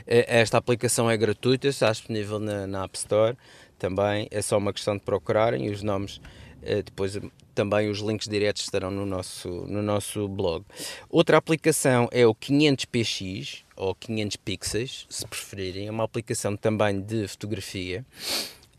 [0.06, 3.36] esta aplicação é gratuita, está disponível na, na App Store
[3.78, 4.28] também.
[4.30, 6.20] É só uma questão de procurarem os nomes.
[6.62, 7.18] Eh, depois
[7.54, 10.64] também os links diretos estarão no nosso, no nosso blog.
[11.08, 15.86] Outra aplicação é o 500px ou 500 pixels, se preferirem.
[15.88, 18.04] É uma aplicação também de fotografia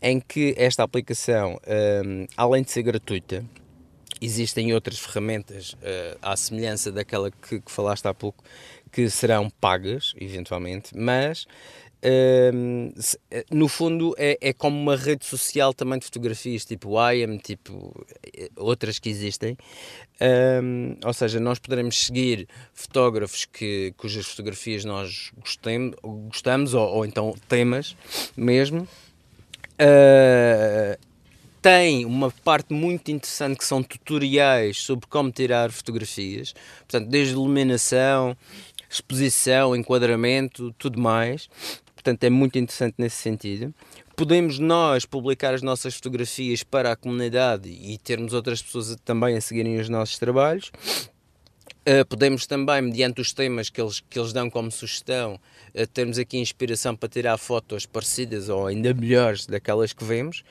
[0.02, 3.44] em que esta aplicação, um, ehm, além de ser gratuita,
[4.20, 8.42] existem outras ferramentas uh, à semelhança daquela que, que, falaste há pouco
[8.90, 11.46] que serão pagas, eventualmente, mas
[12.02, 12.92] uh,
[13.50, 17.94] no fundo é, é, como uma rede social também de fotografias, tipo IAM, tipo
[18.56, 19.56] outras que existem.
[20.62, 27.04] Um, ou seja, nós poderemos seguir fotógrafos que, cujas fotografias nós gostem, gostamos, ou, ou
[27.04, 27.96] então temas
[28.36, 28.88] mesmo.
[29.78, 30.98] Uh,
[31.60, 36.54] tem uma parte muito interessante que são tutoriais sobre como tirar fotografias,
[36.88, 38.36] portanto, desde iluminação,
[38.96, 41.48] exposição, enquadramento, tudo mais.
[41.94, 43.74] Portanto, é muito interessante nesse sentido.
[44.16, 49.40] Podemos nós publicar as nossas fotografias para a comunidade e termos outras pessoas também a
[49.40, 50.70] seguirem os nossos trabalhos.
[51.88, 55.38] Uh, podemos também, mediante os temas que eles, que eles dão como sugestão,
[55.72, 60.42] uh, termos aqui inspiração para tirar fotos parecidas ou ainda melhores daquelas que vemos.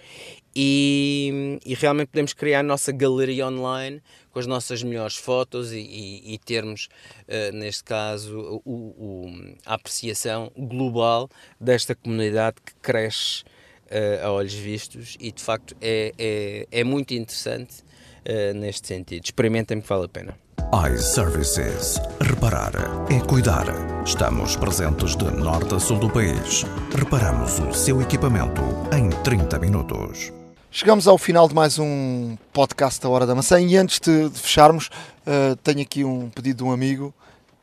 [0.56, 4.02] E, e, realmente podemos criar a nossa galeria online
[4.32, 6.88] com as nossas melhores fotos e, e, e termos,
[7.28, 11.30] uh, neste caso, o, o, a apreciação global
[11.60, 13.44] desta comunidade que cresce
[13.92, 15.18] uh, a olhos vistos.
[15.20, 17.84] E de facto é, é, é muito interessante
[18.28, 19.24] uh, neste sentido.
[19.24, 22.02] Experimentem-me que vale a pena iServices.
[22.20, 22.74] Reparar
[23.10, 23.66] é cuidar.
[24.06, 26.66] Estamos presentes de norte a sul do país.
[26.94, 28.62] Reparamos o seu equipamento
[28.92, 30.34] em 30 minutos.
[30.70, 34.38] Chegamos ao final de mais um podcast da Hora da Maçã e antes de, de
[34.38, 34.90] fecharmos,
[35.26, 37.14] uh, tenho aqui um pedido de um amigo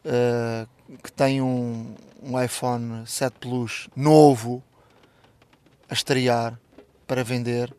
[0.06, 0.66] uh,
[1.02, 4.62] que tem um, um, iPhone 7 Plus novo
[5.90, 6.58] a estrear
[7.06, 7.74] para vender.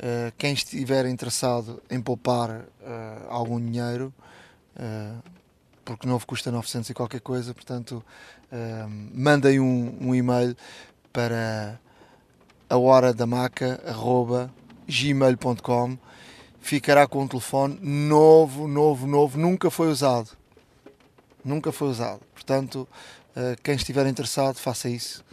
[0.00, 2.64] Uh, quem estiver interessado em poupar
[3.28, 4.12] algum dinheiro,
[5.84, 8.02] porque novo custa 900 e qualquer coisa, portanto,
[9.12, 10.56] mandem um, um e-mail
[11.12, 11.78] para
[12.68, 13.78] a hora da maca
[14.88, 15.98] gmail.com
[16.60, 20.30] ficará com um telefone novo, novo, novo, nunca foi usado.
[21.44, 22.20] Nunca foi usado.
[22.34, 22.86] Portanto,
[23.34, 25.24] eh, quem estiver interessado, faça isso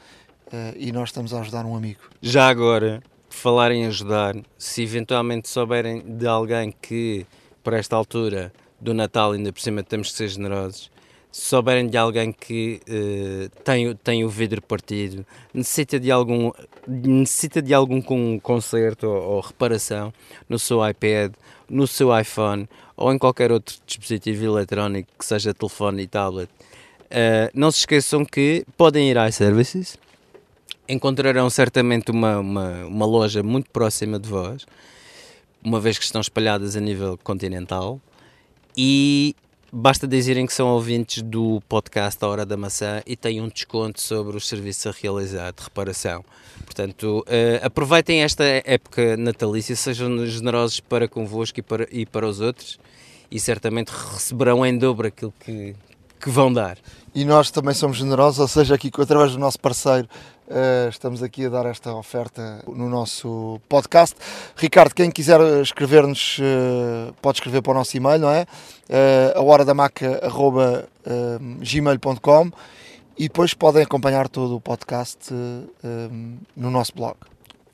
[0.51, 2.01] eh, e nós estamos a ajudar um amigo.
[2.21, 3.03] Já agora,
[3.37, 7.25] falar em ajudar, se eventualmente souberem de alguém que,
[7.63, 8.51] por esta altura
[8.81, 10.91] do Natal, ainda por cima temos que ser generosos,
[11.31, 16.51] se souberem de alguém que uh, tem, tem o vidro partido, necessita de algum,
[16.87, 18.01] necessita de algum
[18.39, 20.11] conserto ou, ou, reparação
[20.49, 21.33] no seu iPad,
[21.69, 27.51] no seu iPhone ou em qualquer outro dispositivo eletrónico que seja telefone e tablet, uh,
[27.53, 29.97] não se esqueçam que podem ir à iServices,
[30.87, 34.65] encontrarão certamente uma, uma, uma loja muito próxima de vós,
[35.63, 37.99] uma vez que estão espalhadas a nível continental,
[38.75, 39.35] e
[39.71, 43.99] Basta dizerem que são ouvintes do podcast A Hora da Maçã e têm um desconto
[43.99, 46.23] sobre os serviços a realizar de reparação.
[46.63, 52.39] Portanto, uh, aproveitem esta época natalícia, sejam generosos para convosco e para, e para os
[52.39, 52.79] outros
[53.29, 55.75] e certamente receberão em dobro aquilo que,
[56.17, 56.77] que vão dar.
[57.13, 60.07] E nós também somos generosos, ou seja, aqui através do nosso parceiro
[60.47, 64.15] Uh, estamos aqui a dar esta oferta no nosso podcast.
[64.55, 68.47] Ricardo, quem quiser escrever-nos, uh, pode escrever para o nosso e-mail, não é?
[68.89, 69.73] Uh, a hora da
[73.17, 75.33] e depois podem acompanhar todo o podcast
[76.55, 77.17] no nosso blog.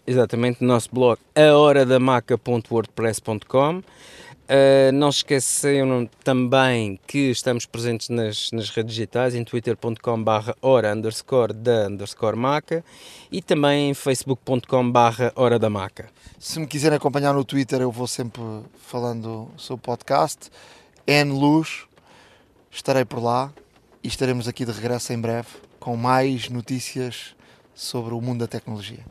[0.07, 3.83] Exatamente, no nosso blog, ahoradamaca.wordpress.com.
[4.53, 10.93] Uh, não esqueçam também que estamos presentes nas, nas redes digitais em twitter.com barra hora
[10.93, 12.85] underscore da underscore maca
[13.31, 16.07] e também em facebook.com barra hora da maca.
[16.37, 18.43] Se me quiserem acompanhar no Twitter eu vou sempre
[18.77, 20.51] falando sobre o podcast.
[21.07, 21.87] N Luz,
[22.69, 23.51] estarei por lá
[24.03, 25.47] e estaremos aqui de regresso em breve
[25.79, 27.35] com mais notícias
[27.73, 29.03] sobre o mundo da tecnologia.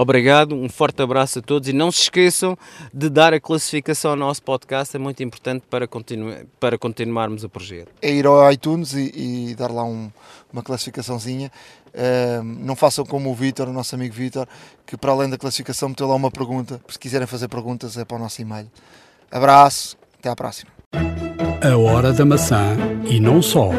[0.00, 2.56] Obrigado, um forte abraço a todos e não se esqueçam
[2.94, 7.48] de dar a classificação ao nosso podcast, é muito importante para, continu para continuarmos o
[7.48, 7.88] projeto.
[8.00, 10.08] É ir ao iTunes e, e dar lá um,
[10.52, 11.50] uma classificaçãozinha.
[11.88, 14.46] Uh, não façam como o Vitor, o nosso amigo Vitor,
[14.86, 16.80] que para além da classificação meteu lá uma pergunta.
[16.88, 18.70] Se quiserem fazer perguntas é para o nosso e-mail.
[19.32, 20.70] Abraço, até à próxima.
[21.60, 23.70] A hora da maçã e não só.